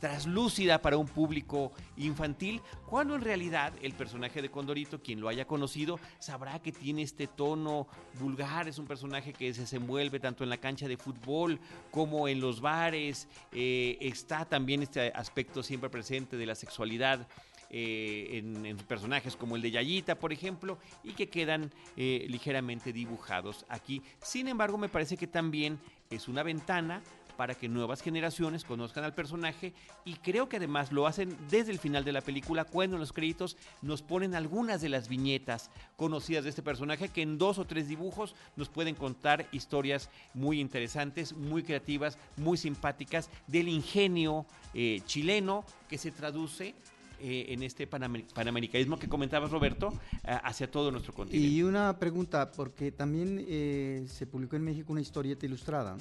traslúcida 0.00 0.80
para 0.82 0.96
un 0.96 1.06
público 1.06 1.72
infantil, 1.96 2.60
cuando 2.86 3.14
en 3.14 3.22
realidad 3.22 3.72
el 3.82 3.92
personaje 3.92 4.42
de 4.42 4.50
Condorito, 4.50 5.02
quien 5.02 5.20
lo 5.20 5.28
haya 5.28 5.46
conocido, 5.46 5.98
sabrá 6.18 6.60
que 6.60 6.72
tiene 6.72 7.02
este 7.02 7.26
tono 7.26 7.86
vulgar, 8.20 8.68
es 8.68 8.78
un 8.78 8.86
personaje 8.86 9.32
que 9.32 9.52
se 9.54 9.62
desenvuelve 9.62 10.20
tanto 10.20 10.44
en 10.44 10.50
la 10.50 10.58
cancha 10.58 10.88
de 10.88 10.96
fútbol 10.96 11.58
como 11.90 12.28
en 12.28 12.40
los 12.40 12.60
bares, 12.60 13.28
eh, 13.52 13.96
está 14.00 14.44
también 14.44 14.82
este 14.82 15.12
aspecto 15.14 15.62
siempre 15.62 15.90
presente 15.90 16.36
de 16.36 16.46
la 16.46 16.54
sexualidad. 16.54 17.26
Eh, 17.68 18.38
en, 18.64 18.76
personajes 18.86 19.34
como 19.34 19.56
el 19.56 19.62
de 19.62 19.72
Yayita, 19.72 20.14
por 20.20 20.32
ejemplo, 20.32 20.78
y 21.02 21.14
que 21.14 21.28
quedan 21.28 21.72
eh, 21.96 22.24
ligeramente 22.28 22.92
dibujados 22.92 23.66
aquí. 23.68 24.02
Sin 24.22 24.46
embargo, 24.46 24.78
me 24.78 24.88
parece 24.88 25.16
que 25.16 25.26
también 25.26 25.80
es 26.08 26.28
una 26.28 26.44
ventana 26.44 27.02
para 27.36 27.54
que 27.54 27.68
nuevas 27.68 28.02
generaciones 28.02 28.64
conozcan 28.64 29.04
al 29.04 29.14
personaje 29.14 29.72
y 30.04 30.14
creo 30.14 30.48
que 30.48 30.56
además 30.56 30.92
lo 30.92 31.06
hacen 31.06 31.36
desde 31.50 31.72
el 31.72 31.78
final 31.78 32.04
de 32.04 32.12
la 32.12 32.20
película 32.20 32.64
cuando 32.64 32.96
en 32.96 33.00
los 33.00 33.12
créditos 33.12 33.56
nos 33.82 34.02
ponen 34.02 34.34
algunas 34.34 34.80
de 34.80 34.88
las 34.88 35.08
viñetas 35.08 35.70
conocidas 35.96 36.44
de 36.44 36.50
este 36.50 36.62
personaje 36.62 37.08
que 37.08 37.22
en 37.22 37.38
dos 37.38 37.58
o 37.58 37.66
tres 37.66 37.88
dibujos 37.88 38.34
nos 38.56 38.68
pueden 38.68 38.94
contar 38.94 39.46
historias 39.52 40.10
muy 40.34 40.60
interesantes, 40.60 41.34
muy 41.34 41.62
creativas, 41.62 42.18
muy 42.36 42.56
simpáticas 42.56 43.30
del 43.46 43.68
ingenio 43.68 44.46
eh, 44.74 45.00
chileno 45.06 45.64
que 45.88 45.98
se 45.98 46.10
traduce 46.10 46.74
eh, 47.18 47.46
en 47.48 47.62
este 47.62 47.86
panamericanismo 47.86 48.98
que 48.98 49.08
comentabas, 49.08 49.50
Roberto, 49.50 49.94
hacia 50.22 50.70
todo 50.70 50.90
nuestro 50.90 51.14
continente. 51.14 51.48
Y 51.48 51.62
una 51.62 51.98
pregunta, 51.98 52.50
porque 52.52 52.92
también 52.92 53.42
eh, 53.48 54.04
se 54.06 54.26
publicó 54.26 54.56
en 54.56 54.64
México 54.64 54.92
una 54.92 55.00
historieta 55.00 55.46
ilustrada 55.46 55.96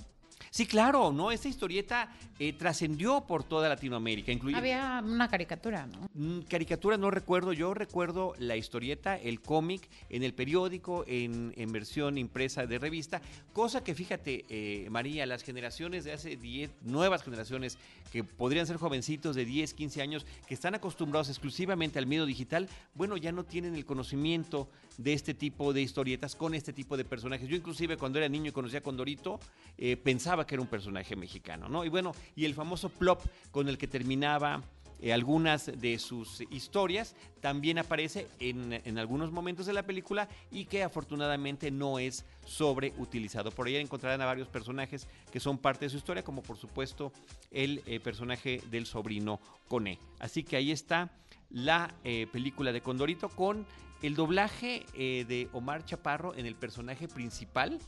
Sí, 0.56 0.66
claro, 0.66 1.12
¿no? 1.12 1.34
Esta 1.34 1.50
historieta 1.50 2.10
eh, 2.40 2.54
trascendió 2.54 3.26
por 3.28 3.44
toda 3.44 3.68
Latinoamérica. 3.68 4.32
Incluye... 4.32 4.56
Había 4.56 5.02
una 5.04 5.28
caricatura, 5.28 5.86
¿no? 5.86 6.10
Mm, 6.14 6.44
caricatura 6.44 6.96
no 6.96 7.12
recuerdo, 7.12 7.52
yo 7.52 7.74
recuerdo 7.74 8.34
la 8.38 8.56
historieta, 8.56 9.18
el 9.18 9.42
cómic, 9.42 9.90
en 10.10 10.24
el 10.24 10.34
periódico, 10.34 11.04
en, 11.08 11.52
versión 11.74 12.18
impresa 12.18 12.66
de 12.66 12.80
revista, 12.80 13.22
cosa 13.52 13.84
que 13.84 13.94
fíjate, 13.94 14.46
eh, 14.48 14.88
María, 14.90 15.26
las 15.26 15.44
generaciones 15.44 16.06
de 16.06 16.14
hace 16.14 16.38
10, 16.38 16.72
nuevas 16.84 17.22
generaciones 17.22 17.78
que 18.14 18.24
podrían 18.24 18.66
ser 18.66 18.78
jovencitos 18.78 19.36
de 19.36 19.44
10, 19.44 19.74
15 19.74 20.02
años, 20.02 20.26
que 20.48 20.54
están 20.54 20.74
acostumbrados 20.74 21.28
exclusivamente 21.28 22.00
al 22.00 22.08
medio 22.08 22.26
digital, 22.26 22.70
bueno, 22.94 23.18
ya 23.18 23.34
no 23.34 23.44
tienen 23.44 23.76
el 23.76 23.84
conocimiento 23.84 24.70
de 24.98 25.12
este 25.12 25.34
tipo 25.34 25.74
de 25.74 25.82
historietas 25.82 26.36
con 26.36 26.54
este 26.54 26.72
tipo 26.72 26.96
de 26.96 27.04
personajes. 27.04 27.50
Yo 27.50 27.58
inclusive 27.58 27.98
cuando 27.98 28.20
era 28.20 28.30
niño 28.30 28.50
y 28.50 28.54
conocía 28.54 28.80
a 28.80 28.84
Condorito, 28.84 29.40
eh, 29.78 29.98
pensaba 29.98 30.45
que 30.46 30.56
era 30.56 30.62
un 30.62 30.68
personaje 30.68 31.16
mexicano, 31.16 31.70
¿no? 31.70 31.86
Y 31.86 31.90
bueno, 31.90 32.14
y 32.36 32.46
el 32.46 32.54
famoso 32.54 32.90
plop 32.90 33.22
con 33.52 33.68
el 33.70 33.78
que 33.78 33.88
terminaba 33.88 34.62
eh, 35.02 35.12
algunas 35.12 35.72
de 35.80 36.00
sus 36.00 36.42
historias 36.50 37.16
también 37.42 37.78
aparece 37.78 38.28
en, 38.40 38.98
algunos 38.98 39.32
momentos 39.32 39.66
de 39.66 39.74
la 39.74 39.84
película 39.84 40.28
y 40.52 40.66
que 40.66 40.84
afortunadamente 40.84 41.70
no 41.70 42.00
es 42.00 42.26
sobreutilizado. 42.46 43.52
Por 43.52 43.68
ahí 43.68 43.76
encontrarán 43.76 44.22
a 44.22 44.26
varios 44.26 44.48
personajes 44.48 45.08
que 45.32 45.40
son 45.40 45.58
parte 45.58 45.86
de 45.86 45.90
su 45.90 45.98
historia, 45.98 46.24
como 46.24 46.42
por 46.42 46.58
supuesto 46.58 47.12
el 47.52 47.84
eh, 47.86 48.00
personaje 48.00 48.62
del 48.72 48.86
sobrino 48.86 49.40
Cone. 49.68 50.00
Así 50.20 50.44
que 50.44 50.56
ahí 50.56 50.72
está 50.72 51.12
la 51.50 51.94
película 52.32 52.72
de 52.72 52.82
Condorito 52.82 53.30
con 53.30 53.66
el 54.02 54.16
doblaje 54.16 54.86
de 54.96 55.48
Omar 55.54 55.86
Chaparro 55.86 56.34
en 56.36 56.46
el 56.48 56.56
personaje 56.56 57.08
principal 57.08 57.80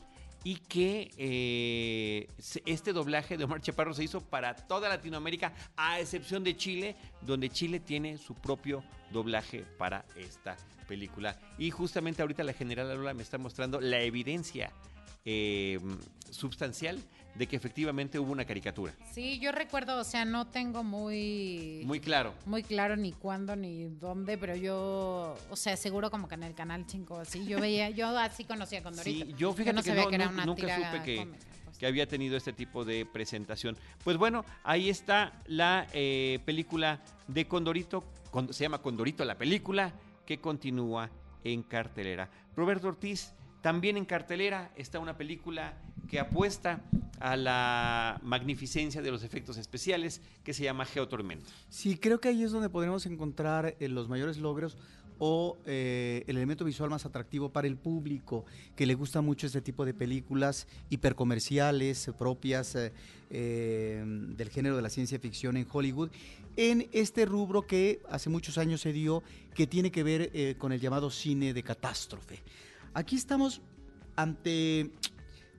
y 0.44 0.56
que 0.56 1.10
eh, 1.16 2.28
este 2.64 2.92
doblaje 2.92 3.36
de 3.36 3.44
Omar 3.44 3.60
Chaparro 3.60 3.94
se 3.94 4.04
hizo 4.04 4.20
para 4.20 4.54
toda 4.54 4.88
Latinoamérica, 4.88 5.52
a 5.76 6.00
excepción 6.00 6.44
de 6.44 6.56
Chile, 6.56 6.96
donde 7.22 7.50
Chile 7.50 7.80
tiene 7.80 8.18
su 8.18 8.34
propio 8.34 8.84
doblaje 9.12 9.64
para 9.78 10.04
esta 10.16 10.56
película. 10.86 11.38
Y 11.58 11.70
justamente 11.70 12.22
ahorita 12.22 12.44
la 12.44 12.52
general 12.52 12.88
Lola 12.96 13.14
me 13.14 13.22
está 13.22 13.38
mostrando 13.38 13.80
la 13.80 14.00
evidencia 14.00 14.72
eh, 15.24 15.78
substancial 16.30 16.98
de 17.34 17.46
que 17.46 17.56
efectivamente 17.56 18.18
hubo 18.18 18.32
una 18.32 18.44
caricatura. 18.44 18.92
Sí, 19.12 19.38
yo 19.38 19.52
recuerdo, 19.52 19.98
o 20.00 20.04
sea, 20.04 20.24
no 20.24 20.48
tengo 20.48 20.82
muy... 20.82 21.82
Muy 21.84 22.00
claro. 22.00 22.34
Muy 22.46 22.62
claro 22.62 22.96
ni 22.96 23.12
cuándo 23.12 23.54
ni 23.54 23.84
dónde, 23.88 24.36
pero 24.38 24.56
yo, 24.56 25.36
o 25.50 25.56
sea, 25.56 25.76
seguro 25.76 26.10
como 26.10 26.26
que 26.28 26.34
en 26.34 26.42
el 26.42 26.54
Canal 26.54 26.84
5, 26.88 27.18
así, 27.20 27.46
yo 27.46 27.60
veía, 27.60 27.90
yo 27.90 28.08
así 28.18 28.44
conocía 28.44 28.80
a 28.80 28.82
Condorito. 28.82 29.24
Sí, 29.26 29.34
yo 29.38 29.52
fíjate 29.52 29.74
no 29.76 29.82
que 29.82 29.88
sabía 29.88 30.04
no- 30.04 30.08
que 30.10 30.14
era 30.16 30.24
nunca- 30.26 30.34
una 30.42 30.46
nunca 30.46 30.62
tira 30.62 30.90
supe 30.92 31.02
que- 31.04 31.16
cómica, 31.16 31.38
pues. 31.64 31.78
que 31.78 31.86
había 31.86 32.08
tenido 32.08 32.36
este 32.36 32.52
tipo 32.52 32.84
de 32.84 33.06
presentación. 33.06 33.76
Pues 34.02 34.16
bueno, 34.16 34.44
ahí 34.64 34.90
está 34.90 35.32
la 35.46 35.86
eh, 35.92 36.40
película 36.44 37.00
de 37.28 37.46
Condorito, 37.46 38.02
con- 38.32 38.52
se 38.52 38.64
llama 38.64 38.82
Condorito 38.82 39.24
la 39.24 39.38
película, 39.38 39.92
que 40.26 40.40
continúa 40.40 41.08
en 41.44 41.62
cartelera. 41.62 42.28
Roberto 42.56 42.88
Ortiz, 42.88 43.32
también 43.62 43.96
en 43.96 44.04
cartelera 44.04 44.72
está 44.76 44.98
una 44.98 45.16
película 45.16 45.74
que 46.08 46.18
apuesta 46.18 46.82
a 47.20 47.36
la 47.36 48.20
magnificencia 48.22 49.02
de 49.02 49.10
los 49.10 49.22
efectos 49.22 49.58
especiales, 49.58 50.20
que 50.42 50.54
se 50.54 50.64
llama 50.64 50.84
Geotormenta. 50.84 51.50
Sí, 51.68 51.98
creo 51.98 52.20
que 52.20 52.28
ahí 52.28 52.42
es 52.42 52.52
donde 52.52 52.70
podremos 52.70 53.06
encontrar 53.06 53.76
eh, 53.78 53.88
los 53.88 54.08
mayores 54.08 54.38
logros 54.38 54.76
o 55.20 55.58
eh, 55.66 56.22
el 56.28 56.36
elemento 56.36 56.64
visual 56.64 56.90
más 56.90 57.04
atractivo 57.04 57.50
para 57.50 57.66
el 57.66 57.76
público, 57.76 58.44
que 58.76 58.86
le 58.86 58.94
gusta 58.94 59.20
mucho 59.20 59.48
este 59.48 59.60
tipo 59.60 59.84
de 59.84 59.92
películas 59.92 60.68
hipercomerciales, 60.90 62.06
eh, 62.06 62.12
propias 62.12 62.74
del 63.28 64.50
género 64.50 64.76
de 64.76 64.82
la 64.82 64.88
ciencia 64.88 65.18
ficción 65.18 65.56
en 65.56 65.66
Hollywood, 65.70 66.10
en 66.56 66.88
este 66.92 67.26
rubro 67.26 67.66
que 67.66 68.00
hace 68.08 68.30
muchos 68.30 68.58
años 68.58 68.80
se 68.80 68.92
dio, 68.92 69.24
que 69.54 69.66
tiene 69.66 69.90
que 69.90 70.02
ver 70.02 70.56
con 70.56 70.72
el 70.72 70.80
llamado 70.80 71.10
cine 71.10 71.52
de 71.52 71.62
catástrofe. 71.62 72.40
Aquí 72.94 73.16
estamos 73.16 73.60
ante 74.16 74.90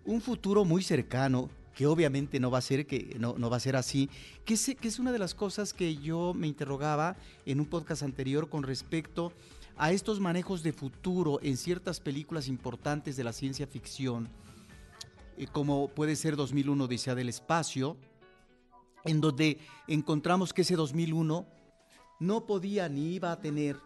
un 0.05 0.21
futuro 0.21 0.65
muy 0.65 0.83
cercano 0.83 1.49
que 1.75 1.87
obviamente 1.87 2.39
no 2.39 2.51
va 2.51 2.57
a 2.57 2.61
ser 2.61 2.85
que 2.85 3.15
no, 3.19 3.35
no 3.37 3.49
va 3.49 3.57
a 3.57 3.61
ser 3.61 3.75
así 3.75 4.09
que 4.45 4.55
es, 4.55 4.75
que 4.79 4.87
es 4.87 4.99
una 4.99 5.11
de 5.11 5.19
las 5.19 5.33
cosas 5.33 5.73
que 5.73 5.95
yo 5.95 6.33
me 6.33 6.47
interrogaba 6.47 7.15
en 7.45 7.59
un 7.59 7.65
podcast 7.65 8.03
anterior 8.03 8.49
con 8.49 8.63
respecto 8.63 9.31
a 9.77 9.91
estos 9.91 10.19
manejos 10.19 10.61
de 10.61 10.73
futuro 10.73 11.39
en 11.41 11.55
ciertas 11.55 11.99
películas 11.99 12.47
importantes 12.47 13.15
de 13.15 13.23
la 13.23 13.33
ciencia 13.33 13.65
ficción 13.65 14.27
eh, 15.37 15.47
como 15.51 15.87
puede 15.87 16.15
ser 16.15 16.35
2001 16.35 16.83
Odisea 16.83 17.15
del 17.15 17.29
espacio 17.29 17.95
en 19.05 19.21
donde 19.21 19.57
encontramos 19.87 20.53
que 20.53 20.63
ese 20.63 20.75
2001 20.75 21.47
no 22.19 22.45
podía 22.45 22.89
ni 22.89 23.13
iba 23.13 23.31
a 23.31 23.39
tener 23.39 23.77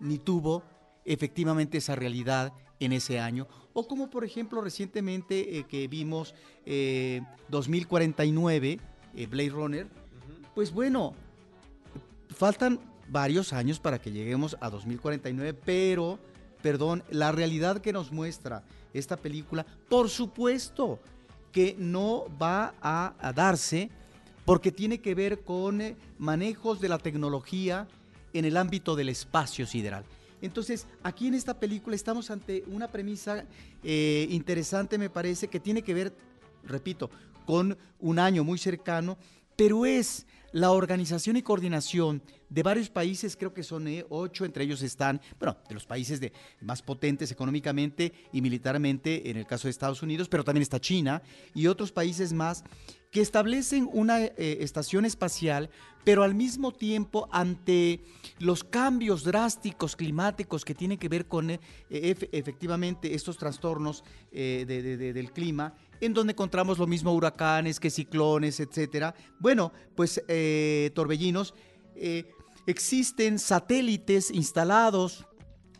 ni 0.00 0.18
tuvo 0.18 0.62
efectivamente 1.04 1.78
esa 1.78 1.94
realidad 1.94 2.52
en 2.84 2.92
ese 2.92 3.20
año. 3.20 3.46
O 3.72 3.86
como 3.86 4.10
por 4.10 4.24
ejemplo 4.24 4.60
recientemente 4.60 5.58
eh, 5.58 5.64
que 5.64 5.88
vimos 5.88 6.34
eh, 6.66 7.22
2049, 7.48 8.78
eh, 9.16 9.26
Blade 9.26 9.50
Runner, 9.50 9.86
pues 10.54 10.72
bueno, 10.72 11.14
faltan 12.28 12.80
varios 13.08 13.52
años 13.52 13.80
para 13.80 13.98
que 13.98 14.12
lleguemos 14.12 14.56
a 14.60 14.70
2049, 14.70 15.54
pero, 15.64 16.18
perdón, 16.62 17.02
la 17.10 17.32
realidad 17.32 17.80
que 17.80 17.92
nos 17.92 18.12
muestra 18.12 18.64
esta 18.92 19.16
película, 19.16 19.66
por 19.88 20.08
supuesto 20.08 21.00
que 21.52 21.76
no 21.78 22.24
va 22.40 22.74
a, 22.80 23.14
a 23.18 23.32
darse 23.32 23.90
porque 24.44 24.72
tiene 24.72 24.98
que 24.98 25.14
ver 25.14 25.42
con 25.42 25.80
eh, 25.80 25.96
manejos 26.18 26.80
de 26.80 26.88
la 26.88 26.98
tecnología 26.98 27.88
en 28.32 28.44
el 28.44 28.56
ámbito 28.56 28.96
del 28.96 29.08
espacio 29.08 29.66
sideral. 29.66 30.04
Entonces, 30.44 30.86
aquí 31.02 31.26
en 31.26 31.34
esta 31.34 31.58
película 31.58 31.96
estamos 31.96 32.30
ante 32.30 32.64
una 32.66 32.88
premisa 32.88 33.46
eh, 33.82 34.26
interesante, 34.28 34.98
me 34.98 35.08
parece, 35.08 35.48
que 35.48 35.58
tiene 35.58 35.80
que 35.80 35.94
ver, 35.94 36.12
repito, 36.64 37.10
con 37.46 37.78
un 37.98 38.18
año 38.18 38.44
muy 38.44 38.58
cercano, 38.58 39.16
pero 39.56 39.86
es 39.86 40.26
la 40.52 40.70
organización 40.70 41.38
y 41.38 41.42
coordinación 41.42 42.22
de 42.50 42.62
varios 42.62 42.90
países, 42.90 43.36
creo 43.36 43.54
que 43.54 43.62
son 43.62 43.88
eh, 43.88 44.04
ocho, 44.10 44.44
entre 44.44 44.64
ellos 44.64 44.82
están, 44.82 45.18
bueno, 45.38 45.56
de 45.66 45.74
los 45.74 45.86
países 45.86 46.20
de, 46.20 46.32
más 46.60 46.82
potentes 46.82 47.32
económicamente 47.32 48.12
y 48.30 48.42
militarmente, 48.42 49.30
en 49.30 49.38
el 49.38 49.46
caso 49.46 49.66
de 49.66 49.70
Estados 49.70 50.02
Unidos, 50.02 50.28
pero 50.28 50.44
también 50.44 50.62
está 50.62 50.78
China 50.78 51.22
y 51.54 51.68
otros 51.68 51.90
países 51.90 52.34
más 52.34 52.64
que 53.10 53.22
establecen 53.22 53.88
una 53.92 54.20
eh, 54.20 54.58
estación 54.60 55.06
espacial, 55.06 55.70
pero 56.04 56.22
al 56.22 56.34
mismo 56.34 56.72
tiempo 56.72 57.28
ante 57.32 58.00
los 58.38 58.62
cambios 58.64 59.24
drásticos 59.24 59.96
climáticos 59.96 60.64
que 60.64 60.74
tienen 60.74 60.98
que 60.98 61.08
ver 61.08 61.26
con 61.26 61.50
eh, 61.50 61.60
ef- 61.90 62.28
efectivamente 62.32 63.14
estos 63.14 63.36
trastornos 63.38 64.04
eh, 64.32 64.64
de- 64.68 64.82
de- 64.82 64.96
de- 64.96 65.12
del 65.12 65.32
clima, 65.32 65.74
en 66.00 66.12
donde 66.12 66.32
encontramos 66.32 66.78
lo 66.78 66.86
mismo 66.86 67.12
huracanes 67.12 67.80
que 67.80 67.90
ciclones, 67.90 68.60
etcétera. 68.60 69.14
Bueno, 69.40 69.72
pues 69.96 70.22
eh, 70.28 70.90
torbellinos. 70.94 71.54
existen 72.66 73.38
satélites 73.38 74.30
instalados 74.30 75.26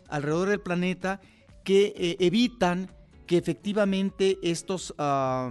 alrededor 0.08 0.48
del 0.50 0.60
planeta 0.60 1.20
que 1.64 2.16
evitan 2.20 2.90
que 3.26 3.38
efectivamente 3.38 4.38
estos, 4.42 4.94
ah, 4.98 5.48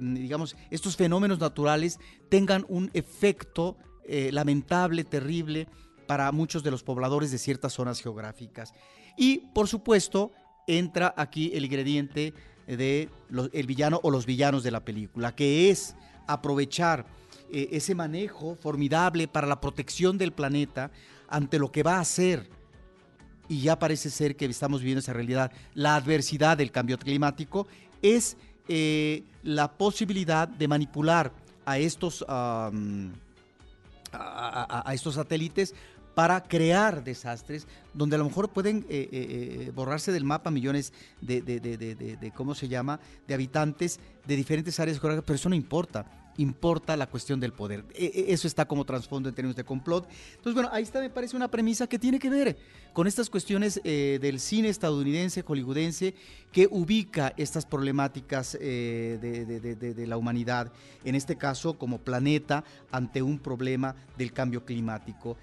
digamos, 0.00 0.56
estos 0.70 0.96
fenómenos 0.96 1.40
naturales 1.40 1.98
tengan 2.28 2.64
un 2.68 2.88
efecto 2.94 3.76
eh, 4.04 4.30
lamentable, 4.32 5.04
terrible 5.04 5.66
para 6.06 6.30
muchos 6.32 6.62
de 6.62 6.70
los 6.70 6.82
pobladores 6.82 7.30
de 7.30 7.38
ciertas 7.38 7.72
zonas 7.72 8.00
geográficas. 8.00 8.72
Y, 9.16 9.38
por 9.54 9.68
supuesto, 9.68 10.32
entra 10.66 11.14
aquí 11.16 11.52
el 11.54 11.64
ingrediente 11.64 12.34
de 12.66 13.08
el 13.52 13.66
villano 13.66 14.00
o 14.02 14.10
los 14.10 14.26
villanos 14.26 14.62
de 14.62 14.70
la 14.70 14.84
película, 14.84 15.34
que 15.34 15.70
es 15.70 15.96
aprovechar 16.26 17.06
eh, 17.50 17.68
ese 17.72 17.94
manejo 17.94 18.54
formidable 18.54 19.26
para 19.26 19.46
la 19.46 19.60
protección 19.60 20.18
del 20.18 20.32
planeta 20.32 20.90
ante 21.28 21.58
lo 21.58 21.72
que 21.72 21.82
va 21.82 21.98
a 21.98 22.04
ser 22.04 22.48
y 23.50 23.62
ya 23.62 23.76
parece 23.76 24.10
ser 24.10 24.36
que 24.36 24.44
estamos 24.44 24.80
viviendo 24.80 25.00
esa 25.00 25.12
realidad, 25.12 25.50
la 25.74 25.96
adversidad 25.96 26.56
del 26.56 26.70
cambio 26.70 26.96
climático, 26.98 27.66
es 28.00 28.36
eh, 28.68 29.24
la 29.42 29.72
posibilidad 29.72 30.46
de 30.46 30.68
manipular 30.68 31.32
a 31.66 31.76
estos, 31.76 32.24
a, 34.12 34.92
estos 34.94 35.14
satélites 35.14 35.74
para 36.14 36.42
crear 36.42 37.04
desastres 37.04 37.66
donde 37.94 38.16
a 38.16 38.18
lo 38.18 38.24
mejor 38.24 38.50
pueden 38.50 38.84
eh, 38.88 39.08
eh, 39.12 39.66
eh, 39.68 39.72
borrarse 39.74 40.10
del 40.12 40.24
mapa 40.24 40.50
millones 40.50 40.92
de, 41.20 41.40
de- 41.40 41.60
de- 41.60 41.76
de- 41.76 42.30
¿cómo 42.32 42.54
se 42.54 42.68
llama?, 42.68 42.98
de 43.28 43.34
habitantes 43.34 44.00
de 44.26 44.36
diferentes 44.36 44.78
áreas 44.80 44.98
pero 45.00 45.34
eso 45.34 45.48
no 45.48 45.54
importa. 45.54 46.04
Importa 46.40 46.96
la 46.96 47.06
cuestión 47.06 47.38
del 47.38 47.52
poder. 47.52 47.84
E- 47.94 48.06
e- 48.28 48.32
Eso 48.32 48.46
está 48.48 48.64
como 48.66 48.86
trasfondo 48.86 49.28
en 49.28 49.34
términos 49.34 49.56
de 49.56 49.64
complot. 49.64 50.08
Entonces, 50.30 50.54
bueno, 50.54 50.70
ahí 50.72 50.82
está, 50.82 51.00
me 51.00 51.10
parece 51.10 51.36
una 51.36 51.48
premisa 51.48 51.86
que 51.86 51.98
tiene 51.98 52.18
que 52.18 52.30
ver 52.30 52.56
con 52.94 53.06
estas 53.06 53.28
cuestiones 53.28 53.78
eh, 53.84 54.18
del 54.22 54.40
cine 54.40 54.68
estadounidense, 54.70 55.42
hollywoodense, 55.42 56.14
que 56.50 56.66
ubica 56.70 57.34
estas 57.36 57.66
problemáticas 57.66 58.56
eh, 58.58 59.18
de, 59.20 59.44
de- 59.44 59.60
de- 59.76 59.94
de- 59.94 60.06
la 60.06 60.16
humanidad, 60.16 60.72
en 61.04 61.14
este 61.14 61.36
caso 61.36 61.74
como 61.78 61.98
planeta, 61.98 62.64
ante 62.90 63.20
un 63.20 63.38
problema 63.38 63.94
del 64.16 64.32
cambio 64.32 64.64
climático. 64.64 65.36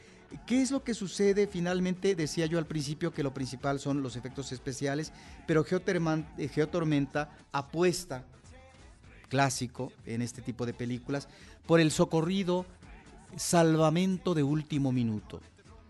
¿Qué 0.45 0.61
es 0.61 0.71
lo 0.71 0.83
que 0.83 0.93
sucede 0.93 1.47
finalmente? 1.47 2.15
Decía 2.15 2.47
yo 2.47 2.57
al 2.57 2.65
principio 2.65 3.13
que 3.13 3.23
lo 3.23 3.33
principal 3.33 3.79
son 3.79 4.01
los 4.01 4.15
efectos 4.15 4.51
especiales, 4.51 5.13
pero 5.45 5.63
eh, 5.63 6.47
Geotormenta 6.49 7.29
apuesta 7.53 8.25
clásico 9.29 9.91
en 10.05 10.21
este 10.21 10.41
tipo 10.41 10.65
de 10.65 10.73
películas 10.73 11.27
por 11.65 11.79
el 11.79 11.91
socorrido 11.91 12.65
salvamento 13.35 14.33
de 14.33 14.43
último 14.43 14.91
minuto. 14.91 15.41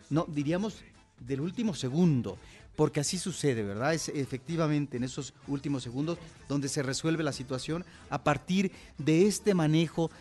No, 0.09 0.25
diríamos 0.27 0.83
del 1.19 1.41
último 1.41 1.73
segundo, 1.73 2.37
porque 2.75 2.99
así 2.99 3.17
sucede, 3.17 3.63
¿verdad? 3.63 3.93
Es 3.93 4.09
efectivamente 4.09 4.97
en 4.97 5.03
esos 5.03 5.33
últimos 5.47 5.83
segundos 5.83 6.17
donde 6.47 6.69
se 6.69 6.83
resuelve 6.83 7.23
la 7.23 7.33
situación 7.33 7.85
a 8.09 8.23
partir 8.23 8.71
de 8.97 9.27
este 9.27 9.53
manejo 9.53 10.11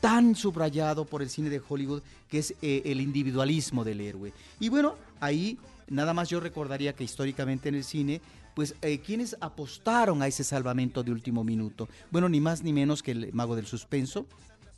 tan 0.00 0.34
subrayado 0.34 1.04
por 1.04 1.22
el 1.22 1.30
cine 1.30 1.48
de 1.48 1.62
Hollywood, 1.66 2.02
que 2.28 2.38
es 2.38 2.54
eh, 2.60 2.82
el 2.86 3.00
individualismo 3.00 3.84
del 3.84 4.00
héroe. 4.00 4.32
Y 4.58 4.68
bueno, 4.68 4.96
ahí 5.20 5.58
nada 5.88 6.12
más 6.12 6.28
yo 6.28 6.40
recordaría 6.40 6.94
que 6.94 7.04
históricamente 7.04 7.68
en 7.68 7.76
el 7.76 7.84
cine, 7.84 8.20
pues 8.54 8.74
eh, 8.82 8.98
quienes 8.98 9.36
apostaron 9.40 10.22
a 10.22 10.26
ese 10.26 10.44
salvamento 10.44 11.02
de 11.02 11.10
último 11.10 11.44
minuto, 11.44 11.88
bueno, 12.10 12.28
ni 12.28 12.40
más 12.40 12.62
ni 12.62 12.72
menos 12.72 13.02
que 13.02 13.12
el 13.12 13.32
mago 13.32 13.56
del 13.56 13.66
suspenso, 13.66 14.26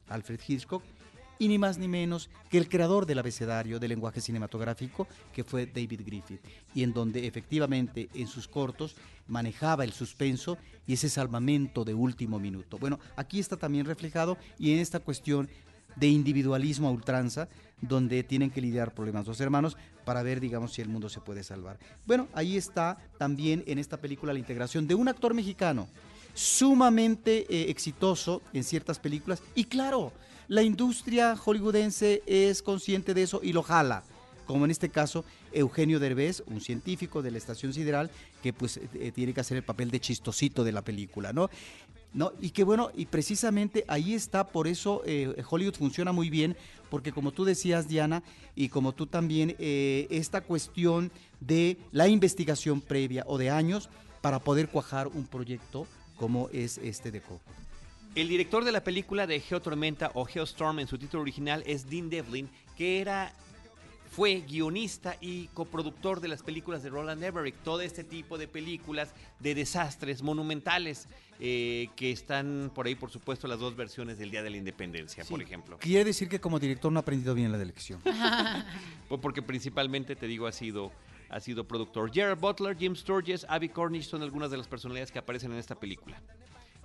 Alfred 0.08 0.40
Hitchcock, 0.46 0.82
y 1.38 1.48
ni 1.48 1.58
más 1.58 1.78
ni 1.78 1.88
menos 1.88 2.30
que 2.50 2.58
el 2.58 2.68
creador 2.68 3.06
del 3.06 3.18
abecedario 3.18 3.80
del 3.80 3.90
lenguaje 3.90 4.20
cinematográfico, 4.20 5.08
que 5.32 5.44
fue 5.44 5.66
David 5.66 6.02
Griffith, 6.04 6.40
y 6.74 6.82
en 6.82 6.92
donde 6.92 7.26
efectivamente 7.26 8.08
en 8.14 8.28
sus 8.28 8.46
cortos 8.46 8.96
manejaba 9.26 9.84
el 9.84 9.92
suspenso 9.92 10.58
y 10.86 10.94
ese 10.94 11.08
salvamento 11.08 11.84
de 11.84 11.94
último 11.94 12.38
minuto. 12.38 12.78
Bueno, 12.78 13.00
aquí 13.16 13.40
está 13.40 13.56
también 13.56 13.86
reflejado 13.86 14.36
y 14.58 14.72
en 14.72 14.78
esta 14.78 15.00
cuestión 15.00 15.48
de 15.96 16.08
individualismo 16.08 16.88
a 16.88 16.92
ultranza, 16.92 17.48
donde 17.80 18.22
tienen 18.22 18.50
que 18.50 18.60
lidiar 18.60 18.94
problemas 18.94 19.26
dos 19.26 19.40
hermanos 19.40 19.76
para 20.04 20.22
ver, 20.22 20.40
digamos, 20.40 20.72
si 20.72 20.82
el 20.82 20.88
mundo 20.88 21.08
se 21.08 21.20
puede 21.20 21.42
salvar. 21.42 21.78
Bueno, 22.06 22.28
ahí 22.34 22.56
está 22.56 22.98
también 23.18 23.62
en 23.66 23.78
esta 23.78 23.98
película 23.98 24.32
la 24.32 24.38
integración 24.38 24.86
de 24.86 24.94
un 24.94 25.08
actor 25.08 25.34
mexicano, 25.34 25.88
sumamente 26.34 27.46
eh, 27.48 27.70
exitoso 27.70 28.42
en 28.52 28.64
ciertas 28.64 28.98
películas. 28.98 29.42
Y 29.54 29.64
claro, 29.64 30.12
la 30.48 30.62
industria 30.62 31.36
hollywoodense 31.36 32.22
es 32.26 32.62
consciente 32.62 33.14
de 33.14 33.22
eso 33.22 33.40
y 33.42 33.52
lo 33.52 33.62
jala. 33.62 34.02
Como 34.46 34.66
en 34.66 34.70
este 34.70 34.90
caso, 34.90 35.24
Eugenio 35.52 35.98
Derbez, 35.98 36.42
un 36.46 36.60
científico 36.60 37.22
de 37.22 37.30
la 37.30 37.38
Estación 37.38 37.72
Sideral, 37.72 38.10
que 38.42 38.52
pues 38.52 38.76
eh, 38.76 39.10
tiene 39.14 39.32
que 39.32 39.40
hacer 39.40 39.56
el 39.56 39.62
papel 39.62 39.90
de 39.90 40.00
chistosito 40.00 40.64
de 40.64 40.72
la 40.72 40.82
película, 40.82 41.32
¿no? 41.32 41.48
No, 42.14 42.32
y 42.40 42.50
que 42.50 42.62
bueno, 42.62 42.90
y 42.94 43.06
precisamente 43.06 43.84
ahí 43.88 44.14
está, 44.14 44.46
por 44.46 44.68
eso 44.68 45.02
eh, 45.04 45.34
Hollywood 45.50 45.74
funciona 45.74 46.12
muy 46.12 46.30
bien, 46.30 46.56
porque 46.88 47.10
como 47.10 47.32
tú 47.32 47.44
decías, 47.44 47.88
Diana, 47.88 48.22
y 48.54 48.68
como 48.68 48.92
tú 48.92 49.06
también, 49.06 49.56
eh, 49.58 50.06
esta 50.10 50.40
cuestión 50.40 51.10
de 51.40 51.76
la 51.90 52.06
investigación 52.06 52.80
previa 52.80 53.24
o 53.26 53.36
de 53.36 53.50
años 53.50 53.90
para 54.20 54.38
poder 54.38 54.68
cuajar 54.68 55.08
un 55.08 55.26
proyecto 55.26 55.88
como 56.16 56.48
es 56.50 56.78
este 56.78 57.10
de 57.10 57.20
Coco. 57.20 57.42
El 58.14 58.28
director 58.28 58.64
de 58.64 58.70
la 58.70 58.84
película 58.84 59.26
de 59.26 59.40
Geotormenta 59.40 60.12
o 60.14 60.24
Geostorm 60.24 60.78
en 60.78 60.86
su 60.86 60.98
título 60.98 61.22
original 61.22 61.64
es 61.66 61.90
Dean 61.90 62.08
Devlin, 62.08 62.48
que 62.76 63.00
era 63.00 63.32
fue 64.14 64.42
guionista 64.42 65.16
y 65.20 65.48
coproductor 65.48 66.20
de 66.20 66.28
las 66.28 66.44
películas 66.44 66.84
de 66.84 66.90
Roland 66.90 67.22
Emmerich, 67.24 67.56
todo 67.64 67.80
este 67.80 68.04
tipo 68.04 68.38
de 68.38 68.46
películas 68.46 69.12
de 69.40 69.56
desastres 69.56 70.22
monumentales 70.22 71.08
eh, 71.40 71.88
que 71.96 72.12
están 72.12 72.70
por 72.72 72.86
ahí, 72.86 72.94
por 72.94 73.10
supuesto, 73.10 73.48
las 73.48 73.58
dos 73.58 73.74
versiones 73.74 74.16
del 74.16 74.30
Día 74.30 74.44
de 74.44 74.50
la 74.50 74.56
Independencia, 74.56 75.24
por 75.24 75.42
ejemplo. 75.42 75.78
Quiere 75.80 76.04
decir 76.04 76.28
que 76.28 76.40
como 76.40 76.60
director 76.60 76.92
no 76.92 77.00
ha 77.00 77.02
aprendido 77.02 77.34
bien 77.34 77.50
la 77.50 77.60
elección. 77.60 78.00
Pues 79.08 79.20
porque 79.20 79.42
principalmente, 79.42 80.16
te 80.16 80.26
digo, 80.26 80.46
ha 80.46 80.52
sido, 80.52 80.90
ha 81.28 81.38
sido 81.40 81.66
productor. 81.68 82.12
Gerard 82.12 82.38
Butler, 82.38 82.76
Jim 82.76 82.96
Sturges, 82.96 83.44
Abby 83.48 83.68
Cornish 83.68 84.06
son 84.06 84.22
algunas 84.22 84.50
de 84.50 84.56
las 84.56 84.66
personalidades 84.66 85.12
que 85.12 85.18
aparecen 85.18 85.52
en 85.52 85.58
esta 85.58 85.74
película. 85.74 86.20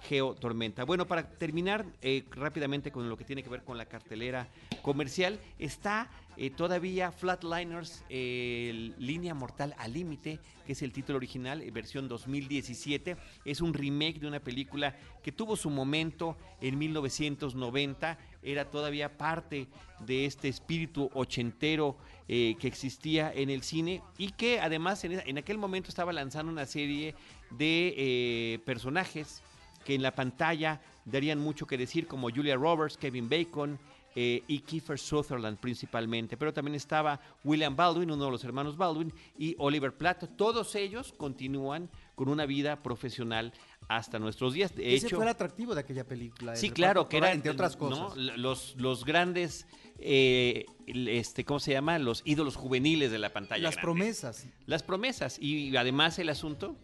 Geo 0.01 0.35
Tormenta. 0.35 0.83
Bueno, 0.83 1.07
para 1.07 1.23
terminar 1.23 1.85
eh, 2.01 2.23
rápidamente 2.31 2.91
con 2.91 3.09
lo 3.09 3.17
que 3.17 3.25
tiene 3.25 3.43
que 3.43 3.49
ver 3.49 3.63
con 3.63 3.77
la 3.77 3.85
cartelera 3.85 4.47
comercial, 4.81 5.39
está 5.57 6.09
eh, 6.37 6.49
todavía 6.51 7.11
Flatliners, 7.11 8.05
eh, 8.09 8.93
Línea 8.97 9.33
Mortal 9.33 9.75
al 9.77 9.93
Límite, 9.93 10.39
que 10.65 10.73
es 10.73 10.81
el 10.81 10.93
título 10.93 11.17
original, 11.17 11.69
versión 11.71 12.07
2017. 12.07 13.17
Es 13.43 13.61
un 13.61 13.73
remake 13.73 14.19
de 14.19 14.27
una 14.27 14.39
película 14.39 14.95
que 15.21 15.31
tuvo 15.31 15.55
su 15.55 15.69
momento 15.69 16.37
en 16.61 16.77
1990. 16.77 18.17
Era 18.41 18.69
todavía 18.69 19.17
parte 19.17 19.67
de 20.05 20.25
este 20.25 20.47
espíritu 20.47 21.09
ochentero 21.13 21.97
que 22.27 22.57
existía 22.61 23.33
en 23.33 23.49
el 23.49 23.63
cine 23.63 24.03
y 24.19 24.31
que 24.33 24.59
además 24.61 25.03
en, 25.03 25.19
en 25.25 25.37
aquel 25.39 25.57
momento 25.57 25.89
estaba 25.89 26.13
lanzando 26.13 26.51
una 26.51 26.67
serie 26.67 27.15
de 27.57 28.61
personajes 28.65 29.41
que 29.83 29.95
en 29.95 30.01
la 30.01 30.13
pantalla 30.13 30.81
darían 31.05 31.39
mucho 31.39 31.65
que 31.65 31.77
decir, 31.77 32.07
como 32.07 32.29
Julia 32.29 32.55
Roberts, 32.55 32.97
Kevin 32.97 33.29
Bacon 33.29 33.79
eh, 34.15 34.43
y 34.47 34.59
Kiefer 34.59 34.97
Sutherland 34.97 35.57
principalmente. 35.59 36.35
Pero 36.35 36.53
también 36.53 36.75
estaba 36.75 37.19
William 37.43 37.75
Baldwin, 37.75 38.11
uno 38.11 38.25
de 38.25 38.31
los 38.31 38.43
hermanos 38.43 38.75
Baldwin, 38.75 39.13
y 39.37 39.55
Oliver 39.59 39.95
Platt. 39.95 40.35
Todos 40.35 40.75
ellos 40.75 41.13
continúan 41.15 41.89
con 42.15 42.27
una 42.27 42.45
vida 42.45 42.81
profesional 42.81 43.53
hasta 43.87 44.19
nuestros 44.19 44.53
días. 44.53 44.75
De 44.75 44.95
Ese 44.95 45.09
fue 45.09 45.23
el 45.23 45.29
atractivo 45.29 45.73
de 45.73 45.81
aquella 45.81 46.05
película. 46.05 46.55
Sí, 46.55 46.69
claro, 46.69 47.07
que 47.07 47.17
era 47.17 47.31
entre 47.31 47.51
otras 47.51 47.77
cosas. 47.77 48.17
Los, 48.17 48.75
los 48.77 49.05
grandes, 49.05 49.67
eh, 49.99 50.65
este, 50.87 51.45
¿cómo 51.45 51.59
se 51.59 51.71
llama? 51.71 51.99
Los 51.99 52.21
ídolos 52.25 52.55
juveniles 52.55 53.11
de 53.11 53.19
la 53.19 53.31
pantalla. 53.31 53.63
Las 53.63 53.77
promesas. 53.77 54.47
Las 54.65 54.83
promesas. 54.83 55.37
Y 55.39 55.75
además 55.77 56.17
el 56.19 56.29
asunto 56.29 56.75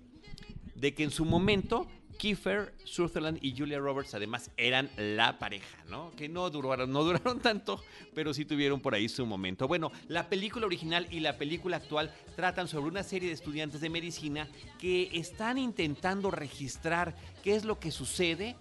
de 0.75 0.93
que 0.93 1.03
en 1.03 1.11
su 1.11 1.25
momento 1.25 1.87
Kiefer 2.17 2.73
Sutherland 2.83 3.39
y 3.41 3.55
Julia 3.57 3.79
Roberts 3.79 4.13
además 4.13 4.51
eran 4.57 4.89
la 4.97 5.39
pareja, 5.39 5.77
¿no? 5.89 6.11
Que 6.15 6.29
no 6.29 6.49
duraron, 6.49 6.91
no 6.91 7.03
duraron 7.03 7.39
tanto, 7.39 7.83
pero 8.13 8.33
sí 8.33 8.45
tuvieron 8.45 8.79
por 8.79 8.95
ahí 8.95 9.09
su 9.09 9.25
momento. 9.25 9.67
Bueno, 9.67 9.91
la 10.07 10.29
película 10.29 10.65
original 10.65 11.07
y 11.11 11.19
la 11.19 11.37
película 11.37 11.77
actual 11.77 12.13
tratan 12.35 12.67
sobre 12.67 12.89
una 12.89 13.03
serie 13.03 13.29
de 13.29 13.35
estudiantes 13.35 13.81
de 13.81 13.89
medicina 13.89 14.47
que 14.79 15.09
están 15.13 15.57
intentando 15.57 16.31
registrar 16.31 17.15
qué 17.43 17.55
es 17.55 17.65
lo 17.65 17.79
que 17.79 17.91
sucede 17.91 18.55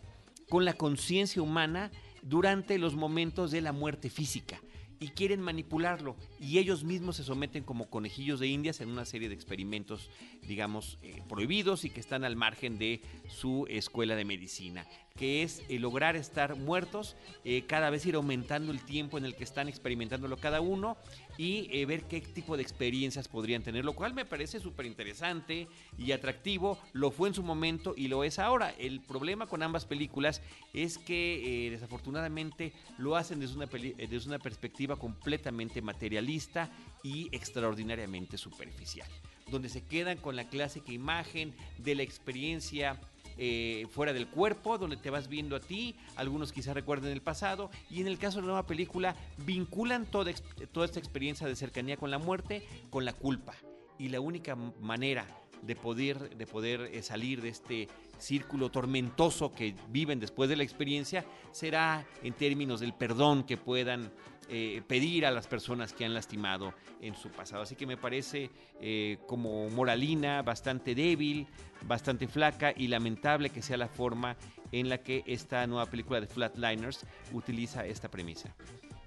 con 0.48 0.64
la 0.64 0.74
conciencia 0.74 1.42
humana 1.42 1.90
durante 2.22 2.78
los 2.78 2.94
momentos 2.94 3.50
de 3.50 3.60
la 3.60 3.72
muerte 3.72 4.10
física 4.10 4.60
y 5.00 5.08
quieren 5.08 5.40
manipularlo. 5.40 6.16
Y 6.40 6.58
ellos 6.58 6.84
mismos 6.84 7.16
se 7.16 7.24
someten 7.24 7.64
como 7.64 7.90
conejillos 7.90 8.40
de 8.40 8.48
indias 8.48 8.80
en 8.80 8.88
una 8.88 9.04
serie 9.04 9.28
de 9.28 9.34
experimentos, 9.34 10.10
digamos, 10.46 10.98
eh, 11.02 11.22
prohibidos 11.28 11.84
y 11.84 11.90
que 11.90 12.00
están 12.00 12.24
al 12.24 12.36
margen 12.36 12.78
de 12.78 13.02
su 13.28 13.66
escuela 13.68 14.16
de 14.16 14.24
medicina 14.24 14.86
que 15.16 15.44
es 15.44 15.62
eh, 15.68 15.78
lograr 15.78 16.16
estar 16.16 16.56
muertos, 16.56 17.14
eh, 17.44 17.62
cada 17.68 17.88
vez 17.88 18.04
ir 18.04 18.16
aumentando 18.16 18.72
el 18.72 18.84
tiempo 18.84 19.16
en 19.16 19.24
el 19.24 19.36
que 19.36 19.44
están 19.44 19.68
experimentándolo 19.68 20.36
cada 20.38 20.60
uno 20.60 20.96
y 21.38 21.68
eh, 21.70 21.86
ver 21.86 22.02
qué 22.08 22.20
tipo 22.20 22.56
de 22.56 22.64
experiencias 22.64 23.28
podrían 23.28 23.62
tener, 23.62 23.84
lo 23.84 23.92
cual 23.92 24.12
me 24.12 24.24
parece 24.24 24.58
súper 24.58 24.86
interesante 24.86 25.68
y 25.96 26.10
atractivo, 26.10 26.80
lo 26.92 27.12
fue 27.12 27.28
en 27.28 27.34
su 27.34 27.44
momento 27.44 27.94
y 27.96 28.08
lo 28.08 28.24
es 28.24 28.40
ahora. 28.40 28.74
El 28.76 29.02
problema 29.02 29.46
con 29.46 29.62
ambas 29.62 29.84
películas 29.84 30.42
es 30.72 30.98
que 30.98 31.68
desafortunadamente 31.70 32.72
lo 32.98 33.14
hacen 33.14 33.38
desde 33.38 33.54
una, 33.54 33.66
desde 33.66 34.28
una 34.28 34.40
perspectiva 34.40 34.96
completamente 34.96 35.80
materialista 35.80 36.72
y 37.04 37.28
extraordinariamente 37.30 38.36
superficial, 38.36 39.08
donde 39.48 39.68
se 39.68 39.84
quedan 39.84 40.18
con 40.18 40.34
la 40.34 40.48
clásica 40.48 40.90
imagen 40.90 41.54
de 41.78 41.94
la 41.94 42.02
experiencia 42.02 42.98
eh, 43.38 43.86
fuera 43.90 44.12
del 44.12 44.26
cuerpo, 44.26 44.78
donde 44.78 44.96
te 44.96 45.10
vas 45.10 45.28
viendo 45.28 45.56
a 45.56 45.60
ti, 45.60 45.94
algunos 46.16 46.52
quizás 46.52 46.74
recuerden 46.74 47.12
el 47.12 47.22
pasado, 47.22 47.70
y 47.90 48.00
en 48.00 48.06
el 48.06 48.18
caso 48.18 48.36
de 48.36 48.42
la 48.42 48.46
nueva 48.48 48.66
película 48.66 49.16
vinculan 49.44 50.06
toda, 50.06 50.32
toda 50.72 50.86
esta 50.86 50.98
experiencia 50.98 51.46
de 51.46 51.56
cercanía 51.56 51.96
con 51.96 52.10
la 52.10 52.18
muerte 52.18 52.66
con 52.90 53.04
la 53.04 53.12
culpa. 53.12 53.54
Y 53.98 54.08
la 54.08 54.20
única 54.20 54.56
manera 54.56 55.26
de 55.62 55.76
poder, 55.76 56.36
de 56.36 56.46
poder 56.46 56.90
eh, 56.92 57.02
salir 57.02 57.40
de 57.40 57.48
este 57.48 57.88
círculo 58.18 58.70
tormentoso 58.70 59.52
que 59.52 59.74
viven 59.88 60.20
después 60.20 60.48
de 60.48 60.56
la 60.56 60.62
experiencia 60.62 61.24
será 61.52 62.06
en 62.22 62.32
términos 62.32 62.80
del 62.80 62.94
perdón 62.94 63.44
que 63.44 63.56
puedan 63.56 64.12
eh, 64.48 64.82
pedir 64.86 65.26
a 65.26 65.30
las 65.30 65.46
personas 65.46 65.92
que 65.92 66.04
han 66.04 66.14
lastimado 66.14 66.74
en 67.00 67.14
su 67.14 67.28
pasado. 67.30 67.62
Así 67.62 67.76
que 67.76 67.86
me 67.86 67.96
parece 67.96 68.50
eh, 68.80 69.18
como 69.26 69.68
moralina 69.70 70.42
bastante 70.42 70.94
débil, 70.94 71.46
bastante 71.86 72.28
flaca 72.28 72.72
y 72.76 72.88
lamentable 72.88 73.50
que 73.50 73.62
sea 73.62 73.76
la 73.76 73.88
forma 73.88 74.36
en 74.72 74.88
la 74.88 74.98
que 74.98 75.22
esta 75.26 75.66
nueva 75.66 75.86
película 75.86 76.20
de 76.20 76.26
Flatliners 76.26 77.06
utiliza 77.32 77.86
esta 77.86 78.10
premisa. 78.10 78.54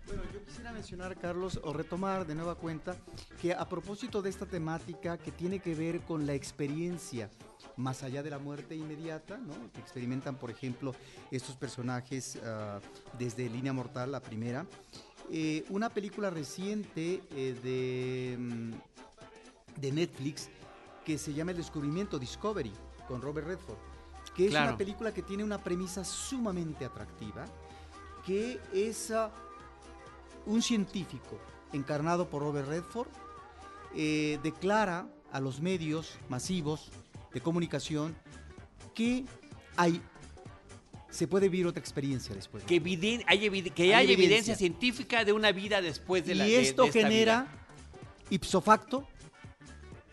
Bueno, 0.08 0.24
yo 0.34 0.42
quisiera 0.46 0.72
mencionar, 0.72 1.18
Carlos, 1.18 1.60
o 1.64 1.74
retomar 1.74 2.26
de 2.26 2.34
nueva 2.34 2.56
cuenta, 2.56 2.96
que 3.42 3.54
a 3.54 3.68
propósito 3.68 4.22
de 4.22 4.30
esta 4.30 4.46
temática 4.46 5.18
que 5.18 5.34
tiene 5.34 5.60
que 5.60 5.76
ver 5.76 6.00
con 6.00 6.26
la 6.26 6.34
experiencia 6.34 7.30
más 7.76 8.04
allá 8.04 8.24
de 8.24 8.30
la 8.30 8.40
muerte 8.40 8.76
inmediata, 8.76 9.38
¿no? 9.38 9.54
que 9.74 9.82
experimentan, 9.82 10.36
por 10.36 10.50
ejemplo, 10.50 10.96
estos 11.30 11.58
personajes 11.58 12.38
uh, 12.38 12.80
desde 13.18 13.50
Línea 13.50 13.74
Mortal, 13.74 14.12
la 14.14 14.22
primera, 14.22 14.66
eh, 15.32 15.66
una 15.70 15.90
película 15.90 16.30
reciente 16.30 17.22
eh, 17.32 17.56
de, 17.62 18.38
mm, 18.38 19.82
de 19.82 19.92
Netflix 19.92 20.50
que 21.06 21.18
se 21.18 21.34
llama 21.34 21.52
El 21.52 21.58
Descubrimiento 21.58 22.20
Discovery 22.20 22.72
con 23.08 23.22
Robert 23.22 23.48
Redford, 23.48 23.78
que 24.36 24.48
es 24.48 24.54
una 24.54 24.78
película 24.78 25.14
que 25.14 25.22
tiene 25.22 25.44
una 25.44 25.58
premisa 25.58 26.04
sumamente 26.04 26.86
atractiva, 26.86 27.46
que 28.26 28.60
es 28.74 29.10
uh, 29.12 29.30
un 30.46 30.62
científico 30.62 31.40
encarnado 31.74 32.30
por 32.30 32.42
Robert 32.42 32.68
Redford, 32.68 33.08
eh, 33.96 34.40
declara 34.44 35.08
a 35.32 35.40
los 35.40 35.62
medios 35.62 36.18
masivos 36.30 36.90
de 37.34 37.42
comunicación 37.42 38.16
que 38.94 39.26
hay 39.76 40.02
se 41.10 41.28
puede 41.28 41.50
vivir 41.50 41.68
otra 41.68 41.80
experiencia 41.80 42.36
después. 42.36 42.64
Que, 42.64 42.76
hay, 42.76 43.72
que 43.72 43.96
hay, 43.96 44.12
evidencia. 44.12 44.56
científica 44.56 45.24
de 45.24 45.34
una 45.34 45.52
vida 45.52 45.82
después 45.82 46.26
de 46.26 46.36
la 46.36 46.48
Y 46.48 46.56
esto 46.56 46.92
genera, 46.92 47.48
ipso 48.30 48.62
facto, 48.62 49.08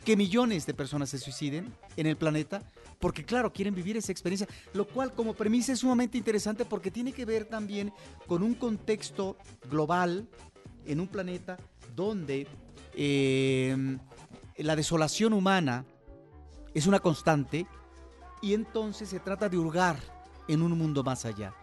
que 0.04 0.16
millones 0.16 0.66
de 0.66 0.74
personas 0.74 1.10
se 1.10 1.18
suiciden 1.18 1.72
en 1.96 2.06
el 2.06 2.16
planeta 2.16 2.62
porque 2.98 3.24
claro, 3.24 3.52
quieren 3.52 3.74
vivir 3.74 3.96
esa 3.96 4.12
experiencia, 4.12 4.48
lo 4.72 4.86
cual 4.86 5.12
como 5.12 5.34
premisa 5.34 5.72
es 5.72 5.80
sumamente 5.80 6.16
interesante 6.16 6.64
porque 6.64 6.90
tiene 6.90 7.12
que 7.12 7.24
ver 7.24 7.44
también 7.44 7.92
con 8.26 8.42
un 8.42 8.54
contexto 8.54 9.36
global 9.68 10.26
en 10.86 11.00
un 11.00 11.08
planeta 11.08 11.58
donde 11.94 12.46
eh, 12.94 13.98
la 14.56 14.76
desolación 14.76 15.32
humana 15.32 15.84
es 16.72 16.86
una 16.86 17.00
constante 17.00 17.66
y 18.40 18.54
entonces 18.54 19.08
se 19.08 19.20
trata 19.20 19.48
de 19.48 19.58
hurgar 19.58 20.13
en 20.48 20.62
un 20.62 20.76
mundo 20.76 21.02
más 21.02 21.24
allá. 21.24 21.54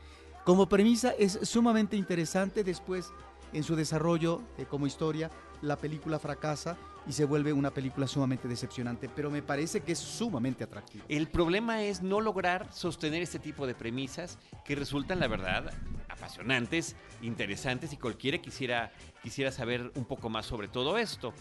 Como 0.45 0.67
premisa 0.67 1.13
es 1.19 1.39
sumamente 1.43 1.95
interesante 1.95 2.63
después 2.63 3.11
en 3.53 3.63
su 3.63 3.75
desarrollo 3.75 4.41
como 4.69 4.87
historia 4.87 5.29
la 5.61 5.77
película 5.77 6.19
fracasa 6.19 6.77
y 7.07 7.13
se 7.13 7.25
vuelve 7.25 7.51
una 7.53 7.71
película 7.71 8.07
sumamente 8.07 8.47
decepcionante, 8.47 9.09
pero 9.09 9.31
me 9.31 9.41
parece 9.41 9.81
que 9.81 9.93
es 9.93 9.99
sumamente 9.99 10.63
atractiva. 10.63 11.03
El 11.09 11.27
problema 11.27 11.83
es 11.83 12.01
no 12.01 12.21
lograr 12.21 12.71
sostener 12.71 13.21
este 13.21 13.39
tipo 13.39 13.65
de 13.65 13.73
premisas 13.73 14.37
que 14.63 14.75
resultan, 14.75 15.19
la 15.19 15.27
verdad, 15.27 15.73
apasionantes, 16.09 16.95
interesantes 17.21 17.93
y 17.93 17.97
cualquiera 17.97 18.37
quisiera, 18.39 18.91
quisiera 19.23 19.51
saber 19.51 19.91
un 19.95 20.05
poco 20.05 20.29
más 20.29 20.45
sobre 20.45 20.67
todo 20.67 20.97
esto. 20.97 21.33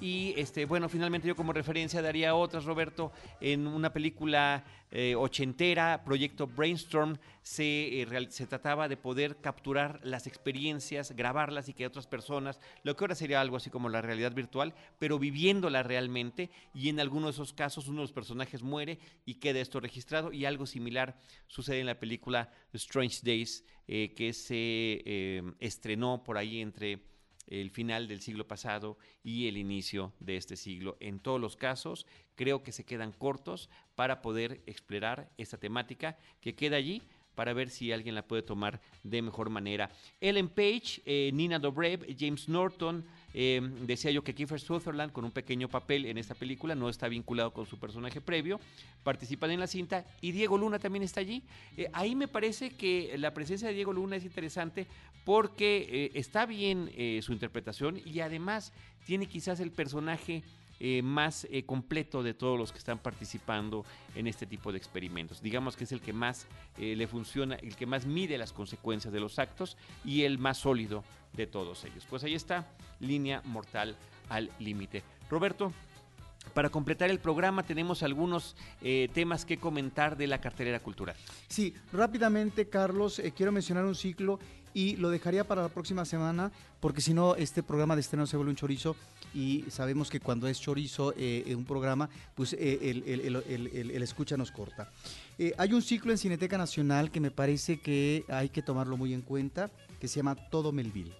Y 0.00 0.34
este, 0.36 0.64
bueno, 0.64 0.88
finalmente 0.88 1.28
yo 1.28 1.36
como 1.36 1.52
referencia 1.52 2.02
daría 2.02 2.34
otras, 2.34 2.64
Roberto, 2.64 3.12
en 3.40 3.66
una 3.66 3.92
película 3.92 4.64
eh, 4.90 5.14
ochentera, 5.14 6.02
Proyecto 6.04 6.46
Brainstorm, 6.46 7.16
se, 7.40 8.02
eh, 8.02 8.26
se 8.28 8.46
trataba 8.46 8.88
de 8.88 8.98
poder 8.98 9.36
capturar 9.36 10.00
las 10.02 10.26
experiencias, 10.26 11.12
grabarlas 11.12 11.68
y 11.68 11.72
que 11.72 11.86
otras 11.86 12.06
personas, 12.06 12.60
lo 12.82 12.94
que 12.94 13.04
ahora 13.04 13.14
sería 13.14 13.40
algo 13.40 13.56
así 13.56 13.70
como 13.70 13.88
la 13.88 14.02
realidad 14.02 14.34
virtual, 14.34 14.74
pero 14.98 15.18
viviéndola 15.18 15.82
realmente 15.82 16.50
y 16.74 16.88
en 16.88 17.00
algunos 17.00 17.36
de 17.36 17.42
esos 17.42 17.52
casos 17.54 17.88
uno 17.88 17.98
de 18.00 18.04
los 18.04 18.12
personajes 18.12 18.62
muere 18.62 18.98
y 19.24 19.36
queda 19.36 19.60
esto 19.60 19.80
registrado 19.80 20.30
y 20.30 20.44
algo 20.44 20.66
similar 20.66 21.16
sucede 21.46 21.80
en 21.80 21.86
la 21.86 21.98
película 21.98 22.50
Strange 22.74 23.20
Days 23.22 23.64
eh, 23.88 24.12
que 24.14 24.32
se 24.32 25.42
estrenó 25.58 26.22
por 26.22 26.36
ahí 26.36 26.60
entre 26.60 27.11
el 27.46 27.70
final 27.70 28.08
del 28.08 28.20
siglo 28.20 28.46
pasado 28.46 28.98
y 29.22 29.48
el 29.48 29.56
inicio 29.56 30.12
de 30.20 30.36
este 30.36 30.56
siglo. 30.56 30.96
En 31.00 31.20
todos 31.20 31.40
los 31.40 31.56
casos, 31.56 32.06
creo 32.34 32.62
que 32.62 32.72
se 32.72 32.84
quedan 32.84 33.12
cortos 33.12 33.68
para 33.94 34.22
poder 34.22 34.62
explorar 34.66 35.30
esta 35.36 35.58
temática 35.58 36.18
que 36.40 36.54
queda 36.54 36.76
allí 36.76 37.02
para 37.34 37.52
ver 37.52 37.70
si 37.70 37.92
alguien 37.92 38.14
la 38.14 38.22
puede 38.22 38.42
tomar 38.42 38.80
de 39.02 39.22
mejor 39.22 39.50
manera. 39.50 39.90
Ellen 40.20 40.48
Page, 40.48 41.02
eh, 41.04 41.30
Nina 41.32 41.58
Dobrev, 41.58 42.06
James 42.18 42.48
Norton, 42.48 43.04
eh, 43.34 43.60
decía 43.80 44.10
yo 44.10 44.22
que 44.22 44.34
Kiefer 44.34 44.60
Sutherland, 44.60 45.12
con 45.12 45.24
un 45.24 45.30
pequeño 45.30 45.68
papel 45.68 46.06
en 46.06 46.18
esta 46.18 46.34
película, 46.34 46.74
no 46.74 46.88
está 46.88 47.08
vinculado 47.08 47.52
con 47.52 47.66
su 47.66 47.78
personaje 47.78 48.20
previo, 48.20 48.60
participan 49.02 49.50
en 49.50 49.60
la 49.60 49.66
cinta 49.66 50.04
y 50.20 50.32
Diego 50.32 50.58
Luna 50.58 50.78
también 50.78 51.02
está 51.02 51.20
allí. 51.20 51.42
Eh, 51.76 51.88
ahí 51.92 52.14
me 52.14 52.28
parece 52.28 52.70
que 52.70 53.16
la 53.18 53.32
presencia 53.32 53.68
de 53.68 53.74
Diego 53.74 53.92
Luna 53.92 54.16
es 54.16 54.24
interesante 54.24 54.86
porque 55.24 56.10
está 56.14 56.46
bien 56.46 56.90
su 57.22 57.32
interpretación 57.32 58.00
y 58.04 58.18
además 58.18 58.72
tiene 59.06 59.26
quizás 59.26 59.60
el 59.60 59.70
personaje 59.70 60.42
eh, 60.84 61.00
más 61.00 61.46
eh, 61.48 61.62
completo 61.62 62.24
de 62.24 62.34
todos 62.34 62.58
los 62.58 62.72
que 62.72 62.78
están 62.78 62.98
participando 62.98 63.84
en 64.16 64.26
este 64.26 64.46
tipo 64.46 64.72
de 64.72 64.78
experimentos. 64.78 65.40
Digamos 65.40 65.76
que 65.76 65.84
es 65.84 65.92
el 65.92 66.00
que 66.00 66.12
más 66.12 66.48
eh, 66.76 66.96
le 66.96 67.06
funciona, 67.06 67.54
el 67.54 67.76
que 67.76 67.86
más 67.86 68.04
mide 68.04 68.36
las 68.36 68.52
consecuencias 68.52 69.14
de 69.14 69.20
los 69.20 69.38
actos 69.38 69.76
y 70.04 70.24
el 70.24 70.38
más 70.38 70.58
sólido 70.58 71.04
de 71.34 71.46
todos 71.46 71.84
ellos. 71.84 72.04
Pues 72.10 72.24
ahí 72.24 72.34
está, 72.34 72.66
línea 72.98 73.42
mortal 73.44 73.94
al 74.28 74.50
límite. 74.58 75.04
Roberto, 75.30 75.72
para 76.52 76.68
completar 76.68 77.10
el 77.10 77.20
programa 77.20 77.62
tenemos 77.62 78.02
algunos 78.02 78.56
temas 79.14 79.44
que 79.44 79.58
comentar 79.58 80.16
de 80.16 80.26
la 80.26 80.40
cartelera 80.40 80.80
cultural. 80.80 81.14
Sí, 81.46 81.72
rápidamente 81.92 82.68
Carlos, 82.68 83.22
quiero 83.36 83.52
mencionar 83.52 83.84
un 83.84 83.94
ciclo 83.94 84.40
y 84.74 84.96
lo 84.96 85.10
dejaría 85.10 85.44
para 85.44 85.62
la 85.62 85.68
próxima 85.68 86.04
semana 86.04 86.50
porque 86.80 87.00
si 87.00 87.14
no 87.14 87.36
este 87.36 87.62
programa 87.62 87.94
de 87.94 88.00
estreno 88.00 88.26
se 88.26 88.36
vuelve 88.36 88.50
un 88.50 88.56
chorizo 88.56 88.96
y 89.34 89.64
sabemos 89.70 90.10
que 90.10 90.20
cuando 90.20 90.48
es 90.48 90.60
chorizo 90.60 91.14
eh, 91.16 91.44
en 91.46 91.58
un 91.58 91.64
programa 91.64 92.08
pues 92.34 92.54
eh, 92.54 93.02
el, 93.06 94.02
escucha 94.02 94.36
nos 94.36 94.50
corta. 94.50 94.90
Eh, 95.38 95.54
hay 95.58 95.72
un 95.72 95.82
ciclo 95.82 96.12
en 96.12 96.18
Cineteca 96.18 96.58
Nacional 96.58 97.10
que 97.10 97.20
me 97.20 97.30
parece 97.30 97.80
que 97.80 98.24
hay 98.28 98.48
que 98.48 98.62
tomarlo 98.62 98.96
muy 98.96 99.14
en 99.14 99.22
cuenta 99.22 99.70
que 100.00 100.08
se 100.08 100.16
llama 100.16 100.34
Todo 100.34 100.72
Melville 100.72 101.14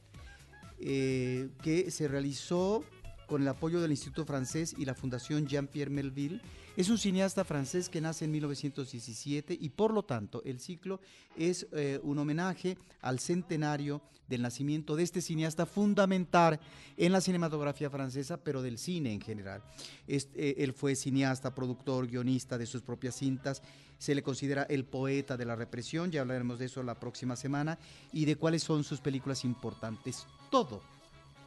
que 0.79 1.93
se 1.93 2.09
realizó 2.09 2.83
con 3.29 3.41
el 3.41 3.47
apoyo 3.47 3.81
del 3.81 3.93
Instituto 3.93 4.25
Francés 4.25 4.75
y 4.77 4.85
la 4.85 4.95
Fundación 4.95 5.47
Jean-Pierre 5.47 5.93
Melville 5.93 6.41
es 6.77 6.89
un 6.89 6.99
cineasta 6.99 7.45
francés 7.45 7.89
que 7.89 8.01
nace 8.01 8.25
en 8.25 8.33
1917 8.33 9.57
y 9.61 9.69
por 9.71 9.93
lo 9.93 10.05
tanto 10.05 10.43
el 10.45 10.61
ciclo 10.61 11.01
es 11.37 11.67
eh, 11.73 12.01
un 12.03 12.19
homenaje 12.19 12.79
al 13.01 13.19
centenario 13.19 14.01
del 14.29 14.43
nacimiento 14.43 14.97
de 14.97 15.03
este 15.03 15.21
cineasta 15.21 15.67
fundamental 15.67 16.59
en 16.97 17.13
la 17.13 17.21
cinematografía 17.21 17.91
francesa, 17.91 18.39
pero 18.39 18.63
del 18.63 18.79
cine 18.79 19.13
en 19.13 19.21
general. 19.21 19.63
Eh, 20.07 20.55
él 20.57 20.73
fue 20.73 20.95
cineasta, 20.95 21.55
productor, 21.55 22.07
guionista 22.07 22.57
de 22.57 22.65
sus 22.65 22.81
propias 22.81 23.17
cintas, 23.17 23.63
se 23.99 24.15
le 24.15 24.23
considera 24.23 24.63
el 24.65 24.85
poeta 24.85 25.37
de 25.37 25.45
la 25.45 25.55
represión, 25.55 26.11
ya 26.11 26.23
hablaremos 26.23 26.59
de 26.59 26.65
eso 26.65 26.83
la 26.83 26.99
próxima 26.99 27.37
semana, 27.37 27.79
y 28.13 28.25
de 28.25 28.37
cuáles 28.37 28.63
son 28.63 28.85
sus 28.85 29.01
películas 29.01 29.45
importantes. 29.45 30.27
Todo, 30.51 30.83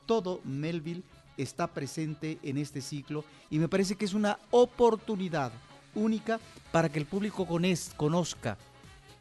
todo 0.05 0.39
Melville 0.45 1.03
está 1.37 1.67
presente 1.67 2.39
en 2.43 2.57
este 2.57 2.81
ciclo 2.81 3.23
y 3.49 3.59
me 3.59 3.67
parece 3.67 3.95
que 3.95 4.05
es 4.05 4.13
una 4.13 4.39
oportunidad 4.51 5.51
única 5.93 6.39
para 6.71 6.89
que 6.89 6.99
el 6.99 7.05
público 7.05 7.47
conozca 7.95 8.57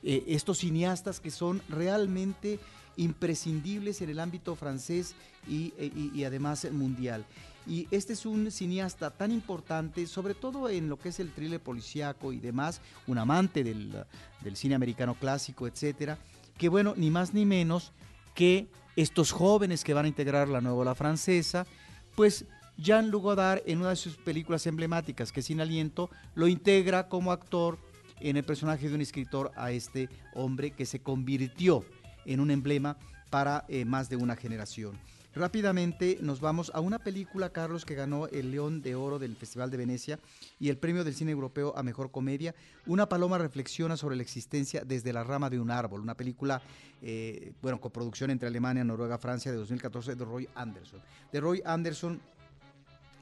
eh, 0.03 0.25
estos 0.29 0.59
cineastas 0.59 1.21
que 1.21 1.31
son 1.31 1.63
realmente 1.69 2.59
imprescindibles 2.97 4.03
en 4.03 4.11
el 4.11 4.21
ámbito 4.21 4.55
francés 4.55 5.15
y, 5.49 5.73
e, 5.79 6.27
además 6.27 6.71
mundial. 6.71 7.25
Y 7.67 7.89
este 7.91 8.13
es 8.13 8.27
un 8.27 8.51
cineasta 8.51 9.11
tan 9.11 9.33
importante, 9.33 10.07
sobre 10.07 10.35
todo 10.35 10.69
en 10.69 10.89
lo 10.89 10.99
que 10.99 11.09
es 11.09 11.19
el 11.19 11.33
thriller 11.33 11.61
policíaco 11.61 12.33
y 12.33 12.39
demás, 12.39 12.81
un 13.07 13.19
amante 13.19 13.65
del, 13.65 14.05
del 14.43 14.57
cine 14.57 14.75
americano 14.75 15.15
clásico, 15.15 15.67
etcétera, 15.67 16.19
que 16.59 16.69
bueno, 16.69 16.93
ni 16.97 17.11
más 17.11 17.33
ni 17.33 17.47
menos 17.47 17.93
que 18.35 18.69
estos 18.97 19.33
jóvenes 19.33 19.83
que 19.83 19.95
van 19.95 20.05
a 20.05 20.09
integrar 20.09 20.49
la 20.49 20.61
nueva 20.61 20.79
ola 20.79 20.95
francesa, 20.95 21.67
pues 22.15 22.47
Jean 22.77 23.11
Lugodar 23.11 23.63
en 23.67 23.79
una 23.79 23.91
de 23.91 23.97
sus 23.97 24.17
películas 24.17 24.67
emblemáticas, 24.67 25.33
que 25.33 25.41
es 25.41 25.47
Sin 25.47 25.61
Aliento, 25.61 26.11
lo 26.35 26.49
integra 26.49 27.09
como 27.09 27.33
actor 27.33 27.79
en 28.21 28.37
el 28.37 28.45
personaje 28.45 28.89
de 28.89 28.95
un 28.95 29.01
escritor 29.01 29.53
a 29.57 29.71
este 29.71 30.09
hombre 30.35 30.71
que 30.71 30.87
se 30.87 31.01
convirtió 31.01 31.85
en 32.25 32.41
un 32.41 32.51
emblema 32.51 32.97
para 33.31 33.65
eh, 33.69 33.85
más 33.85 34.09
de 34.09 34.17
una 34.17 34.37
generación. 34.37 34.99
Rápidamente 35.35 36.19
nos 36.21 36.41
vamos 36.41 36.71
a 36.75 36.81
una 36.81 37.01
película, 37.01 37.51
Carlos, 37.51 37.85
que 37.85 37.97
ganó 37.97 38.29
el 38.29 38.53
León 38.53 38.83
de 38.83 38.95
Oro 38.95 39.19
del 39.19 39.35
Festival 39.35 39.69
de 39.69 39.77
Venecia 39.77 40.21
y 40.61 40.69
el 40.69 40.79
Premio 40.79 41.03
del 41.03 41.17
Cine 41.17 41.33
Europeo 41.33 41.77
a 41.77 41.83
Mejor 41.83 42.13
Comedia. 42.13 42.55
Una 42.87 43.09
paloma 43.09 43.37
reflexiona 43.37 43.97
sobre 43.97 44.15
la 44.15 44.23
existencia 44.23 44.85
desde 44.85 45.13
la 45.13 45.25
rama 45.25 45.51
de 45.51 45.59
un 45.59 45.73
árbol. 45.73 46.03
Una 46.03 46.17
película, 46.17 46.63
eh, 47.03 47.53
bueno, 47.61 47.81
coproducción 47.81 48.31
entre 48.31 48.47
Alemania, 48.47 48.85
Noruega, 48.85 49.19
Francia 49.19 49.51
de 49.51 49.59
2014 49.59 50.15
de 50.15 50.25
Roy 50.25 50.49
Anderson. 50.55 51.01
De 51.33 51.41
Roy 51.41 51.61
Anderson 51.65 52.21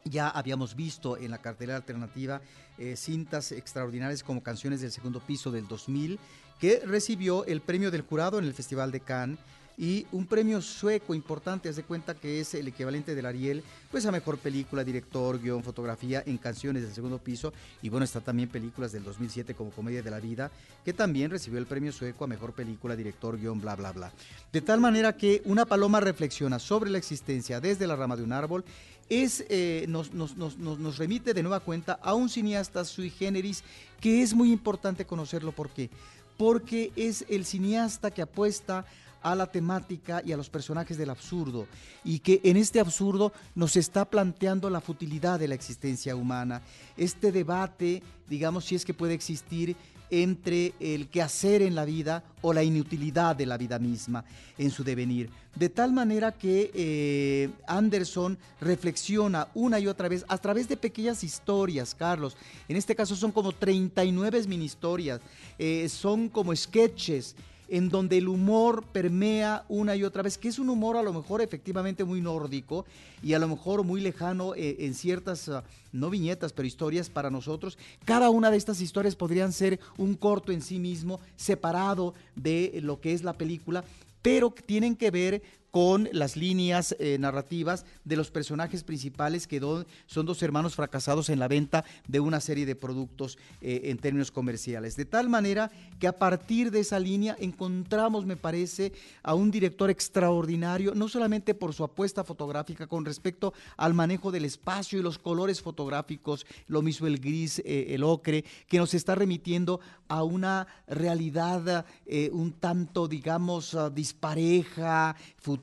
ya 0.04 0.28
habíamos 0.28 0.76
visto 0.76 1.16
en 1.16 1.30
la 1.30 1.38
cartelera 1.38 1.76
alternativa 1.76 2.42
eh, 2.76 2.94
cintas 2.94 3.52
extraordinarias 3.52 4.22
como 4.22 4.42
Canciones 4.42 4.82
del 4.82 4.92
Segundo 4.92 5.20
Piso 5.20 5.50
del 5.50 5.66
2000, 5.66 6.18
que 6.60 6.82
recibió 6.84 7.46
el 7.46 7.62
premio 7.62 7.90
del 7.90 8.02
jurado 8.02 8.38
en 8.38 8.44
el 8.44 8.52
Festival 8.52 8.92
de 8.92 9.00
Cannes 9.00 9.38
y 9.76 10.06
un 10.12 10.26
premio 10.26 10.60
sueco 10.60 11.14
importante, 11.14 11.68
haz 11.68 11.76
de 11.76 11.82
cuenta 11.82 12.14
que 12.14 12.40
es 12.40 12.54
el 12.54 12.68
equivalente 12.68 13.14
del 13.14 13.26
Ariel, 13.26 13.62
pues 13.90 14.06
a 14.06 14.12
mejor 14.12 14.38
película, 14.38 14.84
director, 14.84 15.40
guion, 15.40 15.62
fotografía 15.62 16.22
en 16.26 16.38
canciones 16.38 16.82
del 16.82 16.92
segundo 16.92 17.18
piso 17.18 17.52
y 17.82 17.88
bueno, 17.88 18.04
está 18.04 18.20
también 18.20 18.48
películas 18.48 18.92
del 18.92 19.04
2007 19.04 19.54
como 19.54 19.70
Comedia 19.70 20.02
de 20.02 20.10
la 20.10 20.20
Vida, 20.20 20.50
que 20.84 20.92
también 20.92 21.30
recibió 21.30 21.58
el 21.58 21.66
premio 21.66 21.92
sueco 21.92 22.24
a 22.24 22.28
mejor 22.28 22.52
película, 22.52 22.96
director, 22.96 23.38
guion, 23.38 23.60
bla, 23.60 23.76
bla, 23.76 23.92
bla. 23.92 24.12
De 24.52 24.60
tal 24.60 24.80
manera 24.80 25.16
que 25.16 25.42
una 25.44 25.64
paloma 25.64 26.00
reflexiona 26.00 26.58
sobre 26.58 26.90
la 26.90 26.98
existencia 26.98 27.60
desde 27.60 27.86
la 27.86 27.96
rama 27.96 28.16
de 28.16 28.22
un 28.22 28.32
árbol 28.32 28.64
es, 29.08 29.44
eh, 29.48 29.84
nos, 29.88 30.14
nos, 30.14 30.36
nos, 30.36 30.56
nos, 30.58 30.98
remite 30.98 31.34
de 31.34 31.42
nueva 31.42 31.60
cuenta 31.60 31.98
a 32.02 32.14
un 32.14 32.28
cineasta 32.28 32.84
sui 32.84 33.10
generis 33.10 33.62
que 34.00 34.22
es 34.22 34.34
muy 34.34 34.52
importante 34.52 35.04
conocerlo. 35.04 35.52
¿Por 35.52 35.70
qué? 35.70 35.90
Porque 36.38 36.92
es 36.96 37.24
el 37.28 37.44
cineasta 37.44 38.10
que 38.10 38.22
apuesta 38.22 38.86
a 39.22 39.34
la 39.34 39.46
temática 39.46 40.22
y 40.24 40.32
a 40.32 40.36
los 40.36 40.50
personajes 40.50 40.98
del 40.98 41.10
absurdo 41.10 41.66
y 42.04 42.18
que 42.18 42.40
en 42.44 42.56
este 42.56 42.80
absurdo 42.80 43.32
nos 43.54 43.76
está 43.76 44.04
planteando 44.04 44.68
la 44.70 44.80
futilidad 44.80 45.38
de 45.38 45.48
la 45.48 45.54
existencia 45.54 46.16
humana, 46.16 46.62
este 46.96 47.32
debate, 47.32 48.02
digamos, 48.28 48.64
si 48.64 48.74
es 48.74 48.84
que 48.84 48.94
puede 48.94 49.14
existir 49.14 49.76
entre 50.12 50.74
el 50.78 51.08
quehacer 51.08 51.62
en 51.62 51.74
la 51.74 51.86
vida 51.86 52.22
o 52.42 52.52
la 52.52 52.62
inutilidad 52.62 53.34
de 53.34 53.46
la 53.46 53.56
vida 53.56 53.78
misma 53.78 54.22
en 54.58 54.70
su 54.70 54.84
devenir. 54.84 55.30
De 55.54 55.70
tal 55.70 55.90
manera 55.90 56.32
que 56.32 56.70
eh, 56.74 57.48
Anderson 57.66 58.36
reflexiona 58.60 59.48
una 59.54 59.80
y 59.80 59.86
otra 59.86 60.08
vez 60.08 60.26
a 60.28 60.36
través 60.36 60.68
de 60.68 60.76
pequeñas 60.76 61.24
historias, 61.24 61.94
Carlos. 61.94 62.36
En 62.68 62.76
este 62.76 62.94
caso 62.94 63.16
son 63.16 63.32
como 63.32 63.52
39 63.52 64.46
mini 64.48 64.66
historias, 64.66 65.22
eh, 65.58 65.88
son 65.88 66.28
como 66.28 66.54
sketches 66.54 67.34
en 67.72 67.88
donde 67.88 68.18
el 68.18 68.28
humor 68.28 68.84
permea 68.92 69.64
una 69.66 69.96
y 69.96 70.04
otra 70.04 70.22
vez, 70.22 70.36
que 70.36 70.48
es 70.48 70.58
un 70.58 70.68
humor 70.68 70.98
a 70.98 71.02
lo 71.02 71.10
mejor 71.10 71.40
efectivamente 71.40 72.04
muy 72.04 72.20
nórdico 72.20 72.84
y 73.22 73.32
a 73.32 73.38
lo 73.38 73.48
mejor 73.48 73.82
muy 73.82 74.02
lejano 74.02 74.54
eh, 74.54 74.76
en 74.80 74.92
ciertas, 74.92 75.48
ah, 75.48 75.64
no 75.90 76.10
viñetas, 76.10 76.52
pero 76.52 76.68
historias 76.68 77.08
para 77.08 77.30
nosotros. 77.30 77.78
Cada 78.04 78.28
una 78.28 78.50
de 78.50 78.58
estas 78.58 78.82
historias 78.82 79.16
podrían 79.16 79.54
ser 79.54 79.80
un 79.96 80.16
corto 80.16 80.52
en 80.52 80.60
sí 80.60 80.78
mismo, 80.78 81.18
separado 81.36 82.12
de 82.36 82.78
lo 82.82 83.00
que 83.00 83.14
es 83.14 83.24
la 83.24 83.32
película, 83.32 83.84
pero 84.20 84.50
tienen 84.50 84.94
que 84.94 85.10
ver 85.10 85.42
con 85.72 86.10
las 86.12 86.36
líneas 86.36 86.94
eh, 86.98 87.16
narrativas 87.18 87.86
de 88.04 88.16
los 88.16 88.30
personajes 88.30 88.84
principales 88.84 89.46
que 89.46 89.58
son 90.06 90.26
dos 90.26 90.42
hermanos 90.42 90.76
fracasados 90.76 91.30
en 91.30 91.38
la 91.38 91.48
venta 91.48 91.84
de 92.06 92.20
una 92.20 92.40
serie 92.40 92.66
de 92.66 92.76
productos 92.76 93.38
eh, 93.62 93.80
en 93.84 93.96
términos 93.96 94.30
comerciales. 94.30 94.96
De 94.96 95.06
tal 95.06 95.30
manera 95.30 95.70
que 95.98 96.06
a 96.06 96.18
partir 96.18 96.70
de 96.70 96.80
esa 96.80 96.98
línea 96.98 97.36
encontramos, 97.40 98.26
me 98.26 98.36
parece, 98.36 98.92
a 99.22 99.34
un 99.34 99.50
director 99.50 99.88
extraordinario, 99.88 100.94
no 100.94 101.08
solamente 101.08 101.54
por 101.54 101.72
su 101.72 101.84
apuesta 101.84 102.22
fotográfica 102.22 102.86
con 102.86 103.06
respecto 103.06 103.54
al 103.78 103.94
manejo 103.94 104.30
del 104.30 104.44
espacio 104.44 104.98
y 104.98 105.02
los 105.02 105.18
colores 105.18 105.62
fotográficos, 105.62 106.44
lo 106.66 106.82
mismo 106.82 107.06
el 107.06 107.18
gris, 107.18 107.60
eh, 107.64 107.86
el 107.94 108.04
ocre, 108.04 108.44
que 108.68 108.76
nos 108.76 108.92
está 108.92 109.14
remitiendo 109.14 109.80
a 110.08 110.22
una 110.22 110.66
realidad 110.86 111.86
un 112.32 112.52
tanto, 112.52 113.08
digamos, 113.08 113.74
ah, 113.74 113.88
dispareja, 113.88 115.16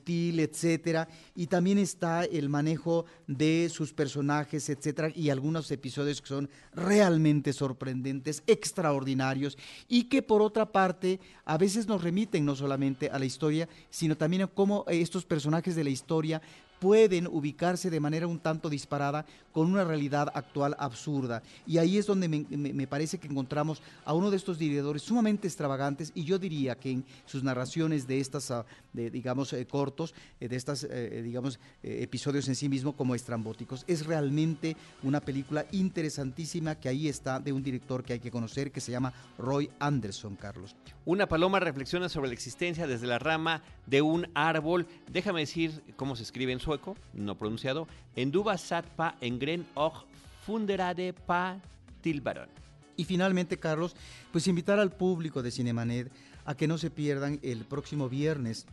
etcétera. 0.06 1.08
Y 1.34 1.46
también 1.46 1.78
está 1.78 2.24
el 2.24 2.48
manejo 2.48 3.04
de 3.26 3.68
sus 3.72 3.92
personajes, 3.92 4.68
etcétera, 4.68 5.10
y 5.14 5.30
algunos 5.30 5.70
episodios 5.70 6.20
que 6.20 6.28
son 6.28 6.48
realmente 6.74 7.52
sorprendentes, 7.52 8.42
extraordinarios, 8.46 9.56
y 9.88 10.04
que 10.04 10.22
por 10.22 10.42
otra 10.42 10.72
parte 10.72 11.20
a 11.44 11.58
veces 11.58 11.86
nos 11.86 12.02
remiten 12.02 12.44
no 12.44 12.56
solamente 12.56 13.10
a 13.10 13.18
la 13.18 13.24
historia, 13.24 13.68
sino 13.90 14.16
también 14.16 14.42
a 14.42 14.46
cómo 14.46 14.84
estos 14.88 15.24
personajes 15.24 15.76
de 15.76 15.84
la 15.84 15.90
historia 15.90 16.42
pueden 16.80 17.26
ubicarse 17.26 17.90
de 17.90 18.00
manera 18.00 18.26
un 18.26 18.40
tanto 18.40 18.68
disparada 18.68 19.26
con 19.52 19.70
una 19.70 19.84
realidad 19.84 20.32
actual 20.34 20.74
absurda. 20.78 21.42
Y 21.66 21.78
ahí 21.78 21.98
es 21.98 22.06
donde 22.06 22.28
me, 22.28 22.86
parece 22.86 23.18
que 23.18 23.28
encontramos 23.28 23.82
a 24.04 24.14
uno 24.14 24.30
de 24.30 24.36
estos 24.36 24.58
directores 24.58 25.02
sumamente 25.02 25.46
extravagantes 25.46 26.10
y 26.14 26.24
yo 26.24 26.38
diría 26.38 26.74
que 26.76 26.90
en 26.90 27.04
sus 27.26 27.42
narraciones 27.42 28.06
de 28.06 28.20
estas, 28.20 28.50
ah, 28.50 28.64
de, 28.92 29.10
digamos, 29.10 29.52
eh, 29.52 29.66
cortos, 29.66 30.14
eh, 30.40 30.48
de 30.48 31.22
digamos, 31.22 31.58
eh, 31.82 31.98
episodios 32.02 32.48
en 32.48 32.54
sí 32.54 32.68
mismo 32.68 32.96
como 32.96 33.14
estrambóticos, 33.14 33.84
es 33.86 34.06
realmente 34.06 34.76
una 35.02 35.20
película 35.20 35.66
interesantísima 35.72 36.76
que 36.76 36.88
ahí 36.88 37.08
está 37.08 37.40
de 37.40 37.52
un 37.52 37.62
director 37.62 38.02
que 38.02 38.14
hay 38.14 38.20
que 38.20 38.30
conocer 38.30 38.72
que 38.72 38.80
se 38.80 38.92
llama 38.92 39.12
Roy 39.38 39.70
Anderson, 39.78 40.36
Carlos. 40.36 40.74
Una 41.10 41.26
paloma 41.26 41.58
reflexiona 41.58 42.08
sobre 42.08 42.28
la 42.28 42.34
existencia 42.34 42.86
desde 42.86 43.08
la 43.08 43.18
rama 43.18 43.64
de 43.84 44.00
un 44.00 44.28
árbol. 44.32 44.86
Déjame 45.10 45.40
decir 45.40 45.82
cómo 45.96 46.14
se 46.14 46.22
escribe 46.22 46.52
en 46.52 46.60
sueco, 46.60 46.96
no 47.14 47.36
pronunciado. 47.36 47.88
Enduva 48.14 48.56
satpa 48.56 49.16
engren 49.20 49.66
och 49.74 50.04
funderade 50.46 51.12
pa 51.12 51.58
tilbaron. 52.00 52.48
Y 52.96 53.06
finalmente, 53.06 53.58
Carlos, 53.58 53.96
pues 54.30 54.46
invitar 54.46 54.78
al 54.78 54.92
público 54.92 55.42
de 55.42 55.50
Cinemanet 55.50 56.12
a 56.44 56.54
que 56.54 56.68
no 56.68 56.78
se 56.78 56.90
pierdan 56.90 57.40
el 57.42 57.64
próximo 57.64 58.08
viernes 58.08 58.66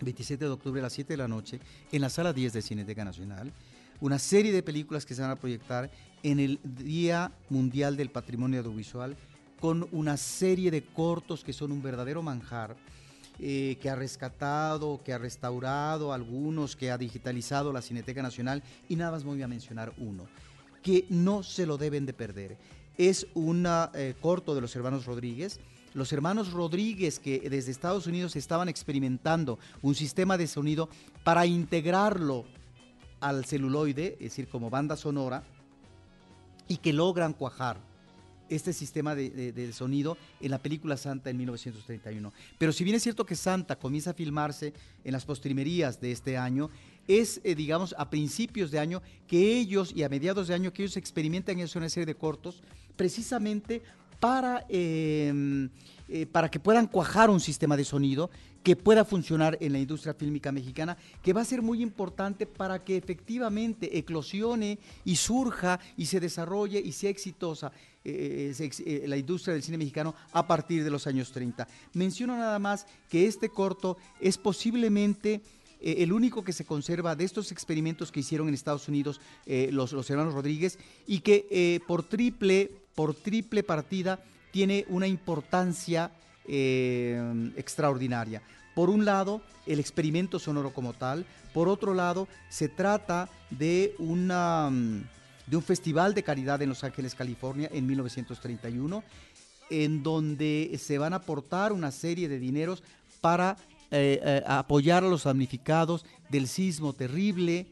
27 0.00 0.46
de 0.46 0.50
octubre 0.50 0.80
a 0.80 0.82
las 0.82 0.92
7 0.94 1.12
de 1.12 1.18
la 1.18 1.28
noche 1.28 1.60
en 1.92 2.00
la 2.00 2.10
sala 2.10 2.32
10 2.32 2.52
de 2.52 2.62
Cineteca 2.62 3.04
Nacional 3.04 3.52
una 4.00 4.18
serie 4.18 4.52
de 4.52 4.62
películas 4.62 5.04
que 5.04 5.14
se 5.14 5.22
van 5.22 5.30
a 5.30 5.36
proyectar 5.36 5.90
en 6.22 6.40
el 6.40 6.58
Día 6.64 7.32
Mundial 7.48 7.96
del 7.96 8.10
Patrimonio 8.10 8.60
Audiovisual 8.60 9.16
con 9.60 9.88
una 9.92 10.16
serie 10.16 10.70
de 10.70 10.82
cortos 10.82 11.44
que 11.44 11.52
son 11.52 11.72
un 11.72 11.82
verdadero 11.82 12.22
manjar. 12.22 12.76
eh, 13.42 13.78
que 13.80 13.88
ha 13.88 13.96
rescatado, 13.96 15.00
que 15.02 15.14
ha 15.14 15.18
restaurado 15.18 16.12
algunos, 16.12 16.76
que 16.76 16.90
ha 16.90 16.98
digitalizado 16.98 17.72
la 17.72 17.80
Cineteca 17.80 18.22
Nacional 18.22 18.62
y 18.86 18.96
nada 18.96 19.12
más 19.12 19.24
voy 19.24 19.40
a 19.40 19.48
mencionar 19.48 19.94
uno, 19.96 20.28
que 20.82 21.06
no 21.08 21.42
se 21.42 21.64
lo 21.64 21.78
deben 21.78 22.04
de 22.04 22.12
perder. 22.12 22.58
Es 22.98 23.26
un 23.32 23.66
eh, 23.66 24.14
corto 24.20 24.54
de 24.54 24.60
los 24.60 24.76
hermanos 24.76 25.06
Rodríguez, 25.06 25.58
los 25.94 26.12
hermanos 26.12 26.52
Rodríguez 26.52 27.18
que 27.18 27.48
desde 27.48 27.70
Estados 27.70 28.06
Unidos 28.06 28.36
estaban 28.36 28.68
experimentando 28.68 29.58
un 29.80 29.94
sistema 29.94 30.36
de 30.36 30.46
sonido 30.46 30.90
para 31.24 31.46
integrarlo 31.46 32.44
al 33.20 33.46
celuloide, 33.46 34.18
es 34.20 34.32
decir, 34.32 34.48
como 34.48 34.68
banda 34.68 34.96
sonora, 34.96 35.44
y 36.68 36.76
que 36.76 36.92
logran 36.92 37.32
cuajar 37.32 37.89
este 38.50 38.72
sistema 38.72 39.14
de, 39.14 39.72
sonido 39.72 40.18
en 40.40 40.50
la 40.50 40.58
película 40.58 40.96
Santa 40.96 41.30
en 41.30 41.38
1931. 41.38 42.32
Pero 42.58 42.72
si 42.72 42.84
bien 42.84 42.96
es 42.96 43.02
cierto 43.02 43.24
que 43.24 43.36
Santa 43.36 43.76
comienza 43.76 44.10
a 44.10 44.14
filmarse 44.14 44.74
en 45.04 45.12
las 45.12 45.24
postrimerías 45.24 46.00
de 46.00 46.12
este 46.12 46.36
año, 46.36 46.68
es, 47.08 47.40
eh, 47.44 47.54
digamos, 47.54 47.94
a 47.96 48.10
principios 48.10 48.70
de 48.70 48.78
año 48.78 49.02
que 49.26 49.58
ellos 49.58 49.92
y 49.94 50.02
a 50.02 50.08
mediados 50.08 50.48
de 50.48 50.54
año 50.54 50.72
que 50.72 50.82
ellos 50.82 50.96
experimentan 50.96 51.58
en 51.58 51.68
una 51.74 51.88
serie 51.88 52.06
de 52.06 52.14
cortos, 52.14 52.62
precisamente 52.96 53.82
para, 54.18 54.66
eh, 54.68 55.68
eh, 56.12 56.26
para 56.26 56.50
que 56.50 56.58
puedan 56.58 56.88
cuajar 56.88 57.30
un 57.30 57.38
sistema 57.38 57.76
de 57.76 57.84
sonido 57.84 58.30
que 58.64 58.74
pueda 58.74 59.04
funcionar 59.04 59.56
en 59.60 59.72
la 59.72 59.78
industria 59.78 60.12
fílmica 60.12 60.50
mexicana, 60.50 60.96
que 61.22 61.32
va 61.32 61.42
a 61.42 61.44
ser 61.44 61.62
muy 61.62 61.80
importante 61.80 62.46
para 62.46 62.82
que 62.82 62.96
efectivamente 62.96 63.96
eclosione 63.96 64.80
y 65.04 65.14
surja 65.14 65.78
y 65.96 66.06
se 66.06 66.18
desarrolle 66.18 66.80
y 66.80 66.90
sea 66.90 67.10
exitosa 67.10 67.70
eh, 68.04 68.52
eh, 68.58 69.04
la 69.06 69.16
industria 69.16 69.54
del 69.54 69.62
cine 69.62 69.78
mexicano 69.78 70.16
a 70.32 70.48
partir 70.48 70.82
de 70.82 70.90
los 70.90 71.06
años 71.06 71.30
30. 71.30 71.68
Menciono 71.92 72.36
nada 72.36 72.58
más 72.58 72.88
que 73.08 73.26
este 73.28 73.48
corto 73.48 73.96
es 74.20 74.36
posiblemente 74.36 75.42
el 75.80 76.12
único 76.12 76.42
que 76.42 76.52
se 76.52 76.66
conserva 76.66 77.14
de 77.14 77.22
estos 77.22 77.52
experimentos 77.52 78.10
que 78.10 78.20
hicieron 78.20 78.48
en 78.48 78.54
Estados 78.54 78.88
Unidos 78.88 79.20
los, 79.46 79.92
los 79.92 80.10
hermanos 80.10 80.34
Rodríguez 80.34 80.78
y 81.06 81.20
que 81.20 81.80
por 81.86 82.02
triple, 82.02 82.70
por 82.94 83.14
triple 83.14 83.62
partida 83.62 84.22
tiene 84.50 84.84
una 84.88 85.06
importancia 85.06 86.10
eh, 86.46 87.52
extraordinaria. 87.56 88.42
Por 88.74 88.90
un 88.90 89.04
lado, 89.04 89.42
el 89.66 89.80
experimento 89.80 90.38
sonoro 90.38 90.72
como 90.72 90.92
tal, 90.92 91.26
por 91.52 91.68
otro 91.68 91.94
lado, 91.94 92.28
se 92.48 92.68
trata 92.68 93.28
de 93.50 93.94
una 93.98 94.70
de 95.50 95.56
un 95.56 95.62
festival 95.62 96.14
de 96.14 96.22
caridad 96.22 96.62
en 96.62 96.68
Los 96.68 96.84
Ángeles, 96.84 97.16
California, 97.16 97.68
en 97.72 97.84
1931, 97.84 99.02
en 99.68 100.02
donde 100.04 100.78
se 100.80 100.96
van 100.96 101.12
a 101.12 101.16
aportar 101.16 101.72
una 101.72 101.90
serie 101.90 102.28
de 102.28 102.38
dineros 102.38 102.84
para 103.20 103.56
eh, 103.90 104.20
eh, 104.22 104.42
apoyar 104.46 105.02
a 105.02 105.08
los 105.08 105.24
damnificados 105.24 106.06
del 106.28 106.46
sismo 106.46 106.92
terrible 106.92 107.66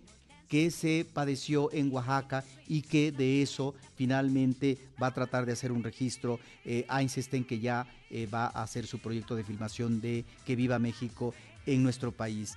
que 0.49 0.71
se 0.71 1.07
padeció 1.13 1.73
en 1.73 1.93
Oaxaca 1.93 2.45
y 2.67 2.83
que 2.83 3.13
de 3.13 3.43
eso 3.43 3.75
finalmente 3.97 4.79
va 5.01 5.09
a 5.09 5.15
tratar 5.15 5.47
de 5.47 5.53
hacer 5.53 5.73
un 5.73 5.85
registro 5.85 6.41
eh, 6.65 6.87
Einstein 6.91 7.45
que 7.45 7.61
ya 7.61 7.87
eh, 8.11 8.27
va 8.27 8.47
a 8.47 8.63
hacer 8.63 8.87
su 8.87 8.99
proyecto 8.99 9.37
de 9.37 9.45
filmación 9.45 10.01
de 10.01 10.25
Que 10.45 10.57
Viva 10.57 10.79
México 10.79 11.35
en 11.67 11.83
nuestro 11.83 12.13
país. 12.13 12.57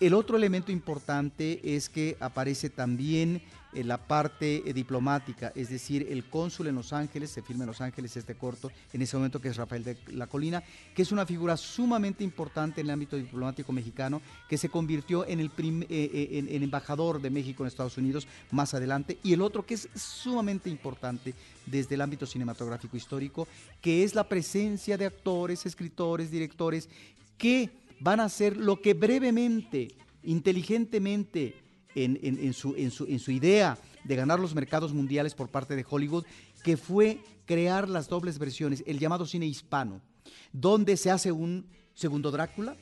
El 0.00 0.14
otro 0.14 0.36
elemento 0.36 0.70
importante 0.70 1.60
es 1.76 1.88
que 1.88 2.16
aparece 2.20 2.70
también 2.70 3.42
eh, 3.74 3.82
la 3.82 3.98
parte 3.98 4.62
eh, 4.64 4.72
diplomática, 4.72 5.50
es 5.56 5.70
decir, 5.70 6.06
el 6.08 6.24
cónsul 6.30 6.68
en 6.68 6.76
Los 6.76 6.92
Ángeles, 6.92 7.30
se 7.30 7.42
firma 7.42 7.64
en 7.64 7.68
Los 7.68 7.80
Ángeles 7.80 8.16
este 8.16 8.36
corto, 8.36 8.70
en 8.92 9.02
ese 9.02 9.16
momento 9.16 9.40
que 9.40 9.48
es 9.48 9.56
Rafael 9.56 9.82
de 9.82 9.96
la 10.12 10.28
Colina, 10.28 10.62
que 10.94 11.02
es 11.02 11.10
una 11.10 11.26
figura 11.26 11.56
sumamente 11.56 12.22
importante 12.22 12.80
en 12.80 12.86
el 12.86 12.92
ámbito 12.92 13.16
diplomático 13.16 13.72
mexicano, 13.72 14.22
que 14.48 14.56
se 14.56 14.68
convirtió 14.68 15.26
en 15.26 15.40
el 15.40 15.50
eh, 15.58 16.28
en- 16.32 16.48
en 16.48 16.62
embajador 16.62 17.20
de 17.20 17.30
México 17.30 17.64
en 17.64 17.66
Estados 17.66 17.98
Unidos 17.98 18.28
más 18.52 18.74
adelante, 18.74 19.18
y 19.24 19.32
el 19.32 19.42
otro 19.42 19.66
que 19.66 19.74
es 19.74 19.88
sumamente 19.96 20.70
importante 20.70 21.34
desde 21.66 21.96
el 21.96 22.02
ámbito 22.02 22.24
cinematográfico 22.24 22.96
histórico, 22.96 23.48
que 23.82 24.04
es 24.04 24.14
la 24.14 24.28
presencia 24.28 24.96
de 24.96 25.06
actores, 25.06 25.66
escritores, 25.66 26.30
directores, 26.30 26.88
que 27.36 27.68
van 28.00 28.20
a 28.20 28.24
hacer 28.24 28.56
lo 28.56 28.80
que 28.80 28.94
brevemente, 28.94 29.88
inteligentemente, 30.22 31.54
en, 31.94 32.52
su, 32.54 33.30
idea 33.30 33.78
de 34.04 34.16
ganar 34.16 34.38
los 34.38 34.54
mercados 34.54 34.92
mundiales 34.92 35.34
por 35.34 35.48
parte 35.48 35.74
de 35.74 35.84
Hollywood, 35.88 36.24
que 36.62 36.76
fue 36.76 37.20
crear 37.44 37.88
las 37.88 38.08
dobles 38.08 38.38
versiones, 38.38 38.84
el 38.86 38.98
llamado 38.98 39.26
cine 39.26 39.46
hispano, 39.46 40.00
donde 40.52 40.96
se 40.96 41.10
hace 41.10 41.32
un 41.32 41.66
segundo 41.94 42.30
Drácula, 42.30 42.76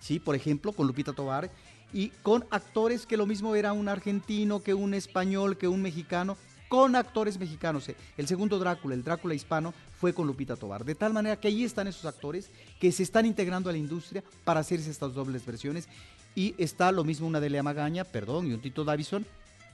¿sí? 0.00 0.18
por 0.18 0.34
ejemplo, 0.34 0.72
con 0.72 0.86
Lupita 0.86 1.12
Tovar, 1.12 1.50
y 1.92 2.08
con 2.22 2.44
actores 2.50 3.06
que 3.06 3.16
lo 3.16 3.26
mismo 3.26 3.54
era 3.54 3.72
un 3.72 3.88
argentino, 3.88 4.62
que 4.62 4.74
un 4.74 4.94
español, 4.94 5.56
que 5.56 5.68
un 5.68 5.82
mexicano, 5.82 6.36
con 6.74 6.96
actores 6.96 7.38
mexicanos. 7.38 7.88
El 8.16 8.26
segundo 8.26 8.58
Drácula, 8.58 8.96
el 8.96 9.04
Drácula 9.04 9.32
hispano, 9.32 9.72
fue 10.00 10.12
con 10.12 10.26
Lupita 10.26 10.56
Tovar. 10.56 10.84
De 10.84 10.96
tal 10.96 11.12
manera 11.12 11.38
que 11.38 11.46
ahí 11.46 11.62
están 11.62 11.86
esos 11.86 12.04
actores 12.04 12.50
que 12.80 12.90
se 12.90 13.04
están 13.04 13.26
integrando 13.26 13.70
a 13.70 13.72
la 13.72 13.78
industria 13.78 14.24
para 14.42 14.58
hacerse 14.58 14.90
estas 14.90 15.14
dobles 15.14 15.46
versiones. 15.46 15.88
Y 16.34 16.52
está 16.58 16.90
lo 16.90 17.04
mismo 17.04 17.28
una 17.28 17.38
Delia 17.38 17.62
Magaña, 17.62 18.02
perdón, 18.02 18.48
y 18.48 18.52
un 18.52 18.60
Tito 18.60 18.82
Davison, 18.82 19.24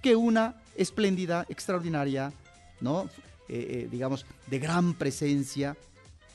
que 0.03 0.15
una 0.15 0.57
espléndida, 0.77 1.47
extraordinaria, 1.49 2.35
¿no? 2.83 3.09
Eh, 3.49 3.49
eh, 3.49 3.89
digamos, 3.91 4.27
de 4.49 4.59
gran 4.59 4.93
presencia, 4.93 5.79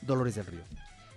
Dolores 0.01 0.33
del 0.33 0.47
Río. 0.47 0.61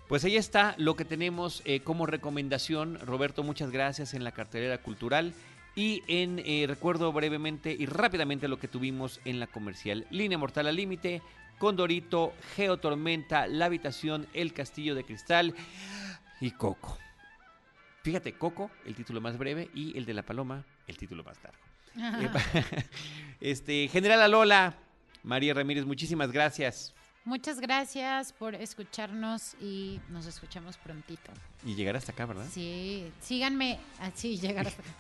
Pues 0.09 0.25
ahí 0.25 0.37
está 0.37 0.75
lo 0.77 0.95
que 0.95 1.07
tenemos 1.07 1.63
eh, 1.65 1.81
como 1.81 2.05
recomendación. 2.05 2.99
Roberto, 3.01 3.43
muchas 3.43 3.71
gracias 3.71 4.13
en 4.13 4.25
la 4.25 4.33
cartelera 4.33 4.77
cultural. 4.77 5.33
Y 5.79 6.03
en 6.09 6.41
eh, 6.41 6.65
recuerdo 6.67 7.13
brevemente 7.13 7.71
y 7.71 7.87
rápidamente 7.87 8.49
lo 8.49 8.59
que 8.59 8.67
tuvimos 8.67 9.21
en 9.25 9.39
la 9.39 9.47
comercial. 9.47 10.09
Línea 10.11 10.37
Mortal 10.37 10.67
al 10.67 10.75
Límite, 10.75 11.23
Condorito, 11.57 12.35
Geotormenta, 12.57 13.47
La 13.47 13.67
Habitación, 13.67 14.27
El 14.33 14.53
Castillo 14.53 14.97
de 14.97 15.05
Cristal 15.05 15.55
y 16.41 16.51
Coco. 16.51 16.99
Fíjate, 18.03 18.33
Coco, 18.33 18.73
el 18.87 18.97
título 18.97 19.21
más 19.21 19.39
breve, 19.39 19.71
y 19.73 19.97
el 19.97 20.05
de 20.05 20.15
La 20.15 20.25
Paloma, 20.25 20.65
el 20.89 20.97
título 20.97 21.23
más 21.23 21.39
largo. 21.45 21.61
Este, 23.41 23.87
General 23.87 24.21
Alola, 24.21 24.75
María 25.23 25.55
Ramírez, 25.55 25.85
muchísimas 25.85 26.33
gracias. 26.33 26.93
Muchas 27.25 27.61
gracias 27.61 28.33
por 28.33 28.57
escucharnos 28.57 29.55
y 29.61 30.01
nos 30.09 30.27
escuchamos 30.27 30.77
prontito. 30.77 31.31
Y 31.65 31.77
llegar 31.77 31.95
hasta 31.95 32.11
acá, 32.11 32.27
¿verdad? 32.27 32.47
Sí, 32.51 33.13
síganme, 33.21 33.79
así 34.01 34.39
llegar 34.39 34.67
hasta 34.67 34.83
acá. 34.83 34.91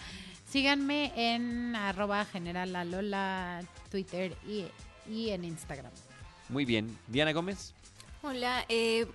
Síganme 0.48 1.12
en 1.14 1.76
arroba 1.76 2.24
general 2.24 2.74
Alola, 2.74 3.62
Twitter 3.90 4.34
y, 4.46 4.64
y 5.10 5.30
en 5.30 5.44
Instagram. 5.44 5.92
Muy 6.48 6.64
bien. 6.64 6.96
Diana 7.06 7.32
Gómez. 7.32 7.74
Hola, 8.22 8.64
eh, 8.70 9.06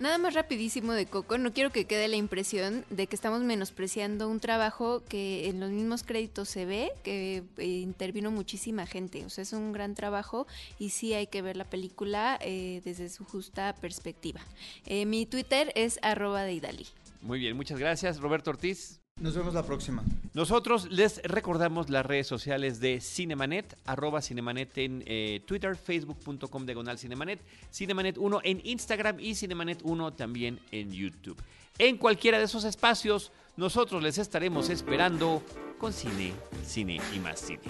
nada 0.00 0.18
más 0.18 0.34
rapidísimo 0.34 0.92
de 0.92 1.06
Coco. 1.06 1.38
No 1.38 1.52
quiero 1.52 1.70
que 1.70 1.84
quede 1.84 2.08
la 2.08 2.16
impresión 2.16 2.84
de 2.90 3.06
que 3.06 3.14
estamos 3.14 3.42
menospreciando 3.42 4.28
un 4.28 4.40
trabajo 4.40 5.04
que 5.08 5.48
en 5.48 5.60
los 5.60 5.70
mismos 5.70 6.02
créditos 6.02 6.48
se 6.48 6.66
ve, 6.66 6.90
que 7.04 7.44
eh, 7.58 7.66
intervino 7.66 8.32
muchísima 8.32 8.84
gente. 8.84 9.24
O 9.24 9.30
sea, 9.30 9.42
es 9.42 9.52
un 9.52 9.72
gran 9.72 9.94
trabajo 9.94 10.48
y 10.78 10.90
sí 10.90 11.14
hay 11.14 11.28
que 11.28 11.40
ver 11.40 11.56
la 11.56 11.70
película 11.70 12.36
eh, 12.42 12.80
desde 12.84 13.08
su 13.10 13.24
justa 13.24 13.76
perspectiva. 13.80 14.40
Eh, 14.86 15.06
mi 15.06 15.24
Twitter 15.24 15.72
es 15.76 16.00
arroba 16.02 16.42
de 16.42 16.54
Idali. 16.54 16.86
Muy 17.22 17.38
bien, 17.38 17.56
muchas 17.56 17.78
gracias. 17.78 18.18
Roberto 18.18 18.50
Ortiz. 18.50 18.99
Nos 19.20 19.34
vemos 19.34 19.52
la 19.52 19.62
próxima. 19.62 20.02
Nosotros 20.32 20.90
les 20.90 21.22
recordamos 21.22 21.90
las 21.90 22.06
redes 22.06 22.26
sociales 22.26 22.80
de 22.80 23.02
Cinemanet, 23.02 23.76
arroba 23.84 24.22
Cinemanet 24.22 24.78
en 24.78 25.04
eh, 25.06 25.42
Twitter, 25.44 25.76
facebook.com 25.76 26.64
diagonal 26.64 26.98
Cinemanet, 26.98 27.38
Cinemanet 27.70 28.16
1 28.16 28.40
en 28.44 28.60
Instagram 28.64 29.20
y 29.20 29.34
Cinemanet 29.34 29.80
1 29.82 30.14
también 30.14 30.58
en 30.72 30.90
YouTube. 30.90 31.36
En 31.76 31.98
cualquiera 31.98 32.38
de 32.38 32.44
esos 32.44 32.64
espacios, 32.64 33.30
nosotros 33.56 34.02
les 34.02 34.16
estaremos 34.16 34.70
esperando 34.70 35.42
con 35.78 35.92
cine, 35.92 36.32
cine 36.66 36.98
y 37.14 37.18
más 37.18 37.40
cine. 37.40 37.60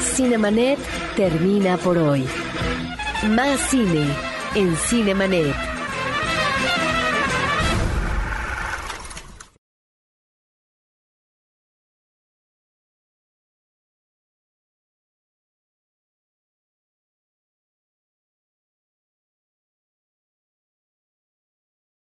Cinemanet 0.00 0.78
termina 1.14 1.76
por 1.76 1.98
hoy. 1.98 2.24
Más 3.28 3.60
cine 3.70 4.06
en 4.56 4.74
Cinemanet. 4.76 5.75